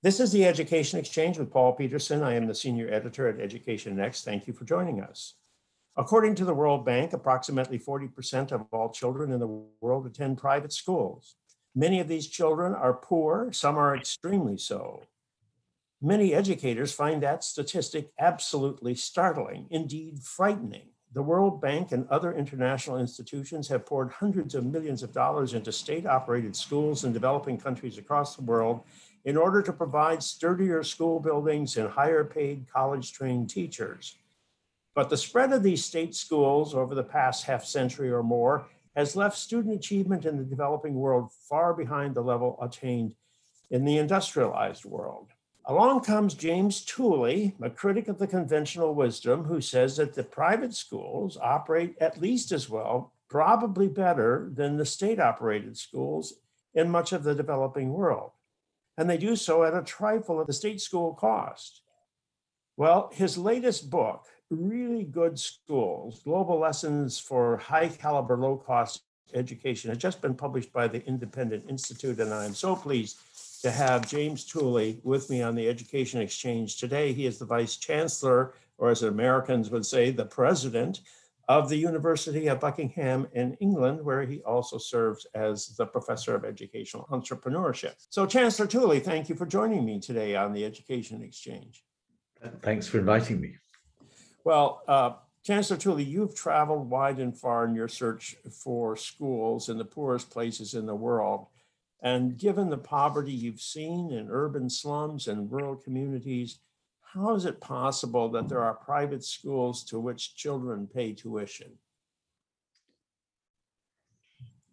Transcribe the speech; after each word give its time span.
This 0.00 0.20
is 0.20 0.30
the 0.30 0.44
Education 0.44 1.00
Exchange 1.00 1.38
with 1.38 1.50
Paul 1.50 1.72
Peterson. 1.72 2.22
I 2.22 2.34
am 2.34 2.46
the 2.46 2.54
senior 2.54 2.88
editor 2.88 3.26
at 3.26 3.40
Education 3.40 3.96
Next. 3.96 4.24
Thank 4.24 4.46
you 4.46 4.52
for 4.52 4.64
joining 4.64 5.00
us. 5.00 5.34
According 5.96 6.36
to 6.36 6.44
the 6.44 6.54
World 6.54 6.86
Bank, 6.86 7.12
approximately 7.12 7.80
40% 7.80 8.52
of 8.52 8.66
all 8.70 8.90
children 8.92 9.32
in 9.32 9.40
the 9.40 9.64
world 9.80 10.06
attend 10.06 10.38
private 10.38 10.72
schools. 10.72 11.34
Many 11.74 11.98
of 11.98 12.06
these 12.06 12.28
children 12.28 12.74
are 12.74 12.94
poor, 12.94 13.52
some 13.52 13.76
are 13.76 13.96
extremely 13.96 14.56
so. 14.56 15.02
Many 16.00 16.32
educators 16.32 16.92
find 16.92 17.20
that 17.24 17.42
statistic 17.42 18.12
absolutely 18.20 18.94
startling, 18.94 19.66
indeed 19.68 20.20
frightening. 20.20 20.90
The 21.12 21.22
World 21.22 21.60
Bank 21.60 21.90
and 21.90 22.06
other 22.08 22.32
international 22.32 22.98
institutions 22.98 23.66
have 23.66 23.84
poured 23.84 24.12
hundreds 24.12 24.54
of 24.54 24.64
millions 24.64 25.02
of 25.02 25.12
dollars 25.12 25.54
into 25.54 25.72
state 25.72 26.06
operated 26.06 26.54
schools 26.54 27.02
in 27.02 27.12
developing 27.12 27.58
countries 27.58 27.98
across 27.98 28.36
the 28.36 28.42
world 28.42 28.82
in 29.24 29.36
order 29.36 29.62
to 29.62 29.72
provide 29.72 30.22
sturdier 30.22 30.82
school 30.82 31.20
buildings 31.20 31.76
and 31.76 31.88
higher 31.88 32.24
paid 32.24 32.66
college 32.72 33.12
trained 33.12 33.50
teachers. 33.50 34.16
But 34.94 35.10
the 35.10 35.16
spread 35.16 35.52
of 35.52 35.62
these 35.62 35.84
state 35.84 36.14
schools 36.14 36.74
over 36.74 36.94
the 36.94 37.04
past 37.04 37.44
half 37.44 37.64
century 37.64 38.10
or 38.10 38.22
more 38.22 38.66
has 38.96 39.14
left 39.14 39.36
student 39.36 39.74
achievement 39.74 40.24
in 40.24 40.36
the 40.36 40.44
developing 40.44 40.94
world 40.94 41.30
far 41.48 41.72
behind 41.72 42.14
the 42.14 42.20
level 42.20 42.58
attained 42.60 43.14
in 43.70 43.84
the 43.84 43.98
industrialized 43.98 44.84
world. 44.84 45.28
Along 45.66 46.00
comes 46.00 46.34
James 46.34 46.84
Tooley, 46.84 47.54
a 47.60 47.68
critic 47.68 48.08
of 48.08 48.18
the 48.18 48.26
conventional 48.26 48.94
wisdom, 48.94 49.44
who 49.44 49.60
says 49.60 49.98
that 49.98 50.14
the 50.14 50.24
private 50.24 50.74
schools 50.74 51.36
operate 51.40 51.94
at 52.00 52.20
least 52.20 52.50
as 52.50 52.70
well, 52.70 53.12
probably 53.28 53.86
better 53.86 54.50
than 54.54 54.78
the 54.78 54.86
state 54.86 55.20
operated 55.20 55.76
schools 55.76 56.32
in 56.74 56.90
much 56.90 57.12
of 57.12 57.22
the 57.22 57.34
developing 57.34 57.92
world 57.92 58.30
and 58.98 59.08
they 59.08 59.16
do 59.16 59.36
so 59.36 59.62
at 59.62 59.74
a 59.74 59.82
trifle 59.82 60.40
of 60.40 60.48
the 60.48 60.52
state 60.52 60.80
school 60.80 61.14
cost. 61.14 61.82
Well, 62.76 63.10
his 63.14 63.38
latest 63.38 63.88
book, 63.88 64.26
Really 64.50 65.04
Good 65.04 65.38
Schools 65.38 66.20
Global 66.24 66.58
Lessons 66.58 67.18
for 67.18 67.56
High 67.56 67.88
Caliber, 67.88 68.36
Low 68.36 68.56
Cost 68.56 69.02
Education, 69.34 69.90
has 69.90 69.98
just 69.98 70.20
been 70.20 70.34
published 70.34 70.72
by 70.72 70.88
the 70.88 71.04
Independent 71.06 71.64
Institute. 71.68 72.18
And 72.18 72.34
I'm 72.34 72.54
so 72.54 72.74
pleased 72.74 73.18
to 73.62 73.70
have 73.70 74.08
James 74.08 74.44
Tooley 74.44 75.00
with 75.04 75.30
me 75.30 75.42
on 75.42 75.54
the 75.54 75.68
Education 75.68 76.20
Exchange 76.20 76.76
today. 76.76 77.12
He 77.12 77.26
is 77.26 77.38
the 77.38 77.44
Vice 77.44 77.76
Chancellor, 77.76 78.54
or 78.78 78.90
as 78.90 79.02
Americans 79.02 79.70
would 79.70 79.86
say, 79.86 80.10
the 80.10 80.24
President 80.24 81.00
of 81.48 81.70
the 81.70 81.76
University 81.76 82.46
of 82.48 82.60
Buckingham 82.60 83.26
in 83.32 83.54
England, 83.54 84.04
where 84.04 84.22
he 84.22 84.42
also 84.42 84.76
serves 84.76 85.26
as 85.34 85.68
the 85.76 85.86
professor 85.86 86.34
of 86.34 86.44
educational 86.44 87.08
entrepreneurship. 87.10 87.94
So, 88.10 88.26
Chancellor 88.26 88.66
Tooley, 88.66 89.00
thank 89.00 89.30
you 89.30 89.34
for 89.34 89.46
joining 89.46 89.84
me 89.84 89.98
today 89.98 90.36
on 90.36 90.52
the 90.52 90.64
Education 90.64 91.22
Exchange. 91.22 91.82
Thanks 92.60 92.86
for 92.86 92.98
inviting 92.98 93.40
me. 93.40 93.56
Well, 94.44 94.82
uh, 94.86 95.12
Chancellor 95.42 95.78
Tooley, 95.78 96.04
you've 96.04 96.34
traveled 96.34 96.90
wide 96.90 97.18
and 97.18 97.36
far 97.36 97.64
in 97.64 97.74
your 97.74 97.88
search 97.88 98.36
for 98.50 98.96
schools 98.96 99.70
in 99.70 99.78
the 99.78 99.84
poorest 99.84 100.30
places 100.30 100.74
in 100.74 100.84
the 100.84 100.94
world. 100.94 101.46
And 102.02 102.36
given 102.38 102.68
the 102.68 102.78
poverty 102.78 103.32
you've 103.32 103.60
seen 103.60 104.12
in 104.12 104.28
urban 104.30 104.68
slums 104.68 105.26
and 105.26 105.50
rural 105.50 105.74
communities, 105.74 106.60
how 107.14 107.34
is 107.34 107.46
it 107.46 107.60
possible 107.60 108.30
that 108.30 108.48
there 108.48 108.62
are 108.62 108.74
private 108.74 109.24
schools 109.24 109.84
to 109.84 109.98
which 109.98 110.34
children 110.34 110.86
pay 110.92 111.12
tuition? 111.12 111.72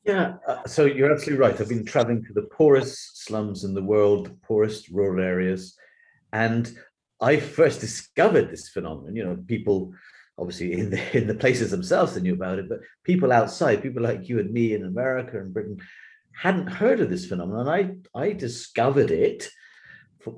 Yeah, 0.03 0.35
uh, 0.47 0.63
so 0.67 0.85
you're 0.85 1.11
absolutely 1.11 1.43
right. 1.43 1.59
I've 1.59 1.69
been 1.69 1.85
traveling 1.85 2.23
to 2.25 2.33
the 2.33 2.43
poorest 2.43 3.25
slums 3.25 3.63
in 3.63 3.73
the 3.73 3.81
world, 3.81 4.27
the 4.27 4.37
poorest 4.45 4.89
rural 4.89 5.23
areas. 5.23 5.75
And 6.31 6.77
I 7.19 7.39
first 7.39 7.81
discovered 7.81 8.51
this 8.51 8.69
phenomenon. 8.69 9.15
You 9.15 9.25
know, 9.25 9.37
people 9.47 9.93
obviously 10.37 10.73
in 10.73 10.89
the 10.89 11.17
in 11.17 11.27
the 11.27 11.33
places 11.33 11.71
themselves 11.71 12.13
they 12.13 12.21
knew 12.21 12.33
about 12.33 12.59
it, 12.59 12.69
but 12.69 12.81
people 13.03 13.31
outside, 13.31 13.81
people 13.81 14.03
like 14.03 14.29
you 14.29 14.39
and 14.39 14.51
me 14.51 14.73
in 14.73 14.85
America 14.85 15.39
and 15.39 15.53
Britain, 15.53 15.77
hadn't 16.33 16.67
heard 16.67 16.99
of 16.99 17.09
this 17.09 17.25
phenomenon. 17.25 17.67
I 17.67 18.19
I 18.19 18.33
discovered 18.33 19.09
it 19.09 19.49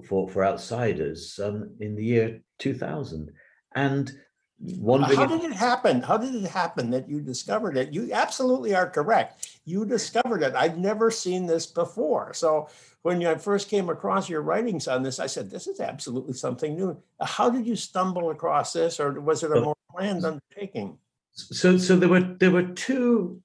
for, 0.08 0.30
for, 0.30 0.46
outsiders 0.46 1.40
um, 1.44 1.72
in 1.80 1.96
the 1.96 2.04
year 2.04 2.42
2000. 2.60 3.32
And 3.76 4.12
wondering 4.60 5.18
how 5.18 5.26
did 5.26 5.44
it 5.44 5.54
happen? 5.54 6.02
How 6.02 6.18
did 6.18 6.36
it 6.36 6.50
happen 6.50 6.90
that 6.92 7.10
you 7.10 7.22
discovered 7.22 7.78
it? 7.78 7.94
You 7.94 8.12
absolutely 8.12 8.76
are 8.76 8.90
correct. 8.90 9.60
You 9.66 9.86
discovered 9.86 10.42
it. 10.42 10.56
I've 10.56 10.78
never 10.78 11.12
seen 11.12 11.46
this 11.46 11.66
before. 11.66 12.34
So 12.34 12.70
when 13.04 13.26
I 13.26 13.36
first 13.36 13.70
came 13.70 13.90
across 13.90 14.30
your 14.30 14.42
writings 14.42 14.88
on 14.88 15.04
this, 15.04 15.20
I 15.20 15.28
said, 15.28 15.50
this 15.50 15.68
is 15.68 15.80
absolutely 15.80 16.34
something 16.34 16.76
new. 16.76 17.02
How 17.22 17.50
did 17.50 17.66
you 17.66 17.76
stumble 17.76 18.32
across 18.32 18.74
this, 18.74 19.00
or 19.00 19.20
was 19.22 19.44
it 19.44 19.52
a 19.52 19.62
more 19.62 19.76
planned 19.92 20.26
undertaking? 20.26 20.98
So, 21.32 21.78
so 21.78 21.96
there 21.96 22.10
were 22.10 22.36
there 22.40 22.52
were 22.52 22.64
two 22.64 23.42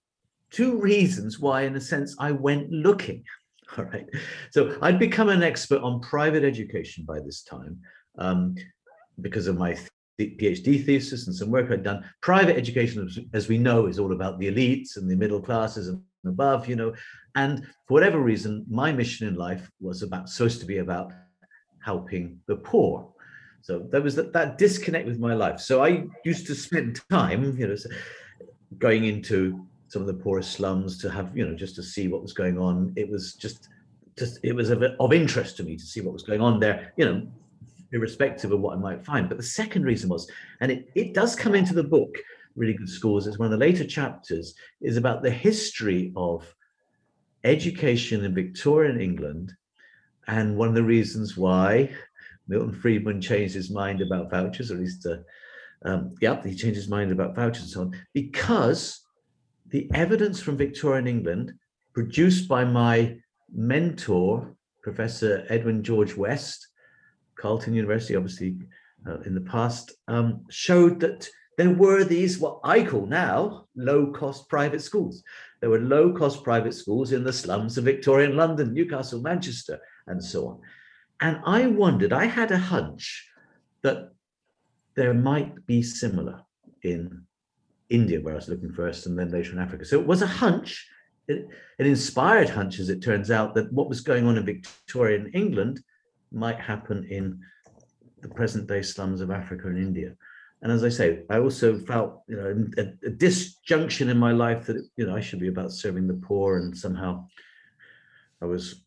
two 0.50 0.80
reasons 0.80 1.38
why, 1.38 1.62
in 1.62 1.76
a 1.76 1.80
sense, 1.80 2.16
I 2.19 2.32
went 2.32 2.70
looking. 2.70 3.24
All 3.78 3.84
right. 3.84 4.09
So 4.50 4.77
I'd 4.83 4.99
become 4.99 5.28
an 5.28 5.43
expert 5.43 5.83
on 5.83 6.00
private 6.00 6.44
education 6.44 7.05
by 7.05 7.21
this 7.21 7.43
time 7.43 7.78
um, 8.19 8.55
because 9.21 9.47
of 9.47 9.56
my 9.56 9.77
th- 10.19 10.37
PhD 10.38 10.84
thesis 10.84 11.27
and 11.27 11.34
some 11.34 11.50
work 11.50 11.71
I'd 11.71 11.83
done. 11.83 12.05
Private 12.21 12.56
education, 12.56 13.09
as 13.33 13.49
we 13.49 13.59
know, 13.59 13.87
is 13.87 13.99
all 13.99 14.12
about 14.12 14.38
the 14.38 14.49
elites 14.49 14.97
and 14.97 15.10
the 15.10 15.16
middle 15.16 15.41
classes 15.41 15.88
and 15.88 16.03
above, 16.27 16.69
you 16.69 16.77
know. 16.77 16.93
And 17.34 17.65
for 17.87 17.94
whatever 17.94 18.21
reason, 18.21 18.65
my 18.69 18.93
mission 18.93 19.27
in 19.27 19.34
life 19.37 19.71
was 19.81 20.03
about 20.03 20.28
supposed 20.28 20.60
to 20.60 20.66
be 20.66 20.78
about 20.78 21.12
helping 21.83 22.39
the 22.47 22.56
poor. 22.56 23.09
So 23.62 23.87
there 23.91 24.03
was 24.03 24.16
that, 24.16 24.33
that 24.33 24.59
disconnect 24.59 25.06
with 25.06 25.19
my 25.19 25.34
life. 25.34 25.60
So 25.60 25.83
I 25.84 26.04
used 26.25 26.47
to 26.49 26.54
spend 26.54 27.00
time, 27.10 27.56
you 27.56 27.69
know, 27.69 27.77
going 28.78 29.04
into 29.04 29.66
some 29.92 30.00
of 30.00 30.08
the 30.08 30.14
poorest 30.14 30.53
slums 30.53 30.97
to 30.97 31.10
have 31.10 31.36
you 31.36 31.47
know 31.47 31.54
just 31.54 31.75
to 31.75 31.82
see 31.82 32.08
what 32.08 32.22
was 32.22 32.32
going 32.32 32.58
on. 32.58 32.94
It 32.97 33.10
was 33.10 33.34
just 33.34 33.69
just 34.19 34.38
it 34.42 34.54
was 34.54 34.70
of, 34.70 34.82
of 34.82 35.12
interest 35.12 35.58
to 35.58 35.64
me 35.64 35.76
to 35.76 35.84
see 35.84 36.00
what 36.00 36.14
was 36.14 36.22
going 36.22 36.41
on 36.41 36.58
there 36.60 36.92
you 36.97 37.04
know 37.04 37.26
irrespective 37.92 38.53
of 38.53 38.60
what 38.60 38.75
i 38.75 38.80
might 38.80 39.04
find. 39.04 39.28
But 39.28 39.36
the 39.36 39.44
second 39.44 39.84
reason 39.84 40.08
was 40.08 40.30
and 40.60 40.72
it, 40.72 40.88
it 40.94 41.12
does 41.12 41.36
come 41.36 41.54
into 41.54 41.75
the 41.75 41.84
book 41.84 42.16
really 42.56 42.72
good 42.72 42.88
schools 42.88 43.26
it's 43.26 43.38
one 43.38 43.53
of 43.53 43.58
the 43.58 43.66
later 43.66 43.84
chapters 43.84 44.54
is 44.80 44.97
about 44.97 45.22
the 45.22 45.30
history 45.30 46.12
of 46.16 46.54
education 47.44 48.24
in 48.24 48.34
victorian 48.34 49.00
england 49.00 49.53
and 50.26 50.56
one 50.56 50.69
of 50.69 50.74
the 50.74 50.82
reasons 50.82 51.34
why 51.34 51.91
milton 52.48 52.72
friedman 52.72 53.22
changed 53.22 53.54
his 53.54 53.70
mind 53.70 54.03
about 54.03 54.30
vouchers 54.30 54.70
or 54.70 54.74
at 54.74 54.80
least 54.80 55.06
uh, 55.06 55.16
um, 55.88 56.14
yeah 56.20 56.42
he 56.42 56.54
changed 56.54 56.76
his 56.76 56.88
mind 56.88 57.10
about 57.10 57.34
vouchers 57.34 57.62
and 57.62 57.70
so 57.70 57.80
on 57.80 57.97
because 58.12 59.01
the 59.72 59.91
evidence 59.94 60.41
from 60.41 60.56
Victorian 60.56 61.06
England, 61.06 61.55
produced 61.94 62.47
by 62.47 62.65
my 62.65 63.16
mentor, 63.53 64.55
Professor 64.83 65.44
Edwin 65.49 65.83
George 65.83 66.15
West, 66.15 66.69
Carleton 67.37 67.75
University, 67.75 68.15
obviously 68.15 68.56
uh, 69.09 69.21
in 69.21 69.34
the 69.34 69.41
past, 69.41 69.93
um, 70.09 70.44
showed 70.50 71.00
that 71.00 71.28
there 71.56 71.71
were 71.71 72.05
these, 72.05 72.38
what 72.38 72.60
I 72.65 72.84
call 72.84 73.06
now, 73.06 73.66
low 73.75 74.12
cost 74.12 74.49
private 74.49 74.83
schools. 74.83 75.22
There 75.60 75.71
were 75.71 75.81
low 75.81 76.12
cost 76.12 76.44
private 76.44 76.75
schools 76.75 77.12
in 77.12 77.25
the 77.25 77.33
slums 77.33 77.78
of 77.78 77.84
Victorian 77.84 78.37
London, 78.37 78.72
Newcastle, 78.72 79.22
Manchester, 79.22 79.81
and 80.06 80.22
so 80.22 80.49
on. 80.49 80.60
And 81.21 81.41
I 81.47 81.66
wondered, 81.66 82.12
I 82.12 82.27
had 82.27 82.50
a 82.50 82.59
hunch 82.59 83.27
that 83.83 84.10
there 84.97 85.15
might 85.15 85.66
be 85.66 85.83
similar 85.83 86.43
in 86.83 87.27
India, 87.92 88.20
where 88.20 88.34
I 88.34 88.36
was 88.36 88.48
looking 88.48 88.72
first, 88.72 89.06
and 89.06 89.19
then 89.19 89.30
later 89.30 89.53
in 89.53 89.58
Africa. 89.58 89.84
So 89.84 90.00
it 90.00 90.06
was 90.06 90.22
a 90.22 90.26
hunch, 90.26 90.88
an 91.28 91.47
inspired 91.78 92.48
hunch, 92.48 92.78
as 92.78 92.88
it 92.88 93.03
turns 93.03 93.30
out, 93.30 93.54
that 93.54 93.72
what 93.72 93.88
was 93.88 94.00
going 94.00 94.26
on 94.26 94.36
in 94.36 94.44
Victorian 94.44 95.30
England 95.34 95.82
might 96.32 96.58
happen 96.58 97.04
in 97.04 97.41
the 98.22 98.28
present 98.28 98.66
day 98.66 98.83
slums 98.83 99.21
of 99.21 99.30
Africa 99.30 99.68
and 99.68 99.78
India. 99.78 100.15
And 100.62 100.71
as 100.71 100.84
I 100.84 100.89
say, 100.89 101.22
I 101.28 101.39
also 101.39 101.78
felt, 101.78 102.22
you 102.28 102.36
know, 102.36 102.66
a, 102.78 103.06
a 103.06 103.10
disjunction 103.10 104.09
in 104.09 104.16
my 104.16 104.33
life 104.33 104.66
that, 104.66 104.89
you 104.97 105.06
know, 105.06 105.16
I 105.16 105.21
should 105.21 105.41
be 105.41 105.48
about 105.48 105.72
serving 105.72 106.06
the 106.06 106.15
poor, 106.15 106.59
and 106.59 106.77
somehow 106.77 107.27
I 108.41 108.47
was 108.47 108.83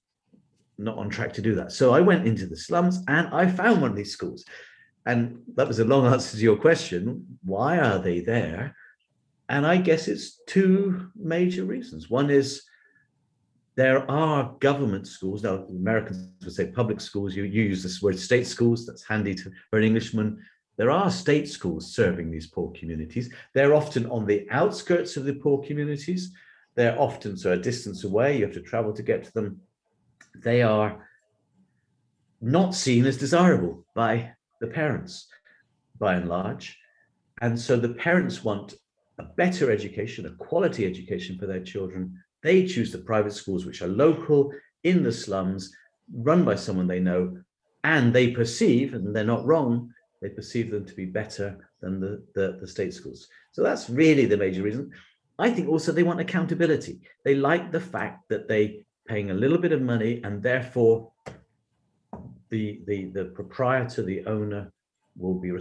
not 0.78 0.98
on 0.98 1.10
track 1.10 1.34
to 1.34 1.42
do 1.42 1.56
that. 1.56 1.72
So 1.72 1.94
I 1.94 2.02
went 2.02 2.28
into 2.28 2.46
the 2.46 2.58
slums 2.58 3.04
and 3.08 3.28
I 3.34 3.48
found 3.48 3.82
one 3.82 3.92
of 3.92 3.98
these 3.98 4.12
schools. 4.12 4.46
And 5.06 5.42
that 5.56 5.68
was 5.68 5.80
a 5.80 5.86
long 5.86 6.06
answer 6.14 6.38
to 6.38 6.44
your 6.44 6.58
question. 6.58 7.40
Why 7.44 7.78
are 7.80 8.00
they 8.00 8.20
there? 8.20 8.76
And 9.50 9.66
I 9.66 9.78
guess 9.78 10.08
it's 10.08 10.42
two 10.48 11.10
major 11.16 11.66
reasons. 11.66 12.10
One 12.10 12.30
is 12.30 12.64
there 13.76 14.10
are 14.10 14.56
government 14.60 15.08
schools. 15.08 15.44
Now, 15.44 15.66
Americans 15.70 16.30
would 16.44 16.54
say 16.54 16.68
public 16.68 17.02
schools. 17.02 17.36
You, 17.36 17.44
you 17.44 17.64
use 17.64 17.84
this 17.84 18.02
word 18.02 18.18
state 18.18 18.48
schools. 18.48 18.86
That's 18.86 19.04
handy 19.04 19.36
to, 19.36 19.52
for 19.70 19.80
an 19.80 19.86
Englishman. 19.86 20.42
There 20.78 20.92
are 20.92 21.12
state 21.12 21.48
schools 21.48 21.94
serving 21.94 22.32
these 22.32 22.48
poor 22.48 22.72
communities. 22.72 23.32
They're 23.54 23.76
often 23.76 24.06
on 24.08 24.26
the 24.26 24.48
outskirts 24.50 25.18
of 25.18 25.26
the 25.26 25.34
poor 25.34 25.64
communities. 25.64 26.32
They're 26.76 27.00
often 27.00 27.38
so 27.38 27.54
a 27.54 27.58
distance 27.58 28.04
away. 28.04 28.38
You 28.38 28.46
have 28.46 28.54
to 28.54 28.62
travel 28.62 28.94
to 28.94 29.04
get 29.04 29.24
to 29.26 29.34
them. 29.34 29.62
They 30.44 30.62
are 30.62 31.08
not 32.42 32.76
seen 32.76 33.06
as 33.06 33.18
desirable 33.18 33.86
by 33.94 34.32
the 34.60 34.68
parents 34.68 35.28
by 35.98 36.16
and 36.16 36.28
large. 36.28 36.78
And 37.42 37.60
so 37.60 37.78
the 37.78 37.94
parents 37.94 38.44
want 38.44 38.76
a 39.18 39.24
better 39.24 39.72
education, 39.72 40.26
a 40.26 40.32
quality 40.32 40.86
education 40.86 41.38
for 41.38 41.46
their 41.46 41.62
children. 41.62 42.18
They 42.44 42.66
choose 42.66 42.92
the 42.92 43.00
private 43.00 43.34
schools, 43.34 43.66
which 43.66 43.82
are 43.82 43.88
local 43.88 44.52
in 44.84 45.04
the 45.04 45.12
slums, 45.12 45.74
run 46.14 46.44
by 46.44 46.56
someone 46.56 46.88
they 46.88 47.00
know, 47.00 47.38
and 47.84 48.14
they 48.14 48.32
perceive, 48.32 48.94
and 48.94 49.16
they're 49.16 49.24
not 49.24 49.46
wrong, 49.46 49.92
they 50.22 50.30
perceive 50.30 50.72
them 50.72 50.86
to 50.86 50.94
be 50.96 51.06
better 51.06 51.58
than 51.82 52.00
the, 52.00 52.24
the, 52.34 52.58
the 52.60 52.68
state 52.68 52.94
schools. 52.94 53.28
So 53.52 53.64
that's 53.64 53.90
really 53.90 54.26
the 54.26 54.38
major 54.38 54.64
reason. 54.64 54.92
I 55.38 55.50
think 55.50 55.68
also 55.68 55.92
they 55.92 56.04
want 56.04 56.20
accountability. 56.20 57.02
They 57.24 57.36
like 57.36 57.72
the 57.72 57.80
fact 57.80 58.30
that 58.30 58.48
they 58.48 58.86
paying 59.08 59.32
a 59.32 59.36
little 59.36 59.58
bit 59.58 59.72
of 59.72 59.82
money 59.82 60.22
and 60.24 60.42
therefore 60.42 61.12
the 62.50 62.82
the 62.88 63.06
the 63.06 63.26
proprietor, 63.26 64.04
the 64.04 64.26
owner 64.26 64.72
will 65.18 65.36
be 65.36 65.52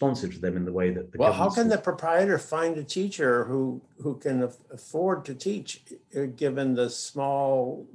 responsive 0.00 0.32
to 0.34 0.40
them 0.40 0.56
in 0.56 0.64
the 0.64 0.72
way 0.72 0.90
that 0.90 1.12
the 1.12 1.18
Well, 1.18 1.32
how 1.32 1.50
can 1.50 1.68
the 1.68 1.78
proprietor 1.78 2.38
find 2.38 2.76
a 2.78 2.84
teacher 2.84 3.44
who, 3.44 3.82
who 3.98 4.16
can 4.18 4.48
afford 4.72 5.24
to 5.26 5.34
teach, 5.34 5.82
uh, 6.16 6.26
given 6.36 6.74
the 6.74 6.88
small 6.88 7.86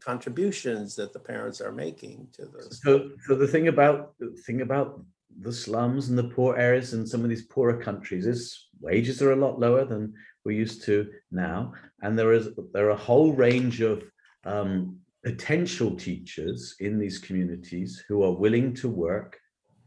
contributions 0.00 0.96
that 0.96 1.12
the 1.12 1.20
parents 1.20 1.60
are 1.60 1.72
making 1.72 2.26
to 2.32 2.46
this? 2.46 2.80
So, 2.82 3.10
so 3.26 3.36
the 3.36 3.46
thing 3.46 3.68
about 3.68 4.14
the 4.18 4.30
thing 4.46 4.62
about 4.62 5.00
the 5.40 5.52
slums 5.52 6.08
and 6.08 6.18
the 6.18 6.24
poor 6.36 6.56
areas 6.56 6.94
in 6.94 7.06
some 7.06 7.22
of 7.22 7.30
these 7.30 7.46
poorer 7.46 7.78
countries 7.78 8.26
is 8.26 8.68
wages 8.80 9.22
are 9.22 9.32
a 9.32 9.36
lot 9.36 9.58
lower 9.58 9.84
than 9.84 10.12
we're 10.44 10.58
used 10.58 10.82
to 10.84 11.08
now, 11.30 11.72
and 12.02 12.18
there 12.18 12.32
is 12.32 12.48
there 12.72 12.86
are 12.86 12.98
a 12.98 13.06
whole 13.08 13.32
range 13.32 13.80
of 13.80 14.02
um, 14.44 14.98
potential 15.22 15.94
teachers 15.94 16.74
in 16.80 16.98
these 16.98 17.18
communities 17.20 18.02
who 18.08 18.24
are 18.24 18.32
willing 18.32 18.74
to 18.74 18.88
work 18.88 19.38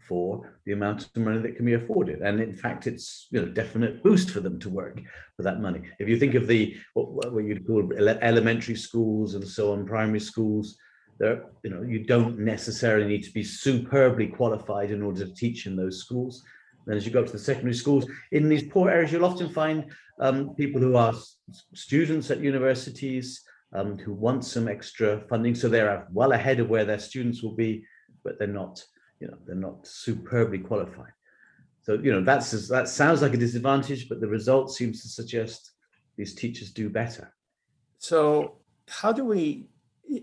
for 0.08 0.56
the 0.66 0.74
amount 0.74 1.06
of 1.06 1.16
money 1.18 1.40
that 1.40 1.56
can 1.56 1.66
be 1.66 1.74
afforded, 1.74 2.22
and 2.22 2.40
in 2.40 2.54
fact, 2.54 2.88
it's 2.88 3.28
you 3.32 3.42
know 3.42 3.48
definite 3.48 4.04
boost 4.04 4.30
for 4.30 4.40
them 4.40 4.60
to 4.60 4.70
work 4.70 5.02
for 5.36 5.44
that 5.44 5.62
money. 5.62 5.82
If 6.00 6.08
you 6.08 6.18
think 6.18 6.36
of 6.36 6.48
the 6.48 6.76
what, 6.94 7.34
what 7.34 7.44
you'd 7.44 7.68
call 7.68 7.92
elementary 8.22 8.76
schools 8.76 9.36
and 9.36 9.48
so 9.48 9.74
on, 9.74 9.86
primary 9.86 10.20
schools, 10.20 10.78
there 11.18 11.46
you 11.64 11.70
know 11.70 11.82
you 11.82 12.04
don't 12.04 12.40
necessarily 12.40 13.08
need 13.08 13.24
to 13.24 13.32
be 13.32 13.44
superbly 13.44 14.28
qualified 14.28 14.92
in 14.92 15.02
order 15.02 15.26
to 15.26 15.34
teach 15.34 15.66
in 15.66 15.76
those 15.76 16.00
schools. 16.00 16.44
Then 16.86 16.98
as 16.98 17.06
you 17.06 17.12
go 17.12 17.22
up 17.22 17.28
to 17.28 17.32
the 17.32 17.40
secondary 17.40 17.74
schools 17.74 18.06
in 18.32 18.48
these 18.48 18.64
poor 18.64 18.90
areas 18.90 19.12
you'll 19.12 19.26
often 19.26 19.50
find 19.50 19.92
um, 20.20 20.54
people 20.56 20.80
who 20.80 20.96
are 20.96 21.14
students 21.74 22.30
at 22.30 22.40
universities 22.40 23.42
um, 23.74 23.98
who 23.98 24.14
want 24.14 24.46
some 24.46 24.68
extra 24.68 25.22
funding. 25.28 25.56
So 25.56 25.68
they're 25.68 26.08
well 26.12 26.34
ahead 26.34 26.60
of 26.60 26.70
where 26.70 26.86
their 26.86 27.00
students 27.00 27.42
will 27.42 27.56
be 27.56 27.86
but 28.24 28.38
they're 28.40 28.48
not 28.48 28.84
you 29.20 29.28
know 29.28 29.38
they're 29.46 29.56
not 29.56 29.86
superbly 29.88 30.60
qualified 30.60 31.12
so 31.82 31.94
you 32.06 32.12
know 32.12 32.22
that's 32.24 32.68
that 32.68 32.88
sounds 32.88 33.22
like 33.22 33.34
a 33.34 33.38
disadvantage 33.38 34.08
but 34.10 34.20
the 34.20 34.28
result 34.28 34.74
seems 34.74 35.02
to 35.02 35.08
suggest 35.08 35.72
these 36.18 36.34
teachers 36.34 36.72
do 36.72 36.90
better 36.90 37.34
So 37.98 38.58
how 39.00 39.12
do 39.12 39.24
we, 39.26 39.68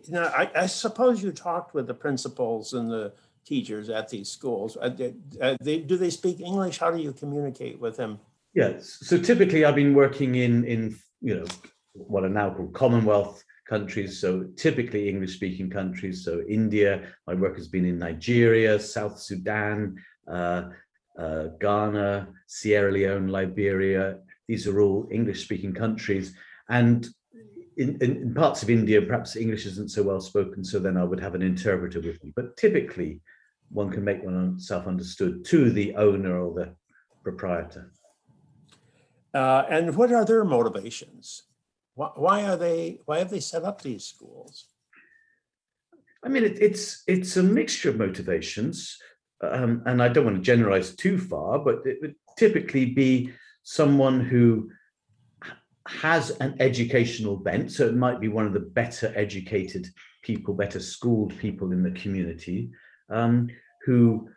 now, 0.09 0.27
I, 0.43 0.45
I 0.55 0.67
suppose 0.67 1.23
you 1.25 1.33
talked 1.33 1.75
with 1.75 1.87
the 1.87 1.95
principals 1.95 2.75
and 2.75 2.89
the 2.89 3.13
teachers 3.45 3.89
at 3.89 4.09
these 4.09 4.29
schools. 4.31 4.77
They- 4.99 5.15
They, 5.61 5.79
do 5.91 5.97
they 5.97 6.11
speak 6.11 6.39
English? 6.41 6.79
How 6.79 6.91
do 6.95 7.01
you 7.07 7.13
communicate 7.13 7.77
with 7.85 7.97
them? 7.97 8.13
Yes. 8.55 8.99
So 9.09 9.15
typically, 9.19 9.65
I've 9.65 9.75
been 9.83 9.95
working 9.95 10.31
in 10.37 10.65
in 10.75 10.81
you 11.29 11.35
know 11.39 11.47
what 12.13 12.23
are 12.25 12.35
now 12.41 12.49
called 12.55 12.73
Commonwealth 12.83 13.37
countries. 13.65 14.21
So 14.21 14.45
typically 14.57 15.09
English-speaking 15.09 15.71
countries. 15.71 16.25
So 16.25 16.43
India. 16.49 17.09
My 17.27 17.35
work 17.35 17.57
has 17.57 17.69
been 17.69 17.85
in 17.85 17.99
Nigeria, 17.99 18.79
South 18.79 19.19
Sudan, 19.19 19.97
uh, 20.31 20.71
uh, 21.19 21.45
Ghana, 21.61 22.29
Sierra 22.47 22.93
Leone, 22.93 23.29
Liberia. 23.29 24.19
These 24.49 24.67
are 24.67 24.81
all 24.81 25.09
English-speaking 25.11 25.75
countries, 25.75 26.35
and 26.69 27.07
in, 27.77 27.97
in, 28.03 28.19
in 28.23 28.35
parts 28.35 28.63
of 28.63 28.71
India, 28.71 29.01
perhaps 29.01 29.37
English 29.37 29.65
isn't 29.67 29.91
so 29.91 30.03
well 30.03 30.21
spoken. 30.21 30.65
So 30.65 30.79
then 30.79 30.97
I 30.97 31.05
would 31.05 31.21
have 31.21 31.35
an 31.35 31.43
interpreter 31.43 32.01
with 32.01 32.23
me. 32.23 32.33
But 32.35 32.57
typically, 32.57 33.21
one 33.71 33.91
can 33.91 34.05
make 34.05 34.23
oneself 34.23 34.87
understood 34.87 35.45
to 35.47 35.71
the 35.71 35.95
owner 35.95 36.39
or 36.39 36.53
the 36.53 36.75
proprietor. 37.23 37.93
Uh, 39.33 39.65
And 39.71 39.97
what 39.97 40.13
are 40.13 40.25
their 40.25 40.45
motivations? 40.45 41.45
Why, 41.95 42.45
are 42.45 42.57
they, 42.57 43.01
why 43.05 43.19
have 43.19 43.31
they 43.31 43.41
set 43.41 43.65
up 43.65 43.83
these 43.83 44.05
schools? 44.05 44.67
I 46.25 46.29
mean, 46.29 46.45
it, 46.45 46.59
it's 46.61 47.03
it's 47.07 47.37
a 47.37 47.43
mixture 47.43 47.91
of 47.91 47.97
motivations, 47.97 48.97
um, 49.43 49.83
and 49.87 50.01
I 50.01 50.09
don't 50.09 50.25
want 50.25 50.37
to 50.37 50.43
generalize 50.43 50.95
too 50.95 51.19
far, 51.19 51.59
but 51.59 51.85
it 51.85 51.99
would 52.01 52.15
typically 52.39 52.87
be 52.87 53.33
someone 53.65 54.21
who 54.21 54.71
has 55.89 56.31
an 56.39 56.55
educational 56.61 57.37
bent. 57.37 57.73
So 57.73 57.87
it 57.89 57.97
might 57.97 58.21
be 58.21 58.29
one 58.29 58.47
of 58.47 58.53
the 58.53 58.61
better 58.61 59.13
educated 59.17 59.89
people, 60.23 60.55
better 60.55 60.79
schooled 60.79 61.37
people 61.39 61.73
in 61.73 61.83
the 61.83 61.91
community, 61.91 62.71
um, 63.11 63.49
who 63.85 64.29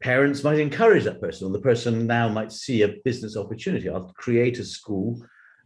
parents 0.00 0.42
might 0.42 0.58
encourage 0.58 1.04
that 1.04 1.20
person, 1.20 1.46
or 1.46 1.52
the 1.52 1.60
person 1.60 2.06
now 2.06 2.28
might 2.28 2.50
see 2.50 2.82
a 2.82 2.96
business 3.04 3.36
opportunity. 3.36 3.88
I'll 3.88 4.12
create 4.16 4.58
a 4.58 4.64
school, 4.64 5.24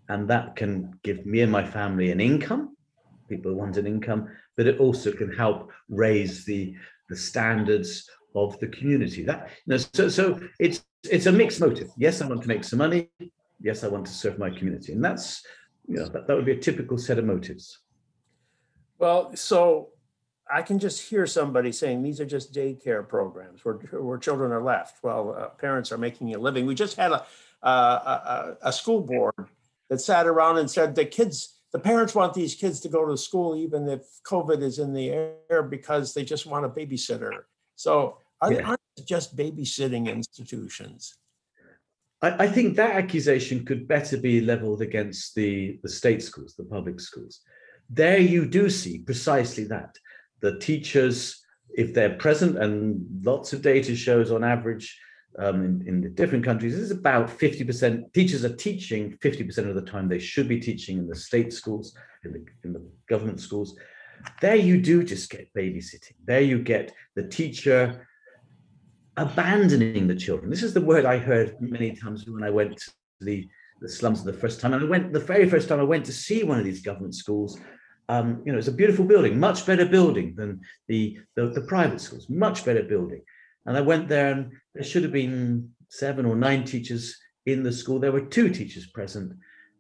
and 0.08 0.28
that 0.28 0.56
can 0.56 0.98
give 1.02 1.24
me 1.26 1.40
and 1.40 1.52
my 1.52 1.64
family 1.64 2.10
an 2.10 2.20
income. 2.20 2.76
People 3.28 3.54
want 3.54 3.76
an 3.76 3.86
income 3.86 4.28
but 4.56 4.66
it 4.66 4.78
also 4.78 5.12
can 5.12 5.32
help 5.32 5.70
raise 5.88 6.44
the 6.44 6.74
the 7.08 7.16
standards 7.16 8.08
of 8.34 8.58
the 8.60 8.68
community. 8.68 9.22
That 9.22 9.50
you 9.66 9.72
know, 9.72 9.76
so 9.76 10.08
so 10.08 10.40
it's 10.58 10.84
it's 11.04 11.26
a 11.26 11.32
mixed 11.32 11.60
motive. 11.60 11.90
Yes, 11.96 12.20
I 12.20 12.26
want 12.26 12.42
to 12.42 12.48
make 12.48 12.64
some 12.64 12.78
money. 12.78 13.10
Yes, 13.60 13.84
I 13.84 13.88
want 13.88 14.06
to 14.06 14.12
serve 14.12 14.38
my 14.38 14.50
community, 14.50 14.92
and 14.92 15.04
that's 15.04 15.42
you 15.86 15.96
know 15.96 16.08
that, 16.08 16.26
that 16.26 16.36
would 16.36 16.46
be 16.46 16.52
a 16.52 16.60
typical 16.60 16.98
set 16.98 17.18
of 17.18 17.24
motives. 17.24 17.80
Well, 18.98 19.34
so 19.36 19.90
I 20.50 20.62
can 20.62 20.78
just 20.78 21.08
hear 21.08 21.26
somebody 21.26 21.72
saying 21.72 22.02
these 22.02 22.20
are 22.20 22.26
just 22.26 22.54
daycare 22.54 23.06
programs 23.06 23.64
where, 23.64 23.74
where 23.74 24.18
children 24.18 24.52
are 24.52 24.62
left 24.62 24.98
while 25.02 25.36
uh, 25.36 25.48
parents 25.48 25.90
are 25.90 25.98
making 25.98 26.34
a 26.34 26.38
living. 26.38 26.64
We 26.64 26.74
just 26.74 26.96
had 26.96 27.10
a, 27.10 27.26
a, 27.62 27.70
a, 27.70 28.56
a 28.62 28.72
school 28.72 29.00
board 29.00 29.48
that 29.94 30.00
sat 30.00 30.26
around 30.26 30.58
and 30.58 30.68
said 30.68 30.94
the 30.94 31.04
kids, 31.04 31.60
the 31.72 31.78
parents 31.78 32.14
want 32.14 32.34
these 32.34 32.54
kids 32.56 32.80
to 32.80 32.88
go 32.88 33.06
to 33.06 33.16
school 33.16 33.54
even 33.56 33.88
if 33.88 34.02
COVID 34.26 34.60
is 34.60 34.78
in 34.80 34.92
the 34.92 35.10
air 35.10 35.62
because 35.62 36.12
they 36.12 36.24
just 36.24 36.46
want 36.46 36.64
a 36.64 36.68
babysitter. 36.68 37.30
So 37.76 38.18
are 38.40 38.50
they 38.50 38.56
Yeah. 38.56 38.70
aren't 38.70 39.06
just 39.06 39.36
babysitting 39.36 40.08
institutions? 40.08 41.16
I, 42.22 42.44
I 42.44 42.48
think 42.48 42.76
that 42.76 42.96
accusation 42.96 43.64
could 43.64 43.86
better 43.86 44.16
be 44.16 44.40
leveled 44.40 44.82
against 44.82 45.34
the 45.38 45.78
the 45.84 45.92
state 46.00 46.22
schools, 46.22 46.54
the 46.54 46.64
public 46.76 46.98
schools. 47.00 47.34
There 47.88 48.18
you 48.34 48.42
do 48.58 48.64
see 48.70 48.96
precisely 49.10 49.64
that 49.74 49.92
the 50.44 50.58
teachers, 50.58 51.16
if 51.82 51.88
they're 51.94 52.16
present, 52.26 52.54
and 52.62 52.74
lots 53.32 53.52
of 53.52 53.62
data 53.62 53.94
shows 53.94 54.30
on 54.32 54.42
average 54.42 54.86
um, 55.38 55.64
in, 55.64 55.88
in 55.88 56.00
the 56.00 56.08
different 56.08 56.44
countries, 56.44 56.74
this 56.74 56.84
is 56.84 56.90
about 56.90 57.28
50%. 57.28 58.12
Teachers 58.12 58.44
are 58.44 58.54
teaching 58.54 59.16
50% 59.18 59.68
of 59.68 59.74
the 59.74 59.82
time 59.82 60.08
they 60.08 60.18
should 60.18 60.48
be 60.48 60.60
teaching 60.60 60.98
in 60.98 61.06
the 61.06 61.16
state 61.16 61.52
schools, 61.52 61.96
in 62.24 62.32
the, 62.32 62.44
in 62.64 62.72
the 62.72 62.82
government 63.08 63.40
schools. 63.40 63.76
There 64.40 64.56
you 64.56 64.80
do 64.80 65.02
just 65.02 65.30
get 65.30 65.52
babysitting. 65.54 66.14
There 66.24 66.40
you 66.40 66.58
get 66.58 66.92
the 67.14 67.26
teacher 67.26 68.06
abandoning 69.16 70.06
the 70.06 70.14
children. 70.14 70.50
This 70.50 70.62
is 70.62 70.74
the 70.74 70.80
word 70.80 71.04
I 71.04 71.18
heard 71.18 71.56
many 71.60 71.94
times 71.94 72.28
when 72.28 72.42
I 72.42 72.50
went 72.50 72.78
to 72.78 72.92
the, 73.20 73.48
the 73.80 73.88
slums 73.88 74.24
the 74.24 74.32
first 74.32 74.60
time. 74.60 74.72
And 74.72 74.84
I 74.84 74.88
went 74.88 75.12
the 75.12 75.20
very 75.20 75.48
first 75.48 75.68
time 75.68 75.80
I 75.80 75.84
went 75.84 76.04
to 76.06 76.12
see 76.12 76.42
one 76.42 76.58
of 76.58 76.64
these 76.64 76.82
government 76.82 77.14
schools. 77.14 77.58
Um, 78.08 78.42
you 78.44 78.52
know, 78.52 78.58
it's 78.58 78.68
a 78.68 78.72
beautiful 78.72 79.04
building, 79.04 79.38
much 79.38 79.66
better 79.66 79.86
building 79.86 80.34
than 80.36 80.60
the, 80.88 81.18
the 81.36 81.46
the 81.46 81.62
private 81.62 82.02
schools, 82.02 82.28
much 82.28 82.64
better 82.64 82.82
building. 82.82 83.22
And 83.66 83.76
I 83.76 83.80
went 83.80 84.08
there, 84.08 84.32
and 84.32 84.52
there 84.74 84.84
should 84.84 85.02
have 85.02 85.12
been 85.12 85.70
seven 85.88 86.26
or 86.26 86.36
nine 86.36 86.64
teachers 86.64 87.16
in 87.46 87.62
the 87.62 87.72
school. 87.72 87.98
There 87.98 88.12
were 88.12 88.20
two 88.20 88.50
teachers 88.50 88.86
present. 88.86 89.32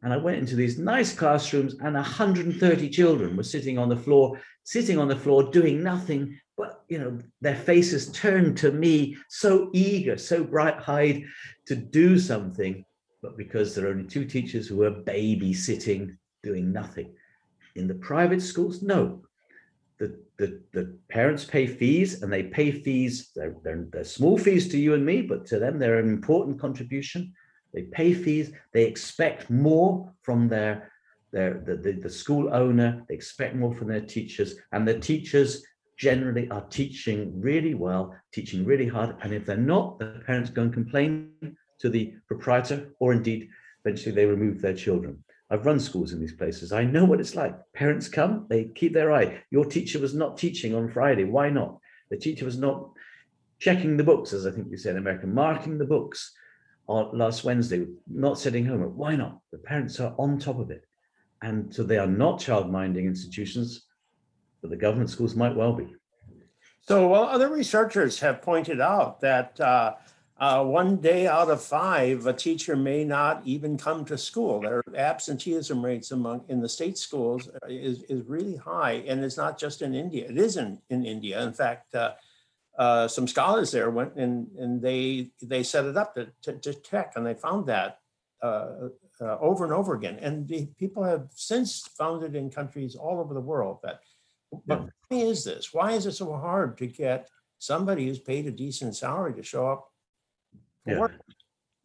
And 0.02 0.12
I 0.12 0.18
went 0.18 0.38
into 0.38 0.56
these 0.56 0.78
nice 0.78 1.14
classrooms, 1.14 1.74
and 1.80 1.94
130 1.94 2.90
children 2.90 3.36
were 3.36 3.42
sitting 3.42 3.78
on 3.78 3.88
the 3.88 3.96
floor, 3.96 4.38
sitting 4.62 4.98
on 4.98 5.08
the 5.08 5.16
floor, 5.16 5.50
doing 5.50 5.82
nothing 5.82 6.38
but 6.56 6.84
you 6.88 6.98
know 6.98 7.18
their 7.40 7.56
faces 7.56 8.10
turned 8.12 8.56
to 8.56 8.70
me 8.70 9.16
so 9.28 9.70
eager 9.72 10.16
so 10.16 10.44
bright-eyed 10.44 11.24
to 11.66 11.74
do 11.74 12.18
something 12.18 12.84
but 13.22 13.36
because 13.36 13.74
there 13.74 13.86
are 13.86 13.90
only 13.90 14.04
two 14.04 14.24
teachers 14.24 14.68
who 14.68 14.82
are 14.82 14.90
babysitting 14.90 16.16
doing 16.42 16.72
nothing 16.72 17.12
in 17.76 17.86
the 17.88 17.94
private 17.94 18.40
schools 18.40 18.82
no 18.82 19.22
the, 20.36 20.60
the, 20.72 20.98
parents 21.08 21.44
pay 21.44 21.66
fees 21.66 22.22
and 22.22 22.32
they 22.32 22.42
pay 22.42 22.72
fees 22.72 23.30
they're, 23.36 23.54
they're, 23.62 23.86
they're 23.92 24.04
small 24.04 24.36
fees 24.36 24.68
to 24.68 24.78
you 24.78 24.94
and 24.94 25.06
me 25.06 25.22
but 25.22 25.46
to 25.46 25.58
them 25.58 25.78
they're 25.78 25.98
an 25.98 26.08
important 26.08 26.58
contribution 26.60 27.32
they 27.72 27.82
pay 27.82 28.12
fees 28.12 28.52
they 28.72 28.84
expect 28.84 29.48
more 29.48 30.12
from 30.22 30.48
their 30.48 30.90
their 31.32 31.62
the, 31.66 31.76
the, 31.76 31.92
the 31.92 32.10
school 32.10 32.52
owner 32.52 33.04
they 33.08 33.14
expect 33.14 33.54
more 33.54 33.72
from 33.74 33.88
their 33.88 34.00
teachers 34.00 34.56
and 34.72 34.86
the 34.86 34.98
teachers 34.98 35.64
generally 35.96 36.48
are 36.50 36.64
teaching 36.70 37.40
really 37.40 37.74
well, 37.74 38.14
teaching 38.32 38.64
really 38.64 38.86
hard. 38.86 39.16
And 39.22 39.32
if 39.32 39.46
they're 39.46 39.56
not, 39.56 39.98
the 39.98 40.22
parents 40.26 40.50
go 40.50 40.62
and 40.62 40.72
complain 40.72 41.30
to 41.78 41.88
the 41.88 42.14
proprietor, 42.26 42.90
or 43.00 43.12
indeed, 43.12 43.48
eventually 43.84 44.14
they 44.14 44.26
remove 44.26 44.60
their 44.60 44.74
children. 44.74 45.22
I've 45.54 45.66
run 45.66 45.78
schools 45.78 46.12
in 46.12 46.20
these 46.20 46.34
places. 46.34 46.72
I 46.72 46.82
know 46.84 47.04
what 47.04 47.20
it's 47.20 47.36
like. 47.36 47.54
Parents 47.74 48.08
come, 48.08 48.46
they 48.50 48.64
keep 48.74 48.92
their 48.92 49.12
eye. 49.12 49.40
Your 49.50 49.64
teacher 49.64 50.00
was 50.00 50.12
not 50.12 50.36
teaching 50.36 50.74
on 50.74 50.90
Friday. 50.90 51.22
Why 51.22 51.48
not? 51.48 51.78
The 52.10 52.16
teacher 52.16 52.44
was 52.44 52.58
not 52.58 52.90
checking 53.60 53.96
the 53.96 54.02
books, 54.02 54.32
as 54.32 54.48
I 54.48 54.50
think 54.50 54.66
you 54.68 54.76
say 54.76 54.90
in 54.90 54.96
America, 54.96 55.28
marking 55.28 55.78
the 55.78 55.84
books 55.84 56.32
on 56.88 57.16
last 57.16 57.44
Wednesday, 57.44 57.86
not 58.10 58.38
setting 58.38 58.66
homework. 58.66 58.96
Why 58.96 59.14
not? 59.14 59.38
The 59.52 59.58
parents 59.58 60.00
are 60.00 60.12
on 60.18 60.40
top 60.40 60.58
of 60.58 60.72
it. 60.72 60.84
And 61.40 61.72
so 61.72 61.84
they 61.84 61.98
are 61.98 62.06
not 62.06 62.40
child-minding 62.40 63.06
institutions, 63.06 63.86
but 64.60 64.70
the 64.70 64.76
government 64.76 65.10
schools 65.10 65.36
might 65.36 65.54
well 65.54 65.72
be. 65.72 65.86
So 66.80 67.06
well, 67.06 67.24
other 67.24 67.48
researchers 67.48 68.18
have 68.18 68.42
pointed 68.42 68.80
out 68.80 69.20
that 69.20 69.58
uh, 69.60 69.94
uh, 70.44 70.62
one 70.62 70.96
day 70.96 71.26
out 71.26 71.48
of 71.48 71.62
five, 71.62 72.26
a 72.26 72.32
teacher 72.34 72.76
may 72.76 73.02
not 73.02 73.40
even 73.46 73.78
come 73.78 74.04
to 74.04 74.18
school. 74.18 74.60
Their 74.60 74.82
absenteeism 74.94 75.82
rates 75.82 76.10
among 76.10 76.44
in 76.48 76.60
the 76.60 76.68
state 76.68 76.98
schools 76.98 77.48
is, 77.66 78.02
is 78.10 78.20
really 78.26 78.56
high, 78.56 78.96
and 79.08 79.24
it's 79.24 79.38
not 79.38 79.58
just 79.58 79.80
in 79.80 79.94
India. 79.94 80.28
It 80.28 80.36
is 80.36 80.58
in, 80.58 80.82
in 80.90 81.06
India. 81.06 81.42
In 81.42 81.54
fact, 81.54 81.94
uh, 81.94 82.12
uh, 82.78 83.08
some 83.08 83.26
scholars 83.26 83.70
there 83.70 83.90
went 83.90 84.16
and, 84.16 84.48
and 84.58 84.82
they 84.82 85.30
they 85.40 85.62
set 85.62 85.86
it 85.86 85.96
up 85.96 86.14
to, 86.14 86.28
to, 86.42 86.52
to 86.64 86.74
check, 86.74 87.14
and 87.16 87.24
they 87.24 87.32
found 87.32 87.64
that 87.68 88.00
uh, 88.42 88.90
uh, 89.22 89.38
over 89.40 89.64
and 89.64 89.72
over 89.72 89.94
again. 89.94 90.18
And 90.20 90.46
the 90.46 90.66
people 90.78 91.04
have 91.04 91.28
since 91.30 91.88
found 91.96 92.22
it 92.22 92.36
in 92.36 92.50
countries 92.50 92.96
all 92.96 93.18
over 93.18 93.32
the 93.32 93.48
world. 93.52 93.78
That, 93.82 94.00
but 94.66 94.80
Yeah. 94.80 94.86
why 95.08 95.18
is 95.24 95.44
this? 95.44 95.72
Why 95.72 95.92
is 95.92 96.04
it 96.04 96.12
so 96.12 96.30
hard 96.34 96.76
to 96.78 96.86
get 96.86 97.30
somebody 97.58 98.02
who's 98.04 98.18
paid 98.18 98.46
a 98.46 98.50
decent 98.50 98.94
salary 98.94 99.32
to 99.36 99.42
show 99.42 99.66
up? 99.72 99.88
Yeah. 100.86 101.00
work? 101.00 101.12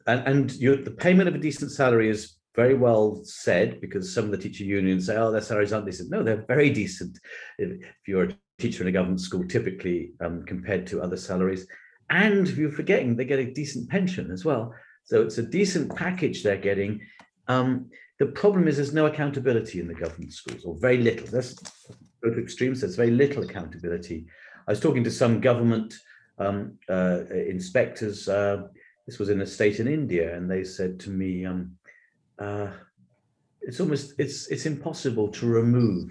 And, 0.07 0.27
and 0.27 0.51
you 0.53 0.83
the 0.83 0.91
payment 0.91 1.29
of 1.29 1.35
a 1.35 1.39
decent 1.39 1.71
salary 1.71 2.09
is 2.09 2.35
very 2.55 2.73
well 2.73 3.21
said 3.23 3.79
because 3.79 4.13
some 4.13 4.25
of 4.25 4.31
the 4.31 4.37
teacher 4.37 4.63
unions 4.63 5.05
say, 5.05 5.15
oh, 5.15 5.31
their 5.31 5.41
salaries 5.41 5.71
aren't 5.71 5.85
decent. 5.85 6.09
No, 6.09 6.23
they're 6.23 6.45
very 6.47 6.69
decent. 6.69 7.17
If, 7.57 7.81
if 7.81 8.07
you're 8.07 8.25
a 8.25 8.35
teacher 8.57 8.83
in 8.83 8.89
a 8.89 8.91
government 8.91 9.21
school, 9.21 9.45
typically 9.47 10.11
um, 10.19 10.43
compared 10.45 10.87
to 10.87 11.01
other 11.01 11.17
salaries. 11.17 11.67
And 12.09 12.47
if 12.47 12.57
you're 12.57 12.71
forgetting, 12.71 13.15
they 13.15 13.25
get 13.25 13.39
a 13.39 13.53
decent 13.53 13.89
pension 13.89 14.31
as 14.31 14.43
well. 14.43 14.73
So 15.05 15.21
it's 15.21 15.37
a 15.37 15.43
decent 15.43 15.95
package 15.95 16.43
they're 16.43 16.57
getting. 16.57 17.01
Um, 17.47 17.89
the 18.19 18.25
problem 18.27 18.67
is 18.67 18.75
there's 18.75 18.93
no 18.93 19.05
accountability 19.05 19.79
in 19.79 19.87
the 19.87 19.93
government 19.93 20.33
schools, 20.33 20.65
or 20.65 20.75
very 20.77 20.97
little. 20.97 21.27
That's 21.27 21.55
both 22.21 22.37
extremes. 22.37 22.81
There's 22.81 22.95
very 22.95 23.11
little 23.11 23.43
accountability. 23.43 24.27
I 24.67 24.71
was 24.71 24.79
talking 24.79 25.03
to 25.05 25.11
some 25.11 25.39
government 25.39 25.93
um, 26.37 26.77
uh, 26.89 27.21
inspectors. 27.31 28.27
Uh, 28.27 28.63
this 29.09 29.17
was 29.17 29.29
in 29.29 29.41
a 29.41 29.45
state 29.45 29.79
in 29.79 29.87
India, 29.87 30.37
and 30.37 30.49
they 30.49 30.63
said 30.63 30.99
to 30.99 31.09
me, 31.09 31.43
um, 31.43 31.71
uh, 32.37 32.69
"It's 33.59 33.79
almost 33.79 34.13
it's 34.19 34.47
it's 34.53 34.67
impossible 34.67 35.29
to 35.29 35.47
remove 35.47 36.07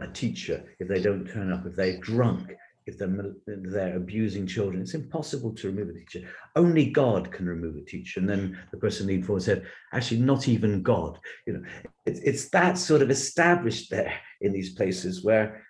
a 0.00 0.06
teacher 0.06 0.64
if 0.78 0.86
they 0.86 1.02
don't 1.02 1.26
turn 1.26 1.52
up, 1.52 1.66
if 1.66 1.74
they're 1.74 1.98
drunk, 1.98 2.52
if 2.86 2.96
they're 2.96 3.34
they're 3.46 3.96
abusing 3.96 4.46
children. 4.46 4.82
It's 4.82 4.94
impossible 4.94 5.52
to 5.56 5.66
remove 5.66 5.88
a 5.88 5.98
teacher. 5.98 6.28
Only 6.54 6.90
God 6.90 7.32
can 7.32 7.48
remove 7.48 7.76
a 7.76 7.84
teacher." 7.94 8.20
And 8.20 8.28
then 8.28 8.56
the 8.70 8.78
person 8.78 9.08
leaned 9.08 9.26
forward 9.26 9.38
and 9.38 9.50
said, 9.50 9.66
"Actually, 9.92 10.20
not 10.20 10.46
even 10.46 10.80
God. 10.80 11.18
You 11.46 11.54
know, 11.54 11.64
it's 12.06 12.20
it's 12.20 12.50
that 12.50 12.78
sort 12.78 13.02
of 13.02 13.10
established 13.10 13.90
there 13.90 14.14
in 14.40 14.52
these 14.52 14.74
places 14.74 15.24
where." 15.24 15.66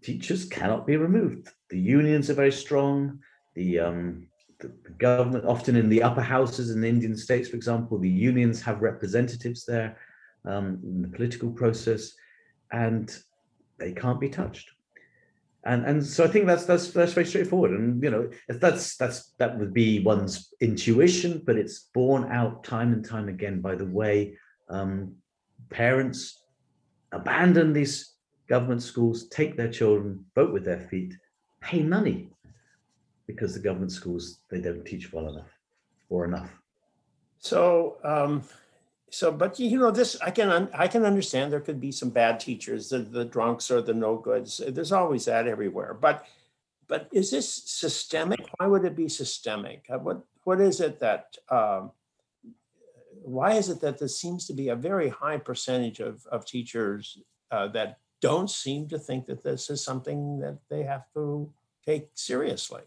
Teachers 0.00 0.44
cannot 0.44 0.86
be 0.86 0.96
removed. 0.96 1.48
The 1.70 1.80
unions 1.98 2.30
are 2.30 2.40
very 2.42 2.52
strong. 2.52 3.18
The 3.56 3.80
um, 3.80 4.28
the 4.60 4.72
government, 4.98 5.44
often 5.44 5.76
in 5.76 5.88
the 5.88 6.02
upper 6.02 6.20
houses 6.20 6.70
in 6.70 6.80
the 6.80 6.88
Indian 6.88 7.16
states, 7.16 7.48
for 7.48 7.56
example, 7.56 7.98
the 7.98 8.08
unions 8.08 8.60
have 8.62 8.82
representatives 8.82 9.64
there 9.64 9.96
um, 10.44 10.80
in 10.82 11.02
the 11.02 11.08
political 11.08 11.50
process, 11.50 12.12
and 12.72 13.16
they 13.78 13.92
can't 13.92 14.20
be 14.20 14.28
touched. 14.28 14.70
And 15.64 15.84
and 15.84 16.04
so 16.04 16.24
I 16.24 16.28
think 16.28 16.46
that's 16.46 16.64
that's 16.64 16.90
that's 16.90 17.12
very 17.12 17.26
straightforward. 17.26 17.72
And 17.72 18.02
you 18.02 18.10
know, 18.10 18.30
that's 18.48 18.96
that's 18.96 19.32
that 19.38 19.58
would 19.58 19.74
be 19.74 20.00
one's 20.00 20.52
intuition, 20.60 21.42
but 21.44 21.56
it's 21.56 21.80
borne 21.94 22.24
out 22.30 22.64
time 22.64 22.92
and 22.92 23.04
time 23.04 23.28
again 23.28 23.60
by 23.60 23.74
the 23.74 23.86
way 23.86 24.36
um, 24.68 25.14
parents 25.70 26.42
abandon 27.12 27.72
these 27.72 28.14
government 28.48 28.82
schools, 28.82 29.28
take 29.28 29.56
their 29.56 29.70
children, 29.70 30.24
vote 30.34 30.52
with 30.52 30.64
their 30.64 30.80
feet, 30.80 31.14
pay 31.60 31.82
money 31.82 32.30
because 33.28 33.54
the 33.54 33.60
government 33.60 33.92
schools 33.92 34.40
they 34.50 34.60
don't 34.60 34.84
teach 34.84 35.12
well 35.12 35.28
enough 35.28 35.52
or 36.08 36.24
enough. 36.24 36.50
So, 37.38 37.98
um, 38.02 38.42
so, 39.10 39.30
but 39.30 39.60
you 39.60 39.78
know, 39.78 39.92
this, 39.92 40.18
I 40.20 40.32
can, 40.32 40.68
I 40.74 40.88
can 40.88 41.04
understand 41.04 41.52
there 41.52 41.60
could 41.60 41.80
be 41.80 41.92
some 41.92 42.10
bad 42.10 42.40
teachers, 42.40 42.88
the, 42.88 42.98
the 42.98 43.24
drunks 43.24 43.70
or 43.70 43.80
the 43.80 43.94
no 43.94 44.16
goods. 44.16 44.60
There's 44.66 44.90
always 44.90 45.26
that 45.26 45.46
everywhere. 45.46 45.94
But, 45.94 46.26
but 46.88 47.08
is 47.12 47.30
this 47.30 47.52
systemic? 47.52 48.40
Why 48.56 48.66
would 48.66 48.84
it 48.84 48.96
be 48.96 49.08
systemic? 49.08 49.84
Uh, 49.88 49.98
What, 49.98 50.24
what 50.44 50.60
is 50.60 50.80
it 50.80 50.98
that, 51.00 51.36
um, 51.48 51.92
why 53.22 53.52
is 53.52 53.68
it 53.68 53.80
that 53.82 53.98
there 53.98 54.08
seems 54.08 54.46
to 54.46 54.54
be 54.54 54.70
a 54.70 54.76
very 54.76 55.10
high 55.10 55.38
percentage 55.38 56.00
of, 56.00 56.26
of 56.26 56.44
teachers 56.44 57.18
uh, 57.50 57.68
that 57.68 57.98
don't 58.20 58.50
seem 58.50 58.88
to 58.88 58.98
think 58.98 59.26
that 59.26 59.44
this 59.44 59.70
is 59.70 59.84
something 59.84 60.40
that 60.40 60.58
they 60.70 60.82
have 60.82 61.04
to 61.14 61.52
take 61.86 62.08
seriously? 62.14 62.82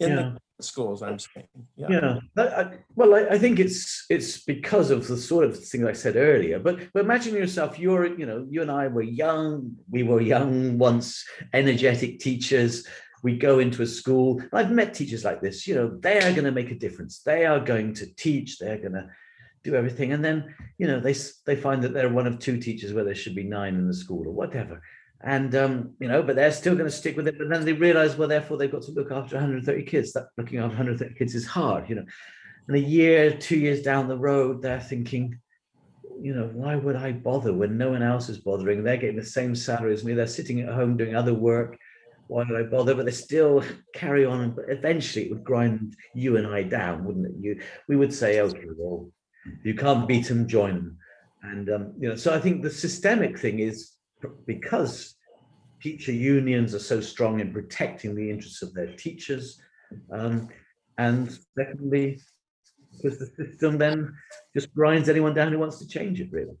In 0.00 0.16
the 0.16 0.38
schools, 0.60 1.02
I'm 1.02 1.18
saying, 1.18 1.46
yeah. 1.76 1.86
Yeah. 1.90 2.18
that- 2.36 2.52
I- 2.58 2.78
well, 2.96 3.14
I, 3.14 3.34
I 3.34 3.38
think 3.38 3.58
it's 3.60 4.06
it's 4.10 4.42
because 4.44 4.90
of 4.90 5.06
the 5.06 5.16
sort 5.16 5.44
of 5.44 5.52
things 5.58 5.84
I 5.86 5.92
said 5.92 6.16
earlier. 6.16 6.58
But 6.58 6.80
but 6.92 7.04
imagine 7.04 7.34
yourself, 7.34 7.78
you're 7.78 8.06
you 8.18 8.26
know 8.26 8.46
you 8.50 8.62
and 8.62 8.70
I 8.70 8.88
were 8.88 9.02
young. 9.02 9.76
We 9.90 10.02
were 10.02 10.20
young 10.20 10.78
once, 10.78 11.24
energetic 11.52 12.18
teachers. 12.20 12.86
We 13.22 13.38
go 13.38 13.58
into 13.58 13.82
a 13.82 13.86
school. 13.86 14.38
and 14.40 14.50
I've 14.52 14.70
met 14.70 14.92
teachers 14.94 15.24
like 15.24 15.40
this. 15.40 15.66
You 15.66 15.74
know, 15.76 15.88
they 15.98 16.18
are 16.18 16.32
going 16.32 16.44
to 16.44 16.52
make 16.60 16.70
a 16.70 16.78
difference. 16.78 17.20
They 17.20 17.46
are 17.46 17.58
going 17.60 17.94
to 17.94 18.06
teach. 18.16 18.58
They're 18.58 18.78
going 18.78 18.92
to 18.92 19.08
do 19.62 19.74
everything. 19.74 20.12
And 20.12 20.22
then 20.24 20.54
you 20.78 20.86
know 20.88 21.00
they 21.00 21.14
they 21.46 21.56
find 21.56 21.82
that 21.82 21.92
they're 21.94 22.10
one 22.20 22.26
of 22.26 22.38
two 22.38 22.58
teachers 22.58 22.92
where 22.92 23.04
there 23.04 23.14
should 23.14 23.34
be 23.34 23.44
nine 23.44 23.76
in 23.76 23.86
the 23.88 23.94
school 23.94 24.26
or 24.28 24.32
whatever. 24.32 24.82
And 25.24 25.54
um, 25.54 25.94
you 26.00 26.06
know, 26.06 26.22
but 26.22 26.36
they're 26.36 26.52
still 26.52 26.74
going 26.74 26.84
to 26.84 26.94
stick 26.94 27.16
with 27.16 27.26
it. 27.26 27.38
But 27.38 27.48
then 27.48 27.64
they 27.64 27.72
realize, 27.72 28.16
well, 28.16 28.28
therefore 28.28 28.58
they've 28.58 28.70
got 28.70 28.82
to 28.82 28.92
look 28.92 29.10
after 29.10 29.36
130 29.36 29.82
kids. 29.84 30.12
That 30.12 30.28
looking 30.36 30.58
after 30.58 30.76
130 30.76 31.14
kids 31.14 31.34
is 31.34 31.46
hard, 31.46 31.88
you 31.88 31.96
know. 31.96 32.04
And 32.68 32.76
a 32.76 32.80
year, 32.80 33.30
two 33.36 33.58
years 33.58 33.82
down 33.82 34.06
the 34.06 34.18
road, 34.18 34.60
they're 34.60 34.80
thinking, 34.80 35.38
you 36.20 36.34
know, 36.34 36.50
why 36.52 36.76
would 36.76 36.96
I 36.96 37.12
bother 37.12 37.54
when 37.54 37.78
no 37.78 37.90
one 37.90 38.02
else 38.02 38.28
is 38.28 38.38
bothering? 38.38 38.82
They're 38.82 38.98
getting 38.98 39.16
the 39.16 39.24
same 39.24 39.54
salary 39.54 39.94
as 39.94 40.04
me. 40.04 40.12
They're 40.12 40.26
sitting 40.26 40.60
at 40.60 40.74
home 40.74 40.96
doing 40.96 41.16
other 41.16 41.34
work. 41.34 41.78
Why 42.26 42.44
would 42.46 42.60
I 42.60 42.64
bother? 42.64 42.94
But 42.94 43.06
they 43.06 43.12
still 43.12 43.64
carry 43.94 44.26
on. 44.26 44.50
But 44.50 44.66
eventually, 44.68 45.26
it 45.26 45.30
would 45.32 45.44
grind 45.44 45.96
you 46.14 46.36
and 46.36 46.46
I 46.46 46.64
down, 46.64 47.02
wouldn't 47.04 47.26
it? 47.26 47.32
You, 47.40 47.60
we 47.88 47.96
would 47.96 48.12
say, 48.12 48.40
okay, 48.40 48.66
well, 48.76 49.10
you 49.62 49.74
can't 49.74 50.06
beat 50.06 50.28
them, 50.28 50.46
join 50.46 50.74
them. 50.74 50.98
And 51.42 51.70
um, 51.70 51.92
you 51.98 52.10
know, 52.10 52.14
so 52.14 52.34
I 52.34 52.40
think 52.40 52.62
the 52.62 52.70
systemic 52.70 53.38
thing 53.38 53.58
is 53.58 53.92
because 54.46 55.13
teacher 55.84 56.12
unions 56.12 56.74
are 56.74 56.78
so 56.92 56.98
strong 57.00 57.40
in 57.40 57.52
protecting 57.52 58.14
the 58.14 58.30
interests 58.30 58.62
of 58.62 58.72
their 58.72 58.90
teachers. 58.96 59.60
Um, 60.10 60.48
and 60.96 61.22
secondly, 61.58 62.20
because 62.96 63.18
the 63.18 63.26
system 63.38 63.76
then 63.76 64.14
just 64.56 64.72
grinds 64.74 65.08
anyone 65.10 65.34
down 65.34 65.52
who 65.52 65.58
wants 65.58 65.78
to 65.80 65.86
change 65.86 66.20
it, 66.22 66.30
really. 66.32 66.56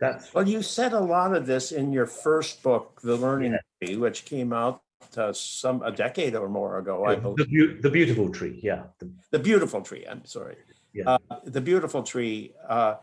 That's 0.00 0.32
Well, 0.32 0.48
you 0.48 0.62
said 0.62 0.92
a 0.94 1.00
lot 1.16 1.34
of 1.36 1.46
this 1.46 1.70
in 1.70 1.92
your 1.92 2.06
first 2.06 2.62
book, 2.62 3.00
The 3.02 3.14
Learning 3.16 3.58
Tree, 3.82 3.96
which 3.96 4.24
came 4.24 4.52
out 4.54 4.80
uh, 5.18 5.32
some, 5.34 5.82
a 5.82 5.92
decade 5.92 6.34
or 6.34 6.48
more 6.48 6.78
ago, 6.78 7.04
I 7.04 7.16
the, 7.16 7.20
believe. 7.20 7.82
the 7.82 7.90
beautiful 7.90 8.30
tree, 8.30 8.58
yeah. 8.62 8.84
the- 9.00 9.12
The 9.32 9.38
Beautiful 9.38 9.82
Tree, 9.82 10.06
I'm 10.10 10.24
sorry. 10.24 10.56
Yeah. 10.94 11.04
Uh, 11.10 11.18
The 11.44 11.60
Beautiful 11.60 12.02
Tree. 12.02 12.54
uh, 12.68 12.94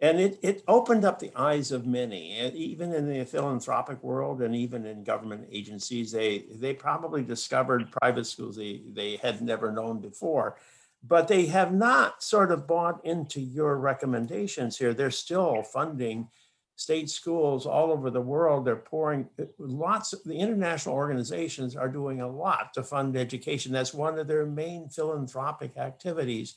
And 0.00 0.20
it, 0.20 0.38
it 0.42 0.62
opened 0.68 1.06
up 1.06 1.18
the 1.18 1.32
eyes 1.34 1.72
of 1.72 1.86
many, 1.86 2.32
and 2.32 2.54
even 2.54 2.92
in 2.92 3.08
the 3.08 3.24
philanthropic 3.24 4.02
world 4.02 4.42
and 4.42 4.54
even 4.54 4.84
in 4.84 5.04
government 5.04 5.48
agencies, 5.50 6.12
they, 6.12 6.44
they 6.54 6.74
probably 6.74 7.22
discovered 7.22 7.90
private 7.90 8.26
schools 8.26 8.56
they, 8.56 8.82
they 8.92 9.16
had 9.16 9.40
never 9.40 9.72
known 9.72 10.00
before. 10.00 10.56
But 11.02 11.28
they 11.28 11.46
have 11.46 11.72
not 11.72 12.22
sort 12.22 12.52
of 12.52 12.66
bought 12.66 13.04
into 13.06 13.40
your 13.40 13.76
recommendations 13.78 14.76
here. 14.76 14.92
They're 14.92 15.10
still 15.10 15.62
funding 15.62 16.28
state 16.76 17.08
schools 17.08 17.64
all 17.64 17.90
over 17.90 18.10
the 18.10 18.20
world. 18.20 18.64
They're 18.64 18.76
pouring 18.76 19.28
eh, 19.38 19.44
lots, 19.58 20.12
of 20.12 20.22
the 20.24 20.36
international 20.36 20.94
organizations 20.94 21.74
are 21.74 21.88
doing 21.88 22.20
a 22.20 22.28
lot 22.28 22.74
to 22.74 22.82
fund 22.82 23.16
education. 23.16 23.72
That's 23.72 23.94
one 23.94 24.18
of 24.18 24.26
their 24.26 24.44
main 24.44 24.88
philanthropic 24.88 25.76
activities. 25.78 26.56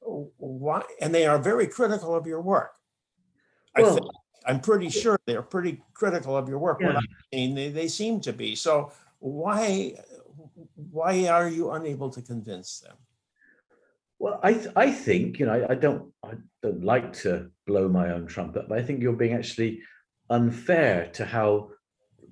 Why, 0.00 0.82
and 1.00 1.14
they 1.14 1.26
are 1.26 1.38
very 1.38 1.66
critical 1.66 2.14
of 2.14 2.26
your 2.26 2.40
work. 2.40 2.72
I 3.76 3.82
think, 3.82 4.06
i'm 4.46 4.60
pretty 4.60 4.88
sure 4.88 5.18
they're 5.26 5.42
pretty 5.42 5.82
critical 5.94 6.36
of 6.36 6.48
your 6.48 6.58
work. 6.58 6.80
What 6.80 6.92
Yeah. 6.92 6.98
I've 6.98 7.24
seen, 7.32 7.54
they, 7.54 7.68
they 7.68 7.88
seem 7.88 8.20
to 8.22 8.32
be. 8.32 8.56
So 8.56 8.92
why 9.18 9.94
why 10.74 11.26
are 11.28 11.48
you 11.48 11.70
unable 11.70 12.10
to 12.10 12.22
convince 12.22 12.80
them? 12.80 12.96
Well, 14.18 14.40
I 14.42 14.54
th- 14.54 14.74
I 14.76 14.90
think 14.90 15.38
you 15.38 15.46
know 15.46 15.52
I, 15.52 15.72
I, 15.72 15.74
don't 15.74 16.12
I 16.24 16.32
don't 16.62 16.84
like 16.84 17.12
to 17.24 17.50
blow 17.66 17.88
my 17.88 18.12
own 18.12 18.26
trumpet, 18.26 18.68
but 18.68 18.78
I 18.78 18.82
think 18.82 19.00
you're 19.00 19.12
being 19.12 19.34
actually 19.34 19.80
unfair 20.28 21.10
to 21.14 21.24
how 21.24 21.70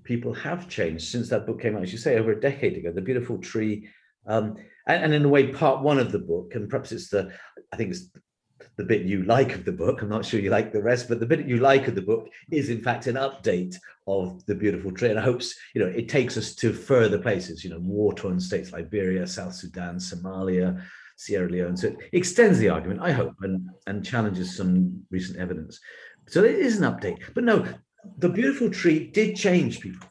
people 0.05 0.33
have 0.33 0.69
changed 0.69 1.09
since 1.09 1.29
that 1.29 1.47
book 1.47 1.61
came 1.61 1.77
out. 1.77 1.83
As 1.83 1.93
you 1.93 1.99
say, 1.99 2.19
over 2.19 2.33
a 2.33 2.41
decade 2.41 2.77
ago, 2.77 2.93
the 2.93 3.01
beautiful 3.01 3.39
tree, 3.39 3.89
um, 4.27 4.57
and, 4.87 5.05
and 5.05 5.15
in 5.15 5.25
a 5.25 5.29
way, 5.29 5.49
part 5.49 5.83
one 5.83 5.99
of 5.99 6.13
the 6.13 6.19
book, 6.19 6.55
and 6.55 6.69
perhaps 6.69 6.93
it's 6.93 7.09
the 7.09 7.33
I 7.73 7.77
think 7.77 7.91
it's 7.91 8.09
the 8.77 8.85
bit 8.85 9.03
you 9.03 9.25
like 9.25 9.55
of 9.55 9.65
the 9.65 9.73
book. 9.73 10.03
I'm 10.03 10.09
not 10.09 10.25
sure 10.25 10.41
you 10.41 10.51
like 10.51 10.73
the 10.73 10.83
rest, 10.83 11.09
but 11.09 11.21
the 11.21 11.27
bit 11.27 11.47
you 11.47 11.59
like 11.59 11.89
of 11.89 11.95
the 11.95 12.03
book 12.03 12.29
is 12.51 12.71
in 12.71 12.83
fact 12.83 13.07
an 13.07 13.17
update 13.17 13.77
of 14.07 14.45
the 14.47 14.55
beautiful 14.55 14.93
tree. 14.93 15.11
And 15.11 15.19
I 15.19 15.23
hope 15.23 15.43
you 15.75 15.83
know 15.83 15.89
it 15.89 16.09
takes 16.09 16.37
us 16.37 16.55
to 16.57 16.73
further 16.73 17.19
places, 17.19 17.65
you 17.65 17.71
know, 17.71 17.81
war-torn 17.81 18.41
states, 18.41 18.73
Liberia, 18.73 19.27
South 19.27 19.55
Sudan, 19.55 19.97
Somalia, 19.97 20.83
Sierra 21.17 21.51
Leone. 21.51 21.77
So 21.77 21.89
it 21.89 21.97
extends 22.13 22.59
the 22.59 22.69
argument, 22.69 23.01
I 23.03 23.13
hope, 23.13 23.35
and, 23.43 23.69
and 23.87 24.05
challenges 24.05 24.57
some 24.57 25.03
recent 25.11 25.39
evidence. 25.39 25.81
So 26.29 26.45
it 26.45 26.55
is 26.55 26.81
an 26.81 26.91
update. 26.91 27.19
But 27.35 27.45
no, 27.45 27.67
the 28.19 28.29
beautiful 28.29 28.71
tree 28.71 29.09
did 29.09 29.37
change 29.37 29.81
people. 29.81 30.09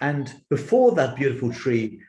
And 0.00 0.32
before 0.48 0.92
that 0.92 1.16
beautiful 1.16 1.52
tree, 1.52 2.00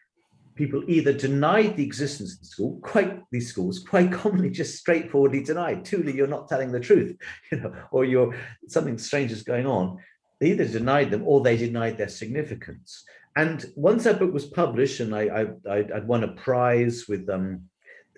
people 0.59 0.83
either 0.87 1.13
denied 1.13 1.77
the 1.77 1.85
existence 1.85 2.33
of 2.33 2.39
the 2.41 2.45
school, 2.45 2.79
quite 2.81 3.23
these 3.31 3.47
schools, 3.47 3.79
quite 3.79 4.11
commonly 4.21 4.49
just 4.49 4.77
straightforwardly 4.77 5.41
denied. 5.41 5.85
Truly, 5.85 6.13
you're 6.13 6.27
not 6.27 6.49
telling 6.49 6.71
the 6.71 6.81
truth, 6.81 7.15
you 7.51 7.61
know, 7.61 7.73
or 7.91 8.03
you're 8.03 8.35
something 8.67 8.97
strange 8.97 9.31
is 9.31 9.41
going 9.41 9.65
on. 9.65 9.97
They 10.39 10.51
either 10.51 10.65
denied 10.65 11.11
them 11.11 11.23
or 11.25 11.41
they 11.41 11.55
denied 11.55 11.97
their 11.97 12.09
significance. 12.09 13.05
And 13.37 13.65
once 13.75 14.03
that 14.03 14.19
book 14.19 14.33
was 14.33 14.47
published, 14.47 14.99
and 14.99 15.15
I, 15.15 15.47
I 15.69 15.77
I'd 15.95 16.07
won 16.07 16.25
a 16.25 16.33
prize 16.33 17.05
with 17.07 17.29
um, 17.29 17.61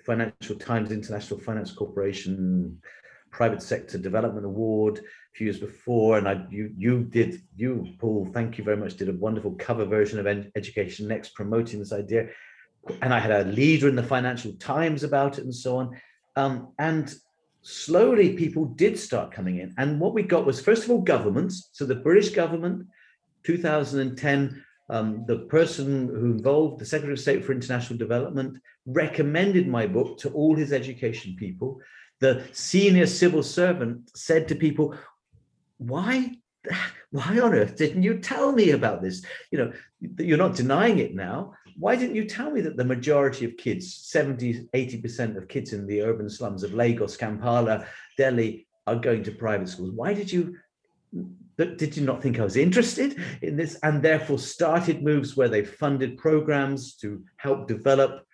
Financial 0.04 0.56
Times 0.56 0.92
International 0.92 1.40
Finance 1.40 1.72
Corporation 1.72 2.82
Private 3.32 3.62
Sector 3.62 3.98
Development 3.98 4.46
Award 4.46 5.00
a 5.00 5.02
few 5.38 5.46
years 5.46 5.60
before, 5.60 6.18
and 6.18 6.28
I 6.28 6.46
you 6.50 6.72
you 6.78 7.04
did 7.04 7.42
you 7.56 7.88
Paul, 8.00 8.30
thank 8.34 8.58
you 8.58 8.64
very 8.64 8.78
much, 8.78 8.96
did 8.96 9.10
a 9.10 9.14
wonderful 9.14 9.56
cover 9.58 9.86
version 9.86 10.20
of 10.20 10.28
Education 10.56 11.08
Next 11.08 11.34
promoting 11.34 11.80
this 11.80 11.94
idea, 11.94 12.30
and 13.02 13.14
I 13.14 13.20
had 13.20 13.32
a 13.32 13.50
leader 13.50 13.88
in 13.88 13.96
the 13.96 14.04
Financial 14.04 14.54
Times 14.54 15.04
about 15.04 15.38
it 15.38 15.46
and 15.46 15.56
so 15.56 15.78
on, 15.78 16.02
um, 16.36 16.74
and 16.80 17.14
slowly 17.62 18.34
people 18.34 18.66
did 18.66 18.98
start 19.00 19.32
coming 19.32 19.60
in, 19.60 19.74
and 19.78 20.00
what 20.00 20.14
we 20.14 20.24
got 20.24 20.46
was 20.46 20.62
first 20.62 20.84
of 20.84 20.92
all 20.92 21.02
governments, 21.02 21.70
so 21.72 21.86
the 21.86 21.96
British 21.96 22.30
government, 22.30 22.86
2010 23.44 24.64
um, 24.92 25.24
the 25.26 25.38
person 25.38 26.10
who 26.10 26.26
involved, 26.26 26.80
the 26.80 26.86
Secretary 26.86 27.14
of 27.14 27.20
State 27.20 27.46
for 27.46 27.54
International 27.54 27.98
Development, 27.98 28.58
recommended 28.86 29.68
my 29.68 29.88
book 29.88 30.20
to 30.20 30.30
all 30.32 30.54
his 30.54 30.74
education 30.74 31.36
people. 31.40 31.80
The 32.22 32.48
senior 32.54 33.08
civil 33.08 33.44
servant 33.44 34.18
said 34.18 34.48
to 34.48 34.56
people, 34.56 34.96
why 35.78 36.36
why 37.10 37.40
on 37.40 37.56
earth 37.56 37.76
didn't 37.76 38.04
you 38.04 38.20
tell 38.20 38.52
me 38.52 38.72
about 38.72 39.02
this? 39.02 39.26
You 39.52 39.58
know 39.58 39.74
you're 40.18 40.38
not 40.38 40.56
denying 40.56 41.00
it 41.00 41.16
now. 41.16 41.54
Why 41.78 41.96
didn't 41.96 42.16
you 42.16 42.26
tell 42.26 42.52
me 42.52 42.62
that 42.62 42.78
the 42.78 42.86
majority 42.86 43.46
of 43.46 43.58
kids 43.58 43.94
70 43.96 44.70
80% 44.74 45.38
of 45.38 45.48
kids 45.48 45.74
in 45.74 45.88
the 45.88 46.02
urban 46.02 46.30
slums 46.30 46.64
of 46.64 46.74
lagos 46.74 47.18
kampala 47.18 47.88
delhi 48.18 48.68
are 48.88 48.96
going 48.96 49.24
to 49.24 49.32
private 49.32 49.70
schools. 49.70 49.92
Why 49.92 50.14
did 50.14 50.32
you 50.32 50.58
did 51.58 51.96
you 51.96 52.04
not 52.04 52.22
think 52.24 52.40
I 52.40 52.44
was 52.44 52.58
interested 52.58 53.22
in 53.42 53.56
this? 53.56 53.78
And 53.84 54.02
therefore 54.02 54.40
started 54.40 55.04
moves 55.04 55.38
where 55.38 55.50
they 55.50 55.64
funded 55.64 56.18
programs 56.18 56.96
to 56.98 57.24
help 57.38 57.68
develop 57.68 58.26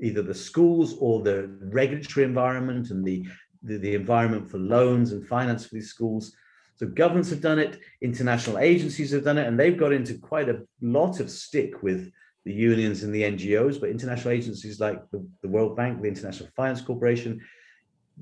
either 0.00 0.22
the 0.22 0.34
schools 0.34 0.96
or 0.98 1.22
the 1.22 1.56
regulatory 1.60 2.24
environment 2.24 2.90
and 2.90 3.04
the, 3.04 3.26
the, 3.62 3.76
the 3.76 3.94
environment 3.94 4.50
for 4.50 4.58
loans 4.58 5.12
and 5.12 5.26
finance 5.26 5.66
for 5.66 5.74
these 5.74 5.90
schools. 5.90 6.34
So 6.76 6.86
governments 6.86 7.28
have 7.30 7.42
done 7.42 7.58
it, 7.58 7.78
international 8.00 8.58
agencies 8.58 9.12
have 9.12 9.24
done 9.24 9.38
it, 9.38 9.46
and 9.46 9.60
they've 9.60 9.76
got 9.76 9.92
into 9.92 10.18
quite 10.18 10.48
a 10.48 10.62
lot 10.80 11.20
of 11.20 11.30
stick 11.30 11.82
with 11.82 12.10
the 12.46 12.52
unions 12.52 13.02
and 13.02 13.14
the 13.14 13.22
NGOs, 13.22 13.78
but 13.78 13.90
international 13.90 14.32
agencies 14.32 14.80
like 14.80 14.98
the, 15.10 15.26
the 15.42 15.48
World 15.48 15.76
Bank, 15.76 16.00
the 16.00 16.08
International 16.08 16.48
Finance 16.56 16.80
Corporation, 16.80 17.40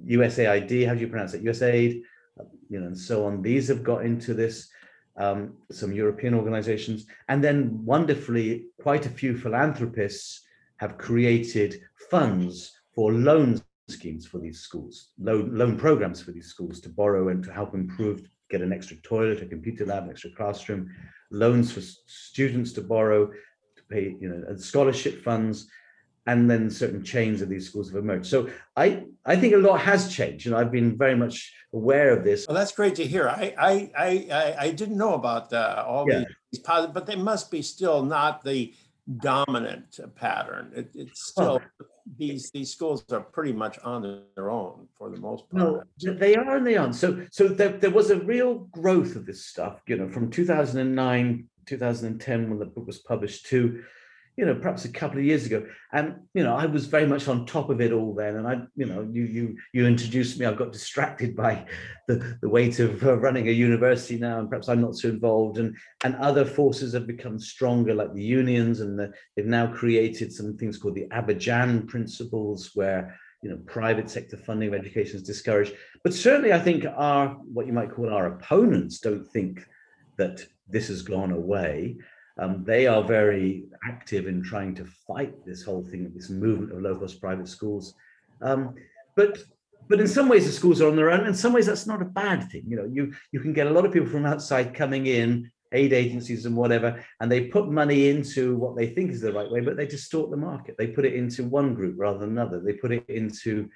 USAID, 0.04 0.86
how 0.86 0.94
do 0.94 1.00
you 1.00 1.08
pronounce 1.08 1.34
it? 1.34 1.44
USAID, 1.44 2.02
you 2.68 2.80
know, 2.80 2.86
and 2.86 2.98
so 2.98 3.26
on. 3.26 3.42
These 3.42 3.68
have 3.68 3.84
got 3.84 4.04
into 4.04 4.34
this, 4.34 4.68
um, 5.16 5.54
some 5.70 5.92
European 5.92 6.34
organizations, 6.34 7.06
and 7.28 7.42
then 7.42 7.84
wonderfully, 7.84 8.66
quite 8.82 9.06
a 9.06 9.10
few 9.10 9.36
philanthropists 9.36 10.42
have 10.78 10.98
created 10.98 11.80
funds 12.10 12.72
for 12.94 13.12
loan 13.12 13.60
schemes 13.88 14.26
for 14.26 14.38
these 14.38 14.60
schools, 14.60 15.10
loan, 15.18 15.56
loan 15.56 15.76
programs 15.76 16.20
for 16.22 16.32
these 16.32 16.46
schools 16.46 16.80
to 16.80 16.88
borrow 16.88 17.28
and 17.28 17.42
to 17.44 17.52
help 17.52 17.74
improve, 17.74 18.22
get 18.50 18.62
an 18.62 18.72
extra 18.72 18.96
toilet, 18.98 19.42
a 19.42 19.46
computer 19.46 19.86
lab, 19.86 20.04
an 20.04 20.10
extra 20.10 20.30
classroom, 20.30 20.90
loans 21.30 21.72
for 21.72 21.80
students 21.80 22.72
to 22.72 22.80
borrow, 22.80 23.26
to 23.26 23.82
pay, 23.90 24.16
you 24.20 24.28
know, 24.28 24.56
scholarship 24.56 25.22
funds, 25.22 25.68
and 26.26 26.50
then 26.50 26.70
certain 26.70 27.02
chains 27.02 27.40
of 27.40 27.48
these 27.48 27.66
schools 27.66 27.88
have 27.90 28.02
emerged. 28.02 28.26
So 28.26 28.50
I, 28.76 29.04
I 29.24 29.36
think 29.36 29.54
a 29.54 29.58
lot 29.58 29.80
has 29.80 30.14
changed, 30.14 30.46
and 30.46 30.54
I've 30.54 30.70
been 30.70 30.96
very 30.96 31.16
much 31.16 31.54
aware 31.72 32.10
of 32.16 32.22
this. 32.22 32.46
Well, 32.46 32.54
that's 32.54 32.72
great 32.72 32.96
to 32.96 33.06
hear. 33.06 33.28
I, 33.28 33.54
I, 33.58 33.90
I, 33.96 34.56
I 34.58 34.70
didn't 34.72 34.98
know 34.98 35.14
about 35.14 35.52
uh, 35.52 35.84
all 35.88 36.06
yeah. 36.06 36.24
these 36.52 36.60
positive, 36.60 36.92
but 36.92 37.06
they 37.06 37.16
must 37.16 37.50
be 37.50 37.62
still 37.62 38.02
not 38.02 38.44
the 38.44 38.74
dominant 39.16 39.98
pattern. 40.16 40.72
It, 40.74 40.90
it's 40.94 41.28
still 41.28 41.60
these 42.16 42.50
these 42.50 42.70
schools 42.70 43.04
are 43.10 43.20
pretty 43.20 43.52
much 43.52 43.78
on 43.84 44.22
their 44.34 44.50
own 44.50 44.88
for 44.96 45.10
the 45.10 45.18
most 45.18 45.48
part. 45.50 45.86
No, 46.02 46.12
they 46.14 46.36
are 46.36 46.56
and 46.56 46.66
they 46.66 46.76
aren't. 46.76 46.94
So 46.94 47.24
so 47.30 47.48
there, 47.48 47.72
there 47.72 47.90
was 47.90 48.10
a 48.10 48.20
real 48.20 48.54
growth 48.72 49.16
of 49.16 49.26
this 49.26 49.46
stuff, 49.46 49.80
you 49.86 49.96
know, 49.96 50.08
from 50.08 50.30
2009, 50.30 51.48
2010 51.66 52.50
when 52.50 52.58
the 52.58 52.66
book 52.66 52.86
was 52.86 52.98
published 52.98 53.46
to 53.46 53.82
you 54.38 54.46
know, 54.46 54.54
perhaps 54.54 54.84
a 54.84 54.88
couple 54.88 55.18
of 55.18 55.24
years 55.24 55.46
ago. 55.46 55.66
And, 55.92 56.14
you 56.32 56.44
know, 56.44 56.54
I 56.54 56.66
was 56.66 56.86
very 56.86 57.06
much 57.06 57.26
on 57.26 57.44
top 57.44 57.70
of 57.70 57.80
it 57.80 57.90
all 57.90 58.14
then. 58.14 58.36
And 58.36 58.46
I, 58.46 58.60
you 58.76 58.86
know, 58.86 59.02
you 59.10 59.24
you 59.24 59.56
you 59.72 59.84
introduced 59.84 60.38
me. 60.38 60.46
I 60.46 60.52
got 60.54 60.70
distracted 60.72 61.34
by 61.34 61.66
the, 62.06 62.38
the 62.40 62.48
weight 62.48 62.78
of 62.78 63.02
uh, 63.02 63.18
running 63.18 63.48
a 63.48 63.50
university 63.50 64.16
now, 64.16 64.38
and 64.38 64.48
perhaps 64.48 64.68
I'm 64.68 64.80
not 64.80 64.94
so 64.94 65.08
involved. 65.08 65.58
And 65.58 65.76
and 66.04 66.14
other 66.16 66.44
forces 66.44 66.92
have 66.92 67.08
become 67.08 67.40
stronger, 67.40 67.94
like 67.94 68.14
the 68.14 68.22
unions, 68.22 68.78
and 68.78 68.96
the, 68.96 69.12
they've 69.34 69.44
now 69.44 69.66
created 69.66 70.32
some 70.32 70.56
things 70.56 70.78
called 70.78 70.94
the 70.94 71.08
Abidjan 71.08 71.88
principles, 71.88 72.70
where 72.74 73.18
you 73.42 73.50
know 73.50 73.58
private 73.66 74.08
sector 74.08 74.36
funding 74.36 74.68
of 74.68 74.74
education 74.74 75.16
is 75.16 75.24
discouraged. 75.24 75.74
But 76.04 76.14
certainly, 76.14 76.52
I 76.52 76.60
think 76.60 76.86
our 76.86 77.30
what 77.52 77.66
you 77.66 77.72
might 77.72 77.90
call 77.90 78.08
our 78.08 78.28
opponents 78.28 79.00
don't 79.00 79.26
think 79.26 79.66
that 80.16 80.46
this 80.68 80.86
has 80.86 81.02
gone 81.02 81.32
away. 81.32 81.96
Um, 82.38 82.64
they 82.64 82.86
are 82.86 83.02
very 83.02 83.64
active 83.84 84.26
in 84.26 84.42
trying 84.42 84.74
to 84.76 84.84
fight 85.06 85.34
this 85.44 85.62
whole 85.62 85.84
thing, 85.84 86.12
this 86.14 86.30
movement 86.30 86.72
of 86.72 86.82
low-cost 86.82 87.20
private 87.20 87.48
schools. 87.48 87.94
Um, 88.40 88.74
but 89.16 89.38
but 89.88 90.00
in 90.00 90.06
some 90.06 90.28
ways 90.28 90.46
the 90.46 90.52
schools 90.52 90.80
are 90.80 90.88
on 90.88 90.96
their 90.96 91.10
own. 91.10 91.26
In 91.26 91.34
some 91.34 91.52
ways 91.52 91.66
that's 91.66 91.86
not 91.86 92.02
a 92.02 92.04
bad 92.04 92.50
thing. 92.50 92.64
You 92.68 92.76
know, 92.76 92.88
you 92.92 93.12
you 93.32 93.40
can 93.40 93.52
get 93.52 93.66
a 93.66 93.70
lot 93.70 93.86
of 93.86 93.92
people 93.92 94.08
from 94.08 94.26
outside 94.26 94.74
coming 94.74 95.06
in, 95.06 95.50
aid 95.72 95.92
agencies 95.92 96.46
and 96.46 96.56
whatever, 96.56 97.04
and 97.20 97.30
they 97.30 97.46
put 97.46 97.70
money 97.70 98.08
into 98.08 98.56
what 98.56 98.76
they 98.76 98.86
think 98.86 99.10
is 99.10 99.20
the 99.20 99.32
right 99.32 99.50
way, 99.50 99.60
but 99.60 99.76
they 99.76 99.86
distort 99.86 100.30
the 100.30 100.36
market. 100.36 100.76
They 100.78 100.88
put 100.88 101.06
it 101.06 101.14
into 101.14 101.44
one 101.44 101.74
group 101.74 101.94
rather 101.98 102.18
than 102.18 102.30
another. 102.30 102.60
They 102.60 102.74
put 102.74 102.92
it 102.92 103.04
into 103.08 103.68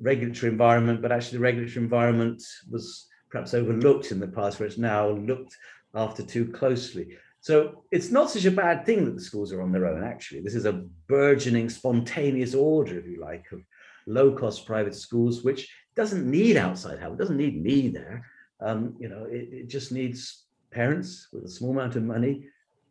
regulatory 0.00 0.52
environment, 0.52 1.00
but 1.00 1.12
actually 1.12 1.38
the 1.38 1.44
regulatory 1.44 1.84
environment 1.84 2.42
was 2.70 3.06
perhaps 3.30 3.54
overlooked 3.54 4.10
in 4.10 4.20
the 4.20 4.26
past, 4.26 4.58
where 4.58 4.66
it's 4.66 4.78
now 4.78 5.10
looked 5.10 5.56
after 5.94 6.22
too 6.22 6.46
closely. 6.46 7.16
So 7.40 7.84
it's 7.90 8.10
not 8.10 8.30
such 8.30 8.44
a 8.44 8.50
bad 8.50 8.84
thing 8.84 9.04
that 9.06 9.14
the 9.14 9.20
schools 9.22 9.52
are 9.52 9.62
on 9.62 9.72
their 9.72 9.86
own, 9.86 10.04
actually. 10.04 10.40
This 10.42 10.54
is 10.54 10.66
a 10.66 10.84
burgeoning, 11.08 11.70
spontaneous 11.70 12.54
order, 12.54 12.98
if 12.98 13.06
you 13.06 13.18
like, 13.20 13.46
of 13.52 13.62
low 14.06 14.32
cost 14.32 14.66
private 14.66 14.94
schools, 14.94 15.42
which 15.42 15.72
doesn't 15.94 16.30
need 16.30 16.56
outside 16.56 16.98
help, 16.98 17.14
it 17.14 17.18
doesn't 17.18 17.36
need 17.36 17.62
me 17.62 17.88
there. 17.88 18.26
Um, 18.60 18.94
you 18.98 19.08
know, 19.08 19.24
it, 19.24 19.48
it 19.52 19.68
just 19.68 19.90
needs 19.90 20.44
parents 20.70 21.28
with 21.32 21.44
a 21.44 21.48
small 21.48 21.70
amount 21.70 21.96
of 21.96 22.02
money, 22.02 22.44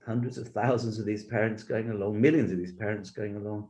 hundreds 0.06 0.38
of 0.40 0.48
thousands 0.50 0.98
of 0.98 1.06
these 1.06 1.26
parents 1.26 1.62
going 1.64 1.92
along, 1.92 2.20
millions 2.20 2.52
of 2.52 2.58
these 2.58 2.74
parents 2.74 3.12
going 3.12 3.36
along, 3.36 3.70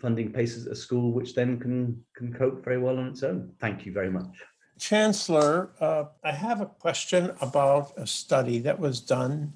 funding 0.00 0.32
places 0.32 0.66
at 0.66 0.72
a 0.72 0.76
school, 0.76 1.12
which 1.12 1.34
then 1.34 1.60
can, 1.60 2.04
can 2.16 2.32
cope 2.32 2.64
very 2.64 2.78
well 2.78 2.98
on 2.98 3.06
its 3.06 3.22
own. 3.22 3.52
Thank 3.60 3.86
you 3.86 3.92
very 3.92 4.10
much. 4.10 4.36
Chancellor, 4.78 5.70
uh, 5.80 6.04
I 6.22 6.32
have 6.32 6.60
a 6.60 6.66
question 6.66 7.32
about 7.40 7.92
a 7.96 8.06
study 8.06 8.58
that 8.60 8.78
was 8.78 9.00
done 9.00 9.52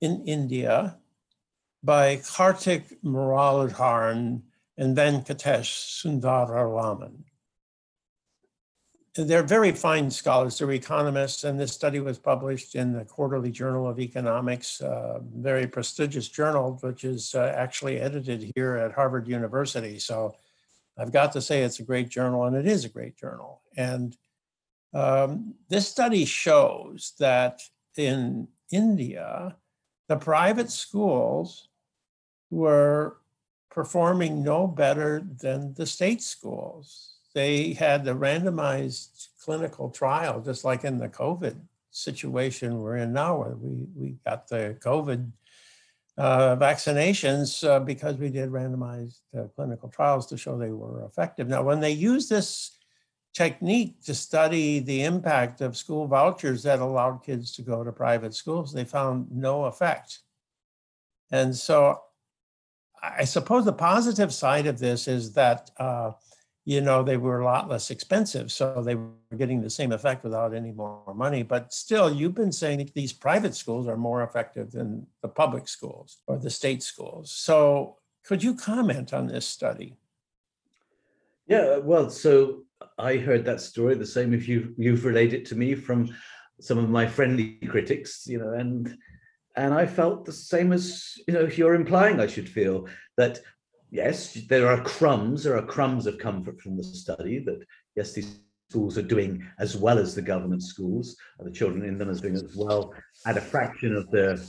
in 0.00 0.22
India 0.26 0.96
by 1.82 2.16
Kartik 2.16 3.02
Muralidharan 3.02 4.42
and 4.76 4.96
Venkatesh 4.96 6.02
Sundararaman. 6.02 7.24
they're 9.14 9.42
very 9.42 9.72
fine 9.72 10.10
scholars. 10.10 10.58
They're 10.58 10.70
economists, 10.70 11.44
and 11.44 11.58
this 11.58 11.72
study 11.72 12.00
was 12.00 12.18
published 12.18 12.74
in 12.74 12.92
the 12.92 13.04
Quarterly 13.04 13.50
Journal 13.50 13.88
of 13.88 13.98
Economics, 13.98 14.80
uh, 14.80 15.18
very 15.34 15.66
prestigious 15.66 16.28
journal, 16.28 16.78
which 16.80 17.04
is 17.04 17.34
uh, 17.34 17.52
actually 17.56 18.00
edited 18.00 18.52
here 18.54 18.76
at 18.76 18.92
Harvard 18.92 19.26
University. 19.26 19.98
So 19.98 20.36
I've 20.96 21.12
got 21.12 21.32
to 21.32 21.42
say 21.42 21.62
it's 21.62 21.80
a 21.80 21.84
great 21.84 22.08
journal, 22.08 22.44
and 22.44 22.56
it 22.56 22.66
is 22.66 22.84
a 22.84 22.88
great 22.88 23.16
journal. 23.16 23.62
And 23.76 24.16
um, 24.92 25.54
this 25.68 25.88
study 25.88 26.24
shows 26.24 27.14
that 27.18 27.60
in 27.96 28.48
India, 28.70 29.56
the 30.08 30.16
private 30.16 30.70
schools 30.70 31.68
were 32.50 33.18
performing 33.70 34.42
no 34.42 34.66
better 34.66 35.22
than 35.40 35.72
the 35.74 35.86
state 35.86 36.22
schools. 36.22 37.14
They 37.34 37.74
had 37.74 38.04
the 38.04 38.14
randomized 38.14 39.28
clinical 39.40 39.90
trial, 39.90 40.40
just 40.40 40.64
like 40.64 40.84
in 40.84 40.98
the 40.98 41.08
COVID 41.08 41.56
situation 41.92 42.80
we're 42.80 42.96
in 42.96 43.12
now, 43.12 43.38
where 43.38 43.54
we, 43.54 43.86
we 43.94 44.16
got 44.26 44.48
the 44.48 44.76
COVID 44.80 45.30
uh, 46.18 46.56
vaccinations 46.56 47.66
uh, 47.66 47.78
because 47.78 48.16
we 48.16 48.28
did 48.28 48.50
randomized 48.50 49.20
uh, 49.38 49.44
clinical 49.54 49.88
trials 49.88 50.26
to 50.26 50.36
show 50.36 50.58
they 50.58 50.70
were 50.70 51.04
effective. 51.04 51.48
Now, 51.48 51.62
when 51.62 51.80
they 51.80 51.92
use 51.92 52.28
this 52.28 52.79
technique 53.32 54.02
to 54.04 54.14
study 54.14 54.80
the 54.80 55.04
impact 55.04 55.60
of 55.60 55.76
school 55.76 56.06
vouchers 56.06 56.62
that 56.64 56.80
allowed 56.80 57.22
kids 57.22 57.52
to 57.52 57.62
go 57.62 57.84
to 57.84 57.92
private 57.92 58.34
schools, 58.34 58.72
they 58.72 58.84
found 58.84 59.30
no 59.30 59.64
effect. 59.64 60.20
And 61.30 61.54
so 61.54 62.00
I 63.02 63.24
suppose 63.24 63.64
the 63.64 63.72
positive 63.72 64.32
side 64.32 64.66
of 64.66 64.78
this 64.78 65.08
is 65.08 65.32
that, 65.34 65.70
uh, 65.78 66.12
you 66.64 66.80
know, 66.80 67.02
they 67.02 67.16
were 67.16 67.40
a 67.40 67.44
lot 67.44 67.68
less 67.68 67.90
expensive. 67.90 68.52
So 68.52 68.82
they 68.82 68.94
were 68.94 69.08
getting 69.38 69.62
the 69.62 69.70
same 69.70 69.92
effect 69.92 70.22
without 70.24 70.54
any 70.54 70.72
more 70.72 71.14
money. 71.14 71.42
But 71.42 71.72
still, 71.72 72.12
you've 72.12 72.34
been 72.34 72.52
saying 72.52 72.78
that 72.78 72.94
these 72.94 73.12
private 73.12 73.54
schools 73.54 73.86
are 73.88 73.96
more 73.96 74.22
effective 74.22 74.72
than 74.72 75.06
the 75.22 75.28
public 75.28 75.68
schools 75.68 76.18
or 76.26 76.36
the 76.36 76.50
state 76.50 76.82
schools. 76.82 77.30
So 77.30 77.96
could 78.24 78.42
you 78.42 78.54
comment 78.54 79.14
on 79.14 79.28
this 79.28 79.46
study? 79.46 79.96
Yeah, 81.46 81.78
well, 81.78 82.10
so 82.10 82.64
I 82.98 83.16
heard 83.16 83.44
that 83.44 83.60
story 83.60 83.94
the 83.94 84.06
same 84.06 84.32
if 84.32 84.48
you 84.48 84.74
you've 84.76 85.04
relayed 85.04 85.32
it 85.32 85.44
to 85.46 85.56
me 85.56 85.74
from 85.74 86.14
some 86.60 86.78
of 86.78 86.90
my 86.90 87.06
friendly 87.06 87.54
critics, 87.68 88.26
you 88.26 88.38
know, 88.38 88.52
and 88.52 88.96
and 89.56 89.74
I 89.74 89.86
felt 89.86 90.24
the 90.24 90.32
same 90.32 90.72
as 90.72 91.14
you 91.26 91.34
know 91.34 91.44
you're 91.46 91.74
implying 91.74 92.20
I 92.20 92.26
should 92.26 92.48
feel 92.48 92.88
that 93.16 93.40
yes, 93.90 94.34
there 94.48 94.68
are 94.68 94.82
crumbs, 94.82 95.44
there 95.44 95.56
are 95.56 95.62
crumbs 95.62 96.06
of 96.06 96.18
comfort 96.18 96.60
from 96.60 96.76
the 96.76 96.84
study 96.84 97.38
that 97.40 97.64
yes, 97.96 98.12
these 98.12 98.40
schools 98.70 98.96
are 98.96 99.02
doing 99.02 99.44
as 99.58 99.76
well 99.76 99.98
as 99.98 100.14
the 100.14 100.22
government 100.22 100.62
schools, 100.62 101.16
the 101.40 101.50
children 101.50 101.84
in 101.84 101.98
them 101.98 102.08
are 102.08 102.14
doing 102.14 102.36
as 102.36 102.54
well 102.56 102.94
at 103.26 103.36
a 103.36 103.40
fraction 103.40 103.96
of 103.96 104.08
the 104.10 104.40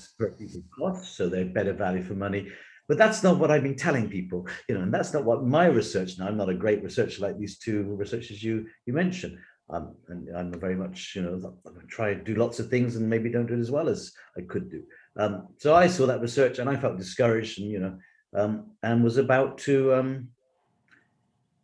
costs, 0.78 1.16
so 1.16 1.28
they're 1.28 1.46
better 1.46 1.74
value 1.74 2.04
for 2.04 2.14
money. 2.14 2.48
But 2.92 2.98
that's 2.98 3.24
not 3.24 3.40
what 3.40 3.50
I've 3.50 3.64
been 3.64 3.78
telling 3.78 4.10
people, 4.10 4.46
you 4.68 4.76
know, 4.76 4.82
and 4.82 4.94
that's 4.94 5.14
not 5.14 5.24
what 5.24 5.46
my 5.46 5.68
research. 5.68 6.20
Now, 6.20 6.28
I'm 6.28 6.36
not 6.36 6.50
a 6.50 6.54
great 6.54 6.84
researcher 6.84 7.22
like 7.22 7.40
these 7.40 7.58
two 7.58 7.84
researchers 7.96 8.44
you 8.44 8.68
you 8.86 8.92
mentioned. 8.92 9.38
Um, 9.70 9.96
and 10.10 10.28
I'm 10.36 10.60
very 10.60 10.76
much, 10.76 11.14
you 11.16 11.22
know, 11.22 11.56
I 11.66 11.86
try 11.88 12.14
to 12.14 12.22
do 12.22 12.36
lots 12.36 12.60
of 12.60 12.70
things 12.70 12.98
and 12.98 13.10
maybe 13.10 13.30
don't 13.30 13.46
do 13.46 13.54
it 13.54 13.62
as 13.62 13.72
well 13.72 13.88
as 13.88 14.12
I 14.38 14.42
could 14.42 14.70
do. 14.70 14.84
Um, 15.16 15.48
so 15.58 15.74
I 15.74 15.88
saw 15.88 16.06
that 16.08 16.20
research 16.20 16.60
and 16.60 16.70
I 16.70 16.76
felt 16.76 16.98
discouraged 16.98 17.62
and, 17.62 17.72
you 17.72 17.80
know, 17.80 17.98
um, 18.36 18.72
and 18.84 19.06
was 19.06 19.16
about 19.16 19.58
to, 19.60 19.94
um, 19.94 20.28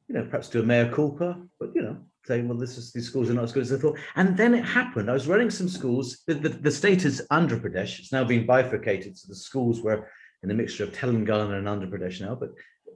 you 0.08 0.16
know, 0.16 0.24
perhaps 0.24 0.48
do 0.48 0.62
a 0.62 0.64
mea 0.64 0.90
culpa, 0.90 1.38
but, 1.60 1.76
you 1.76 1.82
know, 1.82 1.98
saying, 2.26 2.48
well, 2.48 2.58
this 2.58 2.78
is 2.78 2.94
these 2.94 3.10
schools 3.10 3.30
are 3.30 3.34
not 3.34 3.44
as 3.44 3.52
good 3.52 3.64
as 3.64 3.74
I 3.74 3.78
thought. 3.78 4.00
And 4.16 4.38
then 4.38 4.54
it 4.54 4.64
happened. 4.64 5.10
I 5.10 5.14
was 5.14 5.28
running 5.28 5.50
some 5.50 5.68
schools. 5.68 6.20
The, 6.26 6.36
the, 6.36 6.50
the 6.50 6.72
state 6.72 7.04
is 7.04 7.28
Andhra 7.34 7.60
Pradesh. 7.60 8.00
It's 8.00 8.14
now 8.14 8.24
been 8.24 8.46
bifurcated. 8.46 9.18
So 9.18 9.26
the 9.28 9.36
schools 9.36 9.82
were 9.82 10.08
in 10.44 10.52
a 10.52 10.54
mixture 10.54 10.84
of 10.84 10.92
Telangana 10.92 11.58
and 11.58 11.68
Andhra 11.68 11.90
Pradesh 11.90 12.22
now, 12.22 12.36
but 12.36 12.54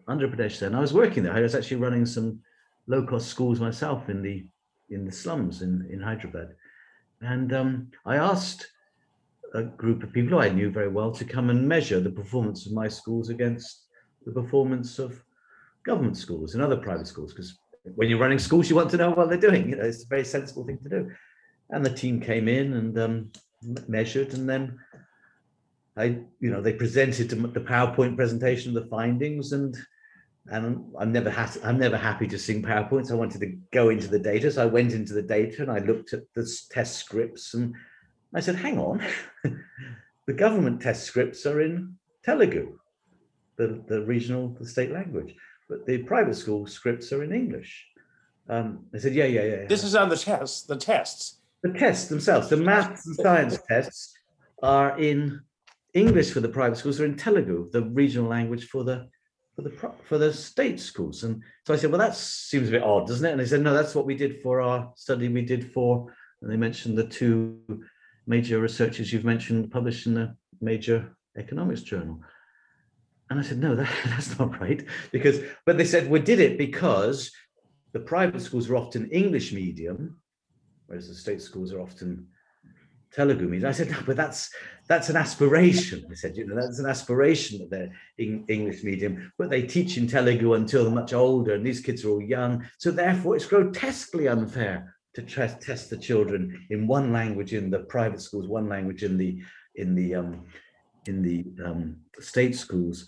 Andhra 0.08 0.34
Pradesh 0.34 0.60
then. 0.60 0.76
I 0.76 0.80
was 0.80 0.94
working 0.94 1.24
there. 1.24 1.34
I 1.34 1.42
was 1.42 1.56
actually 1.56 1.78
running 1.78 2.06
some 2.06 2.40
low-cost 2.88 3.28
schools 3.28 3.60
myself 3.60 4.10
in 4.10 4.22
the 4.22 4.46
in 4.90 5.06
the 5.06 5.12
slums 5.12 5.62
in, 5.62 5.88
in 5.92 6.02
Hyderabad. 6.02 6.50
And 7.22 7.54
um, 7.54 7.92
I 8.06 8.18
asked 8.18 8.68
a 9.54 9.64
group 9.64 10.04
of 10.04 10.12
people 10.12 10.32
who 10.32 10.44
I 10.44 10.50
knew 10.50 10.70
very 10.70 10.90
well 10.90 11.12
to 11.12 11.24
come 11.24 11.50
and 11.50 11.68
measure 11.68 12.00
the 12.00 12.10
performance 12.10 12.66
of 12.66 12.74
my 12.74 12.88
schools 12.88 13.30
against 13.30 13.86
the 14.26 14.34
performance 14.34 15.00
of 15.00 15.24
government 15.86 16.18
schools 16.18 16.54
and 16.54 16.64
other 16.64 16.78
private 16.78 17.08
schools, 17.08 17.34
because 17.34 17.58
when 17.96 18.10
you're 18.10 18.20
running 18.20 18.40
schools, 18.40 18.70
you 18.70 18.76
want 18.76 18.90
to 18.92 18.98
know 18.98 19.12
what 19.12 19.30
they're 19.30 19.38
doing. 19.38 19.70
You 19.70 19.78
know, 19.78 19.84
it's 19.84 20.04
a 20.04 20.08
very 20.08 20.26
sensible 20.26 20.66
thing 20.66 20.80
to 20.84 20.90
do. 20.90 21.12
And 21.70 21.86
the 21.86 21.94
team 21.94 22.20
came 22.20 22.48
in 22.48 22.74
and 22.74 23.00
um, 23.00 23.32
measured, 23.88 24.34
and 24.34 24.48
then 24.48 24.78
I, 25.98 26.20
you 26.40 26.50
know, 26.50 26.62
they 26.62 26.74
presented 26.74 27.30
the 27.30 27.60
PowerPoint 27.60 28.16
presentation 28.16 28.76
of 28.76 28.84
the 28.84 28.90
findings, 28.90 29.52
and 29.52 29.76
and 30.48 30.86
I'm 30.98 31.12
never 31.12 31.30
ha- 31.30 31.58
I'm 31.64 31.78
never 31.78 31.98
happy 31.98 32.28
to 32.28 32.40
sing 32.40 32.64
PowerPoints. 32.64 33.12
I 33.12 33.16
wanted 33.16 33.42
to 33.42 33.58
go 33.72 33.90
into 33.90 34.08
the 34.08 34.20
data, 34.20 34.52
so 34.52 34.64
I 34.64 34.68
went 34.68 34.94
into 34.94 35.14
the 35.14 35.22
data 35.22 35.62
and 35.62 35.72
I 35.72 35.80
looked 35.80 36.14
at 36.14 36.24
the 36.34 36.50
test 36.72 36.98
scripts, 36.98 37.54
and 37.54 37.76
I 38.34 38.40
said, 38.40 38.56
"Hang 38.56 38.80
on, 38.80 39.04
the 40.28 40.34
government 40.34 40.82
test 40.82 41.04
scripts 41.04 41.46
are 41.46 41.62
in 41.62 41.98
Telugu, 42.26 42.78
the 43.58 43.84
the 43.88 44.02
regional, 44.06 44.56
the 44.60 44.66
state 44.66 44.92
language, 44.92 45.36
but 45.70 45.86
the 45.86 46.00
private 46.00 46.36
school 46.36 46.66
scripts 46.68 47.12
are 47.12 47.24
in 47.24 47.34
English." 47.34 47.86
Um, 48.48 48.86
I 48.96 48.98
said, 48.98 49.14
"Yeah, 49.14 49.26
yeah, 49.26 49.44
yeah." 49.44 49.66
This 49.68 49.84
is 49.84 49.96
on 49.96 50.08
the 50.08 50.18
tests. 50.18 50.64
The 50.64 50.78
tests. 50.78 51.42
The 51.64 51.74
tests 51.74 52.08
themselves, 52.08 52.50
the 52.50 52.58
maths 52.58 53.06
and 53.06 53.16
science 53.16 53.60
tests, 53.70 54.16
are 54.64 55.00
in 55.00 55.42
English 55.94 56.32
for 56.32 56.40
the 56.40 56.50
private 56.50 56.78
schools 56.78 57.00
are 57.00 57.06
in 57.06 57.16
Telugu, 57.16 57.70
the 57.72 57.84
regional 57.84 58.30
language 58.30 58.68
for 58.68 58.84
the 58.84 59.08
for 59.56 59.62
the 59.62 59.94
for 60.08 60.18
the 60.18 60.34
state 60.34 60.80
schools. 60.80 61.24
And 61.24 61.44
so 61.66 61.74
I 61.74 61.78
said, 61.78 61.92
well, 61.92 62.00
that 62.00 62.16
seems 62.16 62.70
a 62.70 62.72
bit 62.72 62.84
odd, 62.84 63.08
doesn't 63.08 63.26
it? 63.26 63.32
And 63.32 63.40
they 63.40 63.46
said, 63.46 63.62
no, 63.62 63.74
that's 63.74 63.96
what 63.96 64.06
we 64.06 64.16
did 64.16 64.42
for 64.42 64.62
our 64.62 64.92
study. 64.96 65.28
We 65.28 65.42
did 65.42 65.72
for, 65.72 66.14
and 66.42 66.50
they 66.50 66.58
mentioned 66.58 66.98
the 66.98 67.06
two 67.06 67.60
major 68.28 68.60
researchers 68.60 69.12
you've 69.12 69.26
mentioned 69.26 69.72
published 69.72 70.08
in 70.08 70.14
the 70.14 70.36
major 70.62 71.16
economics 71.38 71.82
journal. 71.82 72.22
And 73.30 73.40
I 73.40 73.44
said, 73.44 73.60
no, 73.60 73.76
that, 73.78 73.90
that's 74.06 74.38
not 74.40 74.60
right. 74.62 74.86
Because, 75.12 75.42
but 75.66 75.78
they 75.78 75.86
said, 75.86 76.10
we 76.10 76.20
did 76.20 76.40
it 76.40 76.58
because 76.58 77.32
the 77.94 78.00
private 78.00 78.42
schools 78.42 78.70
are 78.70 78.78
often 78.78 79.10
English 79.10 79.52
medium, 79.52 80.18
whereas 80.88 81.10
the 81.10 81.16
state 81.16 81.42
schools 81.42 81.74
are 81.74 81.82
often 81.82 82.28
Telugu 83.14 83.48
means. 83.48 83.66
I 83.66 83.72
said, 83.72 83.92
no, 83.92 83.98
but 84.06 84.16
that's 84.16 84.50
that's 84.88 85.10
an 85.10 85.18
aspiration. 85.18 86.06
I 86.10 86.16
said, 86.16 86.36
you 86.36 86.46
know, 86.46 86.56
that's 86.56 86.80
an 86.80 86.90
aspiration 86.90 87.60
that 87.60 87.70
they're 87.70 87.92
in 88.18 88.46
English 88.48 88.84
medium, 88.84 89.32
but 89.38 89.50
they 89.50 89.64
teach 89.64 89.98
in 89.98 90.08
Telugu 90.08 90.54
until 90.54 90.84
they're 90.84 90.94
much 90.94 91.14
older, 91.14 91.54
and 91.54 91.66
these 91.66 91.82
kids 91.82 92.04
are 92.04 92.10
all 92.10 92.22
young. 92.22 92.66
So 92.78 92.92
therefore, 92.92 93.36
it's 93.36 93.46
grotesquely 93.46 94.28
unfair 94.28 94.96
to 95.14 95.22
test 95.24 95.90
the 95.90 95.98
children 95.98 96.66
in 96.70 96.88
one 96.88 97.12
language 97.12 97.54
in 97.54 97.70
the 97.70 97.80
private 97.80 98.22
schools, 98.22 98.48
one 98.48 98.70
language 98.70 99.04
in 99.04 99.18
the 99.18 99.42
in 99.76 99.94
the 99.94 100.16
um, 100.16 100.46
in 101.06 101.22
the 101.22 101.46
um, 101.66 101.98
state 102.20 102.56
schools. 102.56 103.08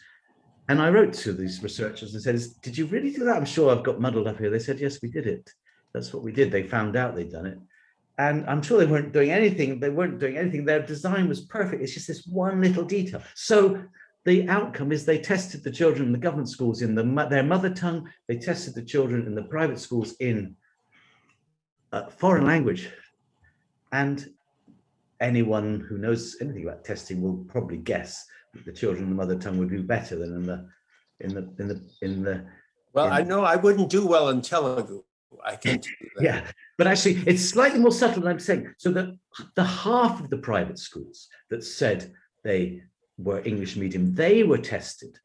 And 0.70 0.82
I 0.82 0.90
wrote 0.90 1.14
to 1.14 1.34
these 1.34 1.64
researchers 1.64 2.14
and 2.14 2.22
said, 2.24 2.42
"Did 2.62 2.78
you 2.78 2.88
really 2.88 3.12
do 3.12 3.24
that?" 3.24 3.38
I'm 3.38 3.46
sure 3.46 3.72
I've 3.72 3.86
got 3.86 4.02
muddled 4.02 4.28
up 4.28 4.38
here. 4.38 4.50
They 4.50 4.60
said, 4.60 4.80
"Yes, 4.80 5.00
we 5.02 5.10
did 5.10 5.28
it. 5.28 5.50
That's 5.94 6.14
what 6.14 6.24
we 6.24 6.34
did." 6.34 6.52
They 6.52 6.64
found 6.64 6.98
out 6.98 7.16
they'd 7.16 7.32
done 7.32 7.46
it 7.46 7.60
and 8.24 8.46
I'm 8.50 8.62
sure 8.62 8.78
they 8.80 8.94
weren't 8.94 9.12
doing 9.12 9.32
anything. 9.32 9.80
They 9.80 9.90
weren't 9.90 10.20
doing 10.20 10.38
anything. 10.38 10.64
Their 10.64 10.86
design 10.94 11.28
was 11.28 11.42
perfect. 11.42 11.82
It's 11.82 11.94
just 11.94 12.08
this 12.08 12.26
one 12.26 12.62
little 12.62 12.86
detail. 12.86 13.22
So 13.36 13.84
the 14.24 14.48
outcome 14.48 14.94
is 14.94 15.04
they 15.04 15.20
tested 15.20 15.62
the 15.62 15.72
children 15.80 16.08
in 16.08 16.14
the 16.14 16.26
government 16.28 16.50
schools 16.50 16.82
in 16.82 16.96
the, 16.96 17.04
their 17.30 17.44
mother 17.44 17.70
tongue. 17.70 18.10
They 18.30 18.38
tested 18.38 18.76
the 18.76 18.82
children 18.94 19.28
in 19.28 19.36
the 19.36 19.44
private 19.44 19.80
schools 19.80 20.16
in 20.22 20.56
uh, 21.92 22.10
foreign 22.22 22.46
language. 22.46 22.90
And 23.92 24.26
anyone 25.20 25.86
who 25.88 25.98
knows 25.98 26.38
anything 26.40 26.64
about 26.64 26.86
testing 26.86 27.22
will 27.22 27.44
probably 27.50 27.78
guess 27.78 28.26
that 28.54 28.64
the 28.64 28.72
children 28.72 29.04
in 29.04 29.10
the 29.10 29.16
mother 29.16 29.38
tongue 29.38 29.58
would 29.58 29.70
do 29.70 29.84
better 29.84 30.16
than 30.18 30.34
in 30.40 30.46
the 30.46 30.70
in 31.20 31.34
the 31.36 31.44
in 31.60 31.68
the 31.68 31.78
in 32.02 32.24
the. 32.24 32.46
Well, 32.94 33.08
in, 33.08 33.12
I 33.12 33.22
know 33.22 33.44
I 33.44 33.58
wouldn't 33.58 33.90
do 33.90 34.08
well 34.08 34.30
in 34.30 34.42
Telugu. 34.42 35.04
I 35.44 35.56
can't. 35.56 35.86
Yeah, 36.20 36.46
but 36.78 36.88
actually, 36.88 37.24
it's 37.26 37.44
slightly 37.44 37.80
more 37.80 37.92
subtle 37.92 38.22
than 38.22 38.32
I'm 38.32 38.40
saying. 38.40 38.74
So 38.78 38.92
that 38.92 39.08
the 39.56 39.64
half 39.64 40.20
of 40.20 40.30
the 40.30 40.38
private 40.38 40.80
schools 40.80 41.28
that 41.50 41.64
said 41.64 42.12
they 42.44 42.84
were 43.18 43.42
English 43.46 43.76
medium, 43.76 44.14
they 44.14 44.44
were 44.44 44.58
tested 44.58 45.18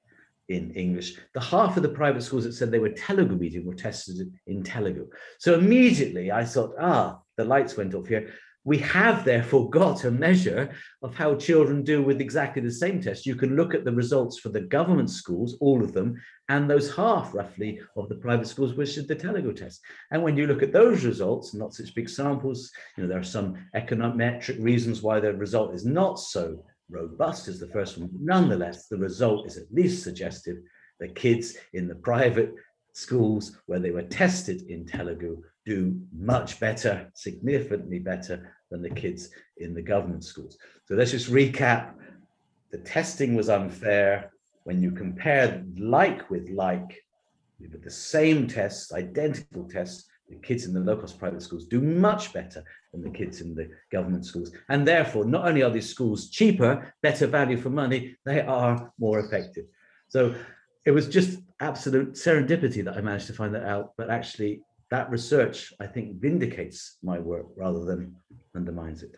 in 0.48 0.70
English. 0.72 1.16
The 1.34 1.40
half 1.40 1.76
of 1.76 1.82
the 1.82 1.90
private 1.90 2.22
schools 2.22 2.44
that 2.44 2.52
said 2.52 2.70
they 2.70 2.78
were 2.78 2.90
Telugu 2.90 3.36
medium 3.36 3.66
were 3.66 3.74
tested 3.74 4.32
in 4.46 4.62
Telugu. 4.62 5.06
So 5.38 5.54
immediately 5.54 6.32
I 6.32 6.44
thought, 6.44 6.74
ah, 6.80 7.20
the 7.36 7.44
lights 7.44 7.76
went 7.76 7.94
off 7.94 8.08
here. 8.08 8.32
We 8.64 8.78
have 8.78 9.24
therefore 9.24 9.70
got 9.70 10.04
a 10.04 10.10
measure 10.10 10.70
of 11.02 11.14
how 11.14 11.34
children 11.34 11.82
do 11.82 12.02
with 12.02 12.20
exactly 12.20 12.60
the 12.60 12.70
same 12.70 13.00
test. 13.00 13.24
You 13.24 13.34
can 13.34 13.56
look 13.56 13.74
at 13.74 13.84
the 13.84 13.92
results 13.92 14.38
for 14.38 14.50
the 14.50 14.60
government 14.60 15.10
schools, 15.10 15.56
all 15.60 15.82
of 15.82 15.92
them, 15.92 16.20
and 16.48 16.68
those 16.68 16.94
half 16.94 17.34
roughly 17.34 17.80
of 17.96 18.08
the 18.08 18.16
private 18.16 18.46
schools, 18.46 18.74
which 18.74 18.94
did 18.94 19.08
the 19.08 19.14
Telugu 19.14 19.52
test. 19.54 19.80
And 20.10 20.22
when 20.22 20.36
you 20.36 20.46
look 20.46 20.62
at 20.62 20.72
those 20.72 21.04
results, 21.04 21.54
not 21.54 21.74
such 21.74 21.94
big 21.94 22.08
samples, 22.08 22.70
you 22.96 23.02
know, 23.02 23.08
there 23.08 23.20
are 23.20 23.24
some 23.24 23.56
econometric 23.74 24.62
reasons 24.62 25.02
why 25.02 25.20
the 25.20 25.32
result 25.34 25.74
is 25.74 25.86
not 25.86 26.18
so 26.18 26.62
robust 26.90 27.48
as 27.48 27.58
the 27.58 27.68
first 27.68 27.98
one. 27.98 28.10
Nonetheless, 28.20 28.88
the 28.88 28.96
result 28.96 29.46
is 29.46 29.56
at 29.56 29.72
least 29.72 30.02
suggestive 30.02 30.56
that 31.00 31.14
kids 31.14 31.56
in 31.74 31.86
the 31.86 31.94
private 31.94 32.52
schools 32.92 33.56
where 33.66 33.78
they 33.78 33.92
were 33.92 34.02
tested 34.02 34.62
in 34.68 34.84
Telugu 34.84 35.42
do 35.74 36.00
much 36.12 36.58
better, 36.58 37.10
significantly 37.14 37.98
better 37.98 38.36
than 38.70 38.80
the 38.82 38.90
kids 39.02 39.30
in 39.58 39.74
the 39.74 39.82
government 39.92 40.24
schools. 40.24 40.56
So 40.86 40.94
let's 40.94 41.10
just 41.10 41.30
recap. 41.30 41.94
The 42.72 42.78
testing 42.78 43.34
was 43.34 43.48
unfair. 43.48 44.32
When 44.64 44.82
you 44.82 44.90
compare 44.90 45.64
like 45.78 46.30
with 46.30 46.48
like, 46.50 46.90
with 47.60 47.82
the 47.82 47.90
same 48.14 48.46
tests, 48.46 48.92
identical 48.92 49.64
tests, 49.68 50.04
the 50.28 50.36
kids 50.36 50.66
in 50.66 50.74
the 50.74 50.80
low-cost 50.80 51.18
private 51.18 51.42
schools 51.42 51.66
do 51.66 51.80
much 51.80 52.32
better 52.32 52.62
than 52.92 53.02
the 53.02 53.10
kids 53.10 53.40
in 53.40 53.54
the 53.54 53.70
government 53.90 54.26
schools. 54.26 54.52
And 54.68 54.86
therefore, 54.86 55.24
not 55.24 55.46
only 55.48 55.62
are 55.62 55.70
these 55.70 55.88
schools 55.88 56.28
cheaper, 56.28 56.94
better 57.02 57.26
value 57.26 57.56
for 57.56 57.70
money, 57.70 58.16
they 58.26 58.42
are 58.42 58.92
more 58.98 59.18
effective. 59.20 59.64
So 60.08 60.34
it 60.84 60.90
was 60.90 61.08
just 61.08 61.40
absolute 61.60 62.12
serendipity 62.12 62.84
that 62.84 62.96
I 62.96 63.00
managed 63.00 63.26
to 63.28 63.32
find 63.32 63.54
that 63.54 63.64
out. 63.64 63.92
But 63.96 64.10
actually, 64.10 64.62
that 64.90 65.10
research, 65.10 65.72
I 65.80 65.86
think, 65.86 66.20
vindicates 66.20 66.96
my 67.02 67.18
work 67.18 67.46
rather 67.56 67.84
than 67.84 68.16
undermines 68.54 69.02
it. 69.02 69.16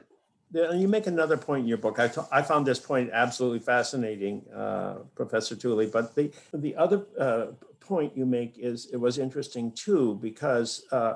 Yeah, 0.52 0.72
you 0.72 0.88
make 0.88 1.06
another 1.06 1.36
point 1.36 1.62
in 1.62 1.68
your 1.68 1.78
book. 1.78 2.00
I, 2.00 2.10
I 2.32 2.42
found 2.42 2.66
this 2.66 2.80
point 2.80 3.10
absolutely 3.12 3.60
fascinating, 3.60 4.44
uh, 4.52 4.94
Professor 5.14 5.54
Tooley. 5.54 5.86
But 5.86 6.16
the 6.16 6.32
the 6.52 6.74
other 6.74 7.06
uh, 7.16 7.46
point 7.78 8.16
you 8.16 8.26
make 8.26 8.58
is 8.58 8.88
it 8.92 8.96
was 8.96 9.18
interesting 9.18 9.70
too 9.72 10.18
because 10.20 10.84
uh, 10.90 11.14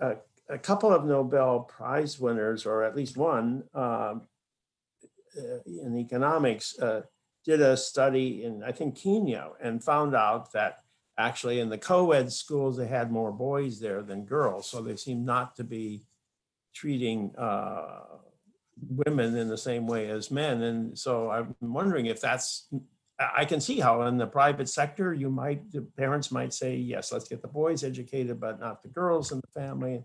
a, 0.00 0.16
a, 0.48 0.58
couple 0.58 0.90
of 0.90 1.04
Nobel 1.04 1.60
Prize 1.60 2.18
winners, 2.18 2.64
or 2.64 2.82
at 2.82 2.96
least 2.96 3.18
one 3.18 3.64
um, 3.74 4.22
uh, 5.36 5.60
in 5.66 5.98
economics, 5.98 6.78
uh, 6.78 7.02
did 7.44 7.60
a 7.60 7.76
study 7.76 8.44
in 8.44 8.62
I 8.62 8.72
think 8.72 8.96
Kenya 8.96 9.50
and 9.60 9.84
found 9.84 10.14
out 10.14 10.50
that 10.52 10.80
actually 11.20 11.60
in 11.60 11.68
the 11.68 11.78
co-ed 11.78 12.32
schools 12.32 12.76
they 12.76 12.86
had 12.86 13.12
more 13.12 13.32
boys 13.32 13.78
there 13.80 14.02
than 14.02 14.24
girls, 14.24 14.68
so 14.68 14.80
they 14.80 14.96
seem 14.96 15.24
not 15.24 15.56
to 15.56 15.64
be 15.64 16.02
treating 16.74 17.34
uh, 17.36 18.00
women 19.04 19.36
in 19.36 19.48
the 19.48 19.58
same 19.58 19.86
way 19.86 20.08
as 20.10 20.30
men. 20.30 20.62
And 20.62 20.98
so 20.98 21.30
I'm 21.30 21.54
wondering 21.60 22.06
if 22.06 22.20
that's, 22.20 22.68
I 23.18 23.44
can 23.44 23.60
see 23.60 23.78
how 23.80 24.02
in 24.02 24.16
the 24.16 24.26
private 24.26 24.68
sector, 24.68 25.12
you 25.12 25.30
might, 25.30 25.70
the 25.70 25.82
parents 25.96 26.30
might 26.30 26.54
say, 26.54 26.76
yes, 26.76 27.12
let's 27.12 27.28
get 27.28 27.42
the 27.42 27.48
boys 27.48 27.84
educated, 27.84 28.40
but 28.40 28.60
not 28.60 28.82
the 28.82 28.88
girls 28.88 29.32
in 29.32 29.40
the 29.40 29.60
family. 29.60 30.04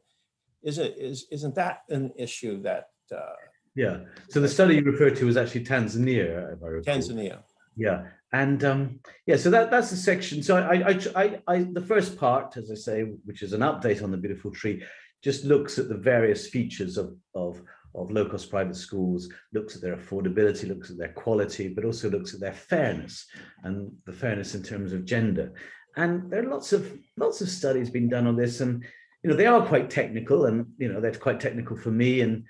Is 0.63 0.77
it, 0.79 0.95
is, 0.97 1.27
isn't 1.31 1.55
that 1.55 1.83
an 1.89 2.11
issue 2.17 2.61
that? 2.63 2.89
Uh, 3.15 3.37
yeah, 3.75 3.99
so 4.29 4.39
the 4.39 4.49
study 4.49 4.75
you 4.75 4.83
referred 4.83 5.15
to 5.17 5.25
was 5.25 5.37
actually 5.37 5.65
Tanzania, 5.65 6.53
if 6.53 6.63
I. 6.63 6.67
Tanzania. 6.91 7.37
Yeah, 7.77 8.05
and 8.35 8.65
um, 8.65 8.99
yeah, 9.25 9.37
so 9.37 9.49
that 9.49 9.71
that's 9.71 9.91
the 9.91 9.95
section. 9.95 10.43
So 10.43 10.57
I, 10.57 10.89
I, 10.89 10.99
I, 11.15 11.39
I, 11.47 11.57
the 11.71 11.87
first 11.93 12.17
part, 12.17 12.57
as 12.57 12.69
I 12.69 12.75
say, 12.75 13.03
which 13.23 13.41
is 13.41 13.53
an 13.53 13.61
update 13.61 14.03
on 14.03 14.11
the 14.11 14.17
beautiful 14.17 14.51
tree, 14.51 14.83
just 15.23 15.45
looks 15.45 15.79
at 15.79 15.87
the 15.87 15.95
various 15.95 16.49
features 16.49 16.97
of, 16.97 17.15
of, 17.33 17.61
of 17.95 18.11
low-cost 18.11 18.49
private 18.49 18.75
schools, 18.75 19.29
looks 19.53 19.77
at 19.77 19.81
their 19.81 19.95
affordability, 19.95 20.67
looks 20.67 20.91
at 20.91 20.97
their 20.97 21.13
quality, 21.13 21.69
but 21.69 21.85
also 21.85 22.09
looks 22.09 22.33
at 22.33 22.41
their 22.41 22.53
fairness 22.53 23.25
and 23.63 23.89
the 24.05 24.11
fairness 24.11 24.53
in 24.53 24.61
terms 24.61 24.91
of 24.91 25.05
gender. 25.05 25.53
And 25.95 26.29
there 26.29 26.45
are 26.45 26.49
lots 26.49 26.73
of 26.73 26.91
lots 27.15 27.39
of 27.39 27.47
studies 27.47 27.89
being 27.89 28.09
done 28.09 28.27
on 28.27 28.35
this, 28.35 28.59
and 28.59 28.83
you 29.23 29.29
know 29.29 29.37
they 29.37 29.47
are 29.47 29.65
quite 29.65 29.89
technical, 29.89 30.47
and 30.47 30.65
you 30.77 30.91
know 30.91 30.99
they're 30.99 31.13
quite 31.13 31.39
technical 31.39 31.77
for 31.77 31.91
me, 31.91 32.19
and 32.19 32.43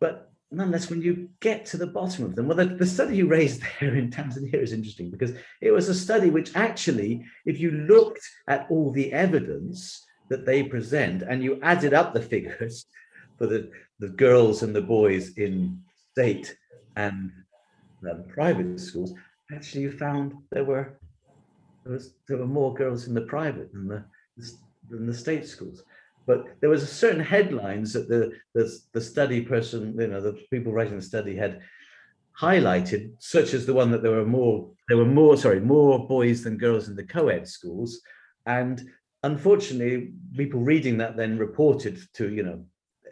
but 0.00 0.29
nonetheless, 0.50 0.90
when 0.90 1.02
you 1.02 1.28
get 1.40 1.64
to 1.66 1.76
the 1.76 1.86
bottom 1.86 2.24
of 2.24 2.34
them, 2.34 2.48
well, 2.48 2.56
the, 2.56 2.66
the, 2.66 2.86
study 2.86 3.16
you 3.16 3.26
raised 3.26 3.62
there 3.80 3.94
in 3.94 4.10
Tanzania 4.10 4.54
is 4.54 4.72
interesting 4.72 5.10
because 5.10 5.32
it 5.60 5.70
was 5.70 5.88
a 5.88 5.94
study 5.94 6.30
which 6.30 6.54
actually, 6.54 7.24
if 7.46 7.60
you 7.60 7.70
looked 7.70 8.28
at 8.48 8.66
all 8.70 8.90
the 8.90 9.12
evidence, 9.12 10.04
that 10.30 10.46
they 10.46 10.62
present 10.62 11.22
and 11.22 11.42
you 11.42 11.60
added 11.60 11.92
up 11.92 12.14
the 12.14 12.22
figures 12.22 12.86
for 13.38 13.46
the, 13.46 13.70
the 13.98 14.08
girls 14.08 14.62
and 14.62 14.74
the 14.74 14.80
boys 14.80 15.36
in 15.36 15.78
state 16.12 16.56
and 16.96 17.30
um, 18.08 18.24
private 18.28 18.80
schools, 18.80 19.12
actually 19.54 19.82
you 19.82 19.92
found 19.92 20.32
there 20.50 20.64
were 20.64 20.98
there 21.84 21.94
was 21.94 22.12
there 22.28 22.36
were 22.36 22.46
more 22.46 22.74
girls 22.74 23.08
in 23.08 23.14
the 23.14 23.22
private 23.22 23.72
than 23.72 23.88
the 23.88 24.04
than 24.88 25.06
the 25.06 25.14
state 25.14 25.46
schools. 25.46 25.82
But 26.30 26.60
there 26.60 26.70
was 26.70 26.88
certain 26.88 27.24
headlines 27.34 27.92
that 27.94 28.08
the, 28.08 28.22
the 28.54 28.64
the 28.92 29.00
study 29.00 29.40
person, 29.40 29.96
you 29.98 30.06
know, 30.06 30.20
the 30.20 30.34
people 30.52 30.72
writing 30.72 30.94
the 30.94 31.02
study 31.02 31.34
had 31.34 31.60
highlighted, 32.40 33.02
such 33.18 33.52
as 33.52 33.66
the 33.66 33.74
one 33.74 33.90
that 33.90 34.02
there 34.04 34.12
were 34.12 34.32
more 34.38 34.70
there 34.88 34.96
were 34.96 35.16
more 35.20 35.36
sorry 35.36 35.58
more 35.58 36.06
boys 36.06 36.44
than 36.44 36.56
girls 36.56 36.88
in 36.88 36.94
the 36.94 37.10
co-ed 37.16 37.48
schools, 37.48 38.00
and 38.46 38.76
unfortunately, 39.24 40.12
people 40.36 40.60
reading 40.60 40.98
that 40.98 41.16
then 41.16 41.36
reported 41.36 41.98
to, 42.14 42.32
you 42.32 42.44
know, 42.44 42.64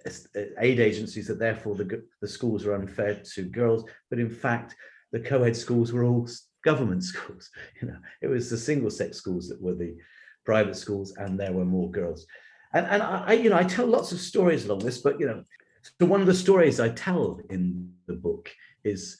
eh, 0.07 0.44
aid 0.61 0.78
agencies 0.78 1.26
that 1.26 1.40
therefore 1.40 1.74
the, 1.74 2.04
the 2.22 2.28
schools 2.28 2.64
were 2.64 2.76
unfair 2.76 3.20
to 3.35 3.42
girls. 3.42 3.85
But 4.11 4.20
in 4.20 4.31
fact, 4.31 4.76
the 5.11 5.20
co-ed 5.20 5.57
schools 5.57 5.92
were 5.92 6.04
all 6.04 6.28
government 6.64 7.02
schools. 7.12 7.50
You 7.81 7.88
know, 7.88 7.98
it 8.22 8.28
was 8.28 8.48
the 8.48 8.59
single-sex 8.59 9.16
schools 9.16 9.48
that 9.48 9.61
were 9.61 9.74
the 9.74 9.96
private 10.44 10.76
schools, 10.76 11.14
and 11.16 11.38
there 11.38 11.52
were 11.52 11.64
more 11.64 11.90
girls. 11.90 12.24
And 12.72 12.87
and 12.87 13.02
I, 13.02 13.33
you 13.33 13.50
know, 13.50 13.57
I 13.57 13.64
tell 13.64 13.87
lots 13.87 14.12
of 14.12 14.20
stories 14.20 14.66
along 14.66 14.81
this, 14.81 14.98
but 14.98 15.18
you 15.18 15.26
know, 15.26 15.42
so 15.83 16.07
one 16.07 16.20
of 16.20 16.26
the 16.26 16.35
stories 16.35 16.81
I 16.81 16.90
tell 16.90 17.40
in 17.50 17.92
the 18.07 18.14
book 18.14 18.50
is 18.85 19.18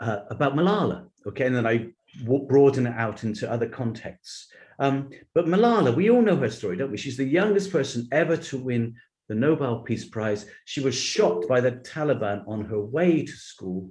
uh, 0.00 0.20
about 0.30 0.54
Malala. 0.54 1.06
Okay, 1.26 1.46
and 1.46 1.56
then 1.56 1.66
I 1.66 1.88
broaden 2.24 2.86
it 2.86 2.94
out 2.96 3.24
into 3.24 3.50
other 3.50 3.68
contexts. 3.68 4.48
Um, 4.78 5.10
but 5.34 5.46
Malala, 5.46 5.94
we 5.94 6.10
all 6.10 6.22
know 6.22 6.36
her 6.36 6.50
story, 6.50 6.76
don't 6.76 6.90
we? 6.90 6.96
She's 6.96 7.16
the 7.16 7.24
youngest 7.24 7.70
person 7.70 8.08
ever 8.12 8.36
to 8.36 8.58
win 8.58 8.94
the 9.28 9.34
Nobel 9.34 9.80
Peace 9.80 10.06
Prize. 10.06 10.46
She 10.64 10.80
was 10.80 10.94
shot 10.94 11.46
by 11.46 11.60
the 11.60 11.72
Taliban 11.72 12.42
on 12.48 12.64
her 12.64 12.80
way 12.80 13.24
to 13.24 13.32
school. 13.32 13.90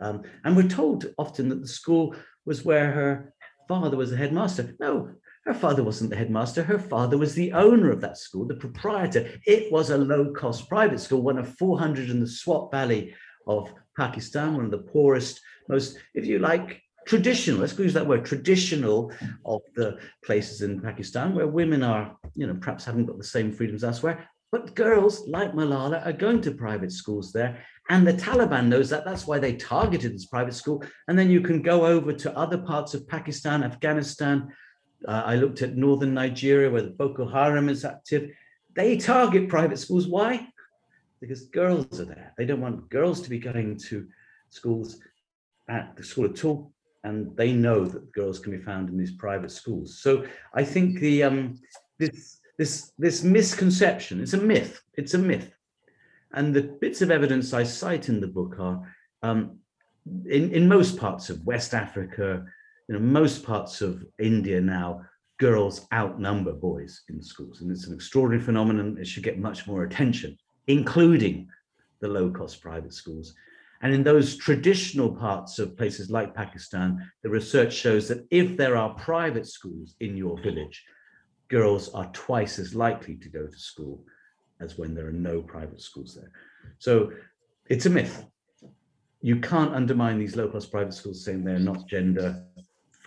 Um, 0.00 0.22
and 0.44 0.56
we're 0.56 0.68
told 0.68 1.12
often 1.18 1.48
that 1.48 1.60
the 1.60 1.68
school 1.68 2.14
was 2.46 2.64
where 2.64 2.92
her 2.92 3.34
father 3.66 3.96
was 3.96 4.10
the 4.10 4.16
headmaster. 4.16 4.74
No, 4.80 5.10
her 5.48 5.54
father 5.54 5.82
wasn't 5.82 6.10
the 6.10 6.16
headmaster. 6.16 6.62
Her 6.62 6.78
father 6.78 7.16
was 7.16 7.34
the 7.34 7.52
owner 7.54 7.90
of 7.90 8.02
that 8.02 8.18
school, 8.18 8.44
the 8.44 8.54
proprietor. 8.54 9.30
It 9.46 9.72
was 9.72 9.88
a 9.88 9.96
low 9.96 10.30
cost 10.32 10.68
private 10.68 11.00
school, 11.00 11.22
one 11.22 11.38
of 11.38 11.56
400 11.56 12.10
in 12.10 12.20
the 12.20 12.26
Swat 12.26 12.70
Valley 12.70 13.14
of 13.46 13.72
Pakistan, 13.96 14.54
one 14.54 14.66
of 14.66 14.70
the 14.70 14.76
poorest, 14.92 15.40
most, 15.70 15.96
if 16.12 16.26
you 16.26 16.38
like, 16.38 16.82
traditional, 17.06 17.60
let's 17.60 17.78
use 17.78 17.94
that 17.94 18.06
word, 18.06 18.26
traditional 18.26 19.10
of 19.46 19.62
the 19.74 19.98
places 20.22 20.60
in 20.60 20.82
Pakistan 20.82 21.34
where 21.34 21.46
women 21.46 21.82
are, 21.82 22.14
you 22.34 22.46
know, 22.46 22.58
perhaps 22.60 22.84
haven't 22.84 23.06
got 23.06 23.16
the 23.16 23.24
same 23.24 23.50
freedoms 23.50 23.84
elsewhere. 23.84 24.28
But 24.52 24.74
girls 24.74 25.26
like 25.26 25.54
Malala 25.54 26.04
are 26.06 26.12
going 26.12 26.42
to 26.42 26.50
private 26.50 26.92
schools 26.92 27.32
there. 27.32 27.64
And 27.88 28.06
the 28.06 28.12
Taliban 28.12 28.66
knows 28.66 28.90
that. 28.90 29.06
That's 29.06 29.26
why 29.26 29.38
they 29.38 29.54
targeted 29.54 30.12
this 30.12 30.26
private 30.26 30.54
school. 30.54 30.84
And 31.06 31.18
then 31.18 31.30
you 31.30 31.40
can 31.40 31.62
go 31.62 31.86
over 31.86 32.12
to 32.12 32.36
other 32.36 32.58
parts 32.58 32.92
of 32.92 33.08
Pakistan, 33.08 33.62
Afghanistan. 33.62 34.48
Uh, 35.06 35.22
I 35.24 35.36
looked 35.36 35.62
at 35.62 35.76
northern 35.76 36.14
Nigeria 36.14 36.70
where 36.70 36.82
the 36.82 36.90
Boko 36.90 37.26
Haram 37.28 37.68
is 37.68 37.84
active. 37.84 38.30
They 38.74 38.96
target 38.96 39.48
private 39.48 39.78
schools. 39.78 40.06
Why? 40.08 40.48
Because 41.20 41.42
girls 41.46 42.00
are 42.00 42.04
there. 42.04 42.32
They 42.36 42.46
don't 42.46 42.60
want 42.60 42.88
girls 42.90 43.20
to 43.22 43.30
be 43.30 43.38
going 43.38 43.78
to 43.88 44.06
schools 44.50 45.00
at 45.68 45.96
the 45.96 46.04
school 46.04 46.26
at 46.26 46.44
all 46.44 46.72
and 47.04 47.36
they 47.36 47.52
know 47.52 47.84
that 47.84 48.12
girls 48.12 48.38
can 48.38 48.52
be 48.52 48.62
found 48.62 48.88
in 48.88 48.98
these 48.98 49.12
private 49.12 49.50
schools. 49.50 49.98
So 50.00 50.26
I 50.54 50.64
think 50.64 50.98
the 51.00 51.22
um, 51.24 51.58
this 51.98 52.40
this 52.58 52.92
this 52.98 53.22
misconception 53.22 54.20
it's 54.20 54.34
a 54.34 54.38
myth. 54.38 54.82
It's 54.94 55.14
a 55.14 55.18
myth, 55.18 55.52
and 56.32 56.54
the 56.54 56.62
bits 56.62 57.02
of 57.02 57.10
evidence 57.10 57.52
I 57.52 57.62
cite 57.62 58.08
in 58.08 58.20
the 58.20 58.26
book 58.26 58.56
are 58.58 58.82
um, 59.22 59.58
in 60.26 60.52
in 60.52 60.68
most 60.68 60.98
parts 60.98 61.30
of 61.30 61.46
West 61.46 61.74
Africa, 61.74 62.44
you 62.88 62.94
know, 62.94 63.00
most 63.00 63.44
parts 63.44 63.80
of 63.80 64.04
India 64.18 64.60
now. 64.60 65.02
Girls 65.38 65.86
outnumber 65.94 66.52
boys 66.52 67.02
in 67.08 67.22
schools, 67.22 67.60
and 67.60 67.70
it's 67.70 67.86
an 67.86 67.94
extraordinary 67.94 68.42
phenomenon. 68.44 68.98
It 68.98 69.06
should 69.06 69.22
get 69.22 69.38
much 69.38 69.68
more 69.68 69.84
attention, 69.84 70.36
including 70.66 71.46
the 72.00 72.08
low-cost 72.08 72.60
private 72.60 72.92
schools. 72.92 73.34
And 73.80 73.94
in 73.94 74.02
those 74.02 74.36
traditional 74.36 75.14
parts 75.14 75.60
of 75.60 75.76
places 75.76 76.10
like 76.10 76.34
Pakistan, 76.34 77.08
the 77.22 77.30
research 77.30 77.72
shows 77.72 78.08
that 78.08 78.26
if 78.32 78.56
there 78.56 78.76
are 78.76 78.94
private 78.94 79.46
schools 79.46 79.94
in 80.00 80.16
your 80.16 80.40
village, 80.42 80.84
girls 81.46 81.88
are 81.94 82.10
twice 82.12 82.58
as 82.58 82.74
likely 82.74 83.14
to 83.16 83.28
go 83.28 83.46
to 83.46 83.58
school 83.58 84.04
as 84.60 84.76
when 84.76 84.92
there 84.92 85.06
are 85.06 85.12
no 85.12 85.40
private 85.40 85.80
schools 85.80 86.16
there. 86.16 86.32
So 86.78 87.12
it's 87.66 87.86
a 87.86 87.90
myth. 87.90 88.24
You 89.22 89.36
can't 89.40 89.74
undermine 89.74 90.18
these 90.18 90.34
low 90.34 90.48
cost 90.48 90.72
private 90.72 90.94
schools 90.94 91.24
saying 91.24 91.44
they're 91.44 91.60
not 91.60 91.86
gender 91.86 92.44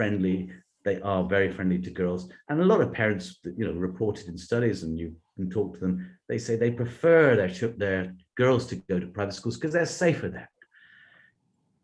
friendly. 0.01 0.49
They 0.83 0.99
are 1.01 1.23
very 1.23 1.51
friendly 1.53 1.79
to 1.79 1.91
girls. 1.91 2.27
And 2.49 2.59
a 2.59 2.65
lot 2.65 2.81
of 2.81 2.91
parents, 2.91 3.37
you 3.43 3.65
know, 3.65 3.73
reported 3.73 4.29
in 4.29 4.35
studies 4.35 4.81
and 4.81 4.97
you 4.97 5.15
can 5.35 5.47
talk 5.47 5.75
to 5.75 5.79
them, 5.79 6.17
they 6.27 6.39
say 6.39 6.55
they 6.55 6.71
prefer 6.71 7.35
their, 7.35 7.49
their 7.77 8.15
girls 8.35 8.65
to 8.67 8.77
go 8.77 8.99
to 8.99 9.05
private 9.05 9.35
schools 9.35 9.57
because 9.57 9.73
they're 9.73 9.85
safer 9.85 10.29
there. 10.29 10.49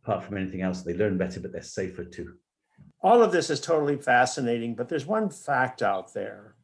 Apart 0.02 0.24
from 0.24 0.38
anything 0.38 0.64
else, 0.64 0.82
they 0.82 0.96
learn 0.96 1.16
better, 1.16 1.40
but 1.40 1.52
they're 1.52 1.62
safer 1.62 2.04
too. 2.04 2.38
All 3.04 3.22
of 3.22 3.32
this 3.32 3.52
is 3.52 3.60
totally 3.60 3.98
fascinating, 3.98 4.74
but 4.74 4.90
there's 4.90 5.06
one 5.06 5.30
fact 5.30 5.84
out 5.84 6.12
there. 6.16 6.56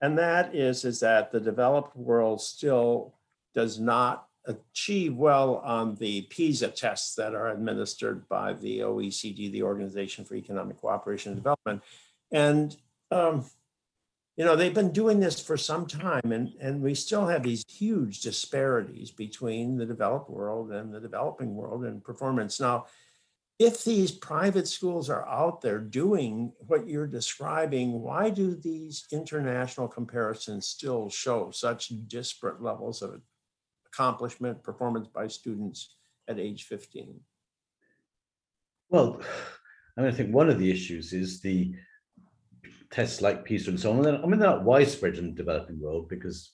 And 0.00 0.18
that 0.18 0.56
is, 0.56 0.84
is 0.84 0.98
that 1.00 1.30
the 1.30 1.38
developed 1.38 1.96
world 1.96 2.40
still 2.40 3.14
does 3.54 3.78
not 3.78 4.26
achieve 4.50 5.14
well 5.14 5.56
on 5.56 5.94
the 5.96 6.22
PISA 6.22 6.68
tests 6.68 7.14
that 7.16 7.34
are 7.34 7.48
administered 7.48 8.28
by 8.28 8.52
the 8.54 8.80
OECD, 8.80 9.50
the 9.52 9.62
Organization 9.62 10.24
for 10.24 10.34
Economic 10.34 10.80
Cooperation 10.80 11.32
and 11.32 11.40
Development. 11.40 11.82
And, 12.32 12.76
um, 13.10 13.44
you 14.36 14.44
know, 14.44 14.56
they've 14.56 14.74
been 14.74 14.92
doing 14.92 15.20
this 15.20 15.40
for 15.40 15.56
some 15.56 15.86
time, 15.86 16.32
and, 16.32 16.52
and 16.60 16.80
we 16.80 16.94
still 16.94 17.26
have 17.26 17.42
these 17.42 17.64
huge 17.68 18.20
disparities 18.20 19.10
between 19.10 19.76
the 19.76 19.86
developed 19.86 20.30
world 20.30 20.72
and 20.72 20.94
the 20.94 21.00
developing 21.00 21.54
world 21.54 21.84
in 21.84 22.00
performance. 22.00 22.60
Now, 22.60 22.86
if 23.60 23.84
these 23.84 24.10
private 24.10 24.66
schools 24.66 25.10
are 25.10 25.28
out 25.28 25.60
there 25.60 25.78
doing 25.78 26.50
what 26.66 26.88
you're 26.88 27.06
describing, 27.06 28.00
why 28.00 28.30
do 28.30 28.54
these 28.54 29.04
international 29.12 29.86
comparisons 29.86 30.66
still 30.66 31.10
show 31.10 31.50
such 31.50 31.92
disparate 32.08 32.62
levels 32.62 33.02
of 33.02 33.20
accomplishment, 34.00 34.62
performance 34.62 35.08
by 35.08 35.26
students 35.26 35.96
at 36.28 36.38
age 36.38 36.64
15? 36.64 37.20
Well, 38.88 39.20
I 39.96 40.00
mean, 40.00 40.10
I 40.10 40.14
think 40.14 40.34
one 40.34 40.48
of 40.48 40.58
the 40.58 40.70
issues 40.70 41.12
is 41.12 41.40
the 41.40 41.74
tests 42.90 43.20
like 43.20 43.44
PISA 43.44 43.70
and 43.70 43.80
so 43.80 43.92
on. 43.92 44.06
I 44.06 44.26
mean, 44.26 44.40
they're 44.40 44.50
not 44.50 44.64
widespread 44.64 45.16
in 45.16 45.26
the 45.26 45.32
developing 45.32 45.80
world 45.80 46.08
because 46.08 46.52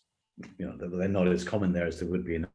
you 0.59 0.67
know 0.67 0.77
they're 0.77 1.09
not 1.09 1.29
as 1.29 1.45
common 1.45 1.73
there 1.73 1.87
as 1.87 1.99
they 1.99 2.07
would 2.07 2.27
be 2.27 2.35
in 2.35 2.47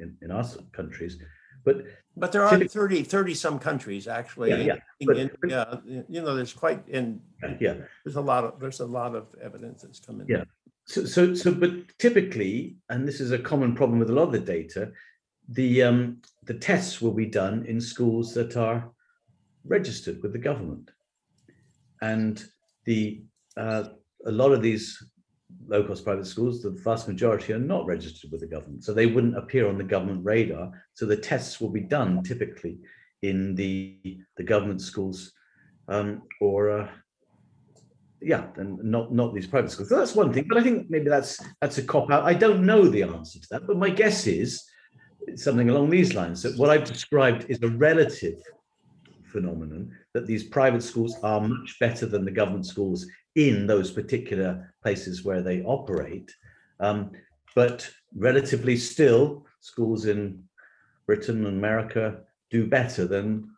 in, 0.00 0.16
in 0.22 0.30
our 0.30 0.44
countries. 0.72 1.18
But 1.64 1.84
but 2.16 2.32
there 2.32 2.44
are 2.44 2.56
30, 2.56 3.02
30 3.02 3.34
some 3.34 3.58
countries 3.58 4.08
actually. 4.08 4.50
Yeah, 4.50 4.76
yeah. 5.00 5.06
But, 5.06 5.50
yeah, 5.50 5.74
you 6.08 6.22
know, 6.22 6.34
there's 6.34 6.54
quite 6.54 6.88
in 6.88 7.20
yeah. 7.60 7.74
There's 8.04 8.16
a 8.16 8.20
lot 8.20 8.44
of 8.44 8.60
there's 8.60 8.80
a 8.80 8.86
lot 8.86 9.14
of 9.14 9.26
evidence 9.42 9.82
that's 9.82 10.00
coming. 10.00 10.26
Yeah. 10.30 10.44
So 10.86 11.04
so 11.04 11.34
so 11.34 11.52
but 11.52 11.98
typically, 11.98 12.76
and 12.88 13.06
this 13.06 13.20
is 13.20 13.32
a 13.32 13.38
common 13.38 13.74
problem 13.74 13.98
with 13.98 14.10
a 14.10 14.12
lot 14.12 14.28
of 14.28 14.32
the 14.32 14.38
data, 14.38 14.92
the 15.48 15.82
um 15.82 16.22
the 16.44 16.54
tests 16.54 17.02
will 17.02 17.12
be 17.12 17.26
done 17.26 17.64
in 17.66 17.80
schools 17.80 18.34
that 18.34 18.56
are 18.56 18.90
registered 19.64 20.22
with 20.22 20.32
the 20.32 20.38
government. 20.38 20.90
And 22.00 22.44
the 22.84 23.24
uh, 23.56 23.84
a 24.24 24.30
lot 24.30 24.52
of 24.52 24.62
these 24.62 25.02
low-cost 25.66 26.04
private 26.04 26.26
schools, 26.26 26.62
the 26.62 26.70
vast 26.70 27.08
majority 27.08 27.52
are 27.52 27.58
not 27.58 27.86
registered 27.86 28.30
with 28.30 28.40
the 28.40 28.46
government, 28.46 28.84
so 28.84 28.92
they 28.92 29.06
wouldn't 29.06 29.38
appear 29.38 29.68
on 29.68 29.78
the 29.78 29.84
government 29.84 30.24
radar. 30.24 30.70
So 30.94 31.06
the 31.06 31.16
tests 31.16 31.60
will 31.60 31.70
be 31.70 31.80
done 31.80 32.22
typically 32.22 32.78
in 33.22 33.56
the 33.56 34.20
the 34.36 34.44
government 34.44 34.82
schools 34.82 35.32
um, 35.88 36.22
or 36.40 36.70
uh, 36.70 36.88
yeah, 38.20 38.46
and 38.56 38.82
not 38.82 39.12
not 39.12 39.34
these 39.34 39.46
private 39.46 39.70
schools. 39.70 39.88
So 39.88 39.98
that's 39.98 40.14
one 40.14 40.32
thing, 40.32 40.46
but 40.48 40.58
I 40.58 40.62
think 40.62 40.88
maybe 40.88 41.08
that's 41.08 41.40
that's 41.60 41.78
a 41.78 41.82
cop 41.82 42.10
out. 42.10 42.24
I 42.24 42.34
don't 42.34 42.64
know 42.64 42.88
the 42.88 43.02
answer 43.02 43.38
to 43.38 43.48
that, 43.50 43.66
but 43.66 43.76
my 43.76 43.90
guess 43.90 44.26
is 44.26 44.64
something 45.34 45.68
along 45.70 45.90
these 45.90 46.14
lines. 46.14 46.42
That 46.42 46.56
what 46.56 46.70
I've 46.70 46.84
described 46.84 47.46
is 47.48 47.62
a 47.62 47.68
relative 47.68 48.38
phenomenon 49.24 49.92
that 50.14 50.26
these 50.26 50.44
private 50.44 50.82
schools 50.82 51.16
are 51.22 51.40
much 51.40 51.78
better 51.78 52.06
than 52.06 52.24
the 52.24 52.30
government 52.30 52.66
schools 52.66 53.06
in 53.34 53.66
those 53.66 53.90
particular 53.90 54.72
places 54.82 55.24
where 55.24 55.42
they 55.42 55.62
operate. 55.62 56.34
Um, 56.80 57.10
but 57.54 57.88
relatively 58.14 58.76
still, 58.76 59.46
schools 59.60 60.06
in 60.06 60.42
Britain 61.06 61.44
and 61.44 61.58
America 61.58 62.20
do 62.50 62.66
better 62.66 63.06
than 63.06 63.50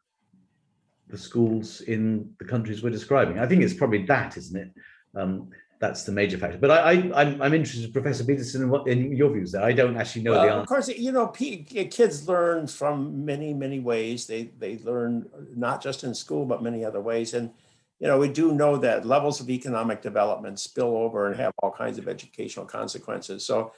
the 1.08 1.18
schools 1.18 1.80
in 1.82 2.34
the 2.38 2.44
countries 2.44 2.82
we're 2.82 2.90
describing. 2.90 3.38
I 3.38 3.46
think 3.46 3.62
it's 3.62 3.74
probably 3.74 4.04
that, 4.06 4.36
isn't 4.36 4.56
it? 4.56 4.70
Um, 5.14 5.50
that's 5.80 6.02
the 6.02 6.12
major 6.12 6.38
factor. 6.38 6.58
But 6.58 6.72
I, 6.72 6.76
I, 6.76 7.22
I'm, 7.22 7.40
I'm 7.40 7.54
interested, 7.54 7.92
Professor 7.92 8.24
Peterson, 8.24 8.62
in, 8.62 8.68
what, 8.68 8.88
in 8.88 9.16
your 9.16 9.30
views 9.32 9.52
there. 9.52 9.62
I 9.62 9.72
don't 9.72 9.96
actually 9.96 10.22
know 10.22 10.32
well, 10.32 10.42
the 10.42 10.48
answer. 10.48 10.60
Of 10.60 10.66
course, 10.66 10.88
you 10.88 11.12
know, 11.12 11.28
kids 11.28 12.28
learn 12.28 12.66
from 12.66 13.24
many, 13.24 13.54
many 13.54 13.78
ways. 13.78 14.26
They, 14.26 14.50
they 14.58 14.78
learn 14.78 15.28
not 15.54 15.80
just 15.80 16.02
in 16.02 16.14
school, 16.14 16.44
but 16.44 16.62
many 16.62 16.84
other 16.84 17.00
ways. 17.00 17.34
And 17.34 17.50
you 18.00 18.06
know, 18.06 18.18
we 18.18 18.28
do 18.28 18.52
know 18.52 18.76
that 18.76 19.06
levels 19.06 19.40
of 19.40 19.50
economic 19.50 20.02
development 20.02 20.60
spill 20.60 20.96
over 20.96 21.26
and 21.26 21.36
have 21.36 21.52
all 21.62 21.72
kinds 21.72 21.98
of 21.98 22.08
educational 22.08 22.64
consequences. 22.64 23.44
So 23.44 23.72